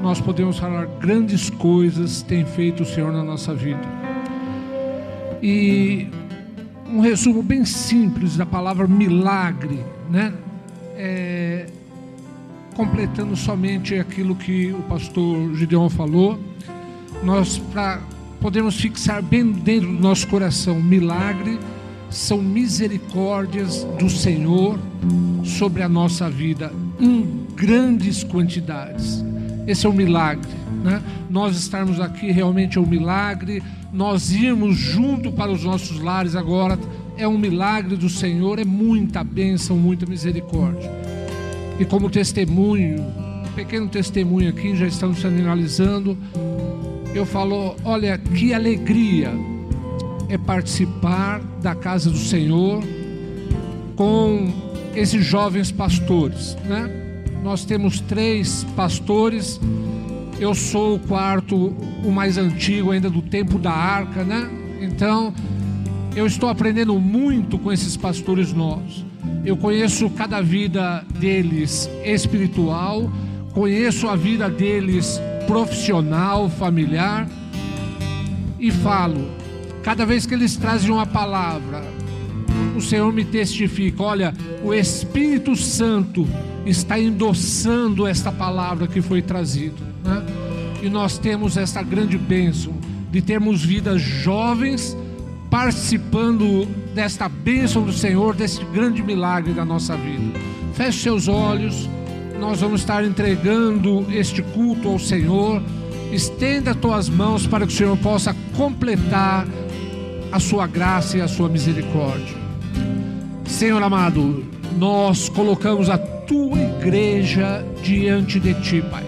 nós 0.03 0.21
podemos 0.21 0.59
falar 0.59 0.87
grandes 0.99 1.49
coisas 1.49 2.23
tem 2.23 2.45
feito 2.45 2.83
o 2.83 2.85
Senhor 2.85 3.13
na 3.13 3.23
nossa 3.23 3.55
vida. 3.55 3.87
E 5.41 6.09
um 6.85 6.99
resumo 6.99 7.45
bem 7.45 7.65
simples 7.65 8.37
da 8.37 8.45
palavra 8.45 8.89
milagre, 8.89 9.85
né? 10.11 10.35
É, 10.97 11.36
completando 12.77 13.35
somente 13.35 13.95
aquilo 13.95 14.37
que 14.37 14.71
o 14.71 14.83
pastor 14.83 15.55
Gideon 15.55 15.89
falou, 15.89 16.39
nós 17.25 17.57
para 17.73 18.01
podemos 18.41 18.77
fixar 18.77 19.23
bem 19.23 19.51
dentro 19.51 19.89
do 19.89 19.99
nosso 19.99 20.29
coração, 20.29 20.81
milagre 20.81 21.59
são 22.11 22.41
misericórdias 22.41 23.83
do 23.99 24.11
Senhor 24.11 24.79
sobre 25.43 25.83
a 25.83 25.89
nossa 25.89 26.29
vida 26.29 26.71
em 27.01 27.47
grandes 27.57 28.23
quantidades. 28.23 29.25
Esse 29.67 29.87
é 29.87 29.89
um 29.89 29.95
milagre, 29.95 30.49
né? 30.85 31.03
Nós 31.29 31.57
estarmos 31.57 31.99
aqui 31.99 32.31
realmente 32.31 32.79
é 32.79 32.81
um 32.81 32.87
milagre. 32.87 33.63
Nós 33.93 34.31
irmos 34.31 34.77
junto 34.77 35.33
para 35.33 35.51
os 35.51 35.65
nossos 35.65 35.99
lares 35.99 36.37
agora 36.37 36.79
é 37.17 37.27
um 37.27 37.39
milagre 37.39 37.97
do 37.97 38.09
Senhor, 38.09 38.59
é 38.59 38.65
muita 38.65 39.25
bênção, 39.25 39.77
muita 39.77 40.07
misericórdia. 40.07 41.16
E 41.79 41.85
como 41.85 42.09
testemunho, 42.09 43.03
um 43.03 43.53
pequeno 43.55 43.89
testemunho 43.89 44.49
aqui, 44.49 44.75
já 44.75 44.87
estamos 44.87 45.19
finalizando. 45.19 46.17
Eu 47.15 47.27
falo, 47.27 47.77
olha 47.85 48.17
que 48.17 48.55
alegria 48.55 49.31
é 50.29 50.39
participar 50.39 51.41
da 51.63 51.75
casa 51.75 52.11
do 52.11 52.19
Senhor 52.19 52.83
com 53.95 54.53
esses 54.95 55.25
jovens 55.25 55.71
pastores, 55.71 56.57
né? 56.65 56.91
Nós 57.43 57.65
temos 57.65 58.01
três 58.01 58.65
pastores. 58.75 59.61
Eu 60.41 60.55
sou 60.55 60.97
o 60.97 60.99
quarto, 60.99 61.75
o 62.05 62.11
mais 62.11 62.39
antigo 62.39 62.91
ainda 62.91 63.09
do 63.09 63.23
tempo 63.23 63.59
da 63.59 63.73
arca, 63.73 64.25
né? 64.25 64.51
Então, 64.81 65.33
eu 66.15 66.27
estou 66.27 66.49
aprendendo 66.49 66.99
muito 66.99 67.59
com 67.59 67.71
esses 67.71 67.97
pastores 67.97 68.53
novos. 68.53 69.05
Eu 69.47 69.57
conheço 69.57 70.11
cada 70.11 70.43
vida 70.43 71.05
deles 71.21 71.89
espiritual, 72.05 73.09
conheço 73.55 74.09
a 74.09 74.17
vida 74.17 74.51
deles 74.51 75.21
profissional, 75.47 76.51
familiar 76.51 77.29
e 78.59 78.73
falo. 78.73 79.31
Cada 79.85 80.05
vez 80.05 80.27
que 80.27 80.35
eles 80.35 80.57
trazem 80.57 80.91
uma 80.91 81.07
palavra, 81.07 81.81
o 82.77 82.81
Senhor 82.81 83.13
me 83.13 83.25
testifica: 83.25 84.03
olha, 84.03 84.35
o 84.65 84.75
Espírito 84.75 85.55
Santo 85.55 86.27
está 86.67 86.99
endossando 86.99 88.05
esta 88.05 88.33
palavra 88.33 88.89
que 88.89 89.01
foi 89.01 89.23
trazida. 89.23 89.81
Né? 90.03 90.27
E 90.83 90.89
nós 90.91 91.19
temos 91.19 91.57
esta 91.57 91.85
grande 91.85 92.19
bênção 92.19 92.75
de 93.13 93.23
termos 93.23 93.65
vidas 93.65 94.03
jovens 94.03 94.97
participando 95.49 96.67
desta 96.97 97.29
bênção 97.29 97.83
do 97.83 97.93
Senhor, 97.93 98.35
desse 98.35 98.65
grande 98.65 99.03
milagre 99.03 99.53
da 99.53 99.67
nossa 99.67 99.95
vida. 99.95 100.41
Feche 100.73 101.03
seus 101.03 101.29
olhos, 101.29 101.89
nós 102.41 102.63
vamos 102.63 102.81
estar 102.81 103.05
entregando 103.05 104.07
este 104.11 104.43
culto 104.43 104.89
ao 104.89 104.99
Senhor. 104.99 105.63
Estenda 106.11 106.71
as 106.71 106.77
tuas 106.79 107.09
mãos 107.11 107.47
para 107.47 107.67
que 107.67 107.73
o 107.73 107.77
Senhor 107.77 107.97
possa 107.99 108.35
completar 108.57 109.47
a 110.33 110.41
sua 110.41 110.67
graça 110.67 111.19
e 111.19 111.21
a 111.21 111.29
sua 111.29 111.51
misericórdia. 111.51 112.35
Senhor 113.45 113.83
amado, 113.83 114.43
nós 114.79 115.29
colocamos 115.29 115.91
a 115.91 115.99
tua 115.99 116.59
igreja 116.59 117.63
diante 117.83 118.41
de 118.41 118.55
ti, 118.63 118.83
Pai. 118.91 119.05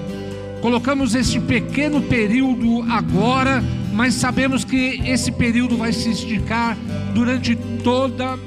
Colocamos 0.60 1.14
este 1.14 1.40
pequeno 1.40 2.02
período 2.02 2.82
agora, 2.90 3.64
mas 3.98 4.14
sabemos 4.14 4.64
que 4.64 5.00
esse 5.04 5.32
período 5.32 5.76
vai 5.76 5.92
se 5.92 6.08
esticar 6.10 6.78
durante 7.12 7.56
toda 7.82 8.38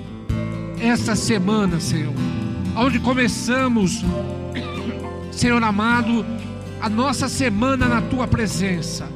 esta 0.80 1.14
semana, 1.14 1.78
Senhor. 1.78 2.14
Onde 2.74 3.00
começamos, 3.00 4.02
Senhor 5.30 5.62
amado, 5.62 6.26
a 6.80 6.88
nossa 6.88 7.28
semana 7.28 7.86
na 7.90 8.02
tua 8.02 8.26
presença. 8.30 9.10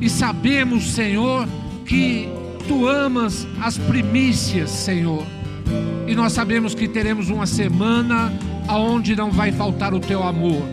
E 0.00 0.10
sabemos, 0.10 0.90
Senhor, 0.90 1.46
que 1.84 2.28
tu 2.66 2.88
amas 2.88 3.46
as 3.62 3.78
primícias, 3.78 4.70
Senhor. 4.70 5.24
E 6.04 6.16
nós 6.16 6.32
sabemos 6.32 6.74
que 6.74 6.88
teremos 6.88 7.30
uma 7.30 7.46
semana 7.46 8.32
aonde 8.66 9.14
não 9.14 9.30
vai 9.30 9.52
faltar 9.52 9.94
o 9.94 10.00
teu 10.00 10.24
amor. 10.24 10.64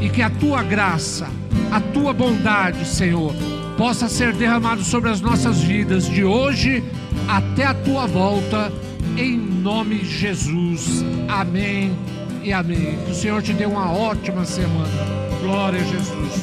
E 0.00 0.08
que 0.08 0.22
a 0.22 0.30
tua 0.30 0.62
graça, 0.62 1.28
a 1.70 1.78
tua 1.82 2.14
bondade, 2.14 2.86
Senhor, 2.88 3.34
possa 3.76 4.08
ser 4.08 4.32
derramado 4.32 4.82
sobre 4.82 5.10
as 5.10 5.20
nossas 5.20 5.60
vidas 5.60 6.08
de 6.08 6.24
hoje 6.24 6.82
até 7.28 7.64
a 7.64 7.74
tua 7.74 8.06
volta, 8.06 8.72
em 9.16 9.36
nome 9.36 9.98
de 9.98 10.18
Jesus. 10.18 11.04
Amém 11.28 11.96
e 12.42 12.52
amém. 12.52 12.98
Que 13.04 13.12
o 13.12 13.14
Senhor 13.14 13.42
te 13.42 13.52
dê 13.52 13.66
uma 13.66 13.92
ótima 13.92 14.44
semana. 14.44 14.90
Glória 15.42 15.80
a 15.80 15.84
Jesus. 15.84 16.42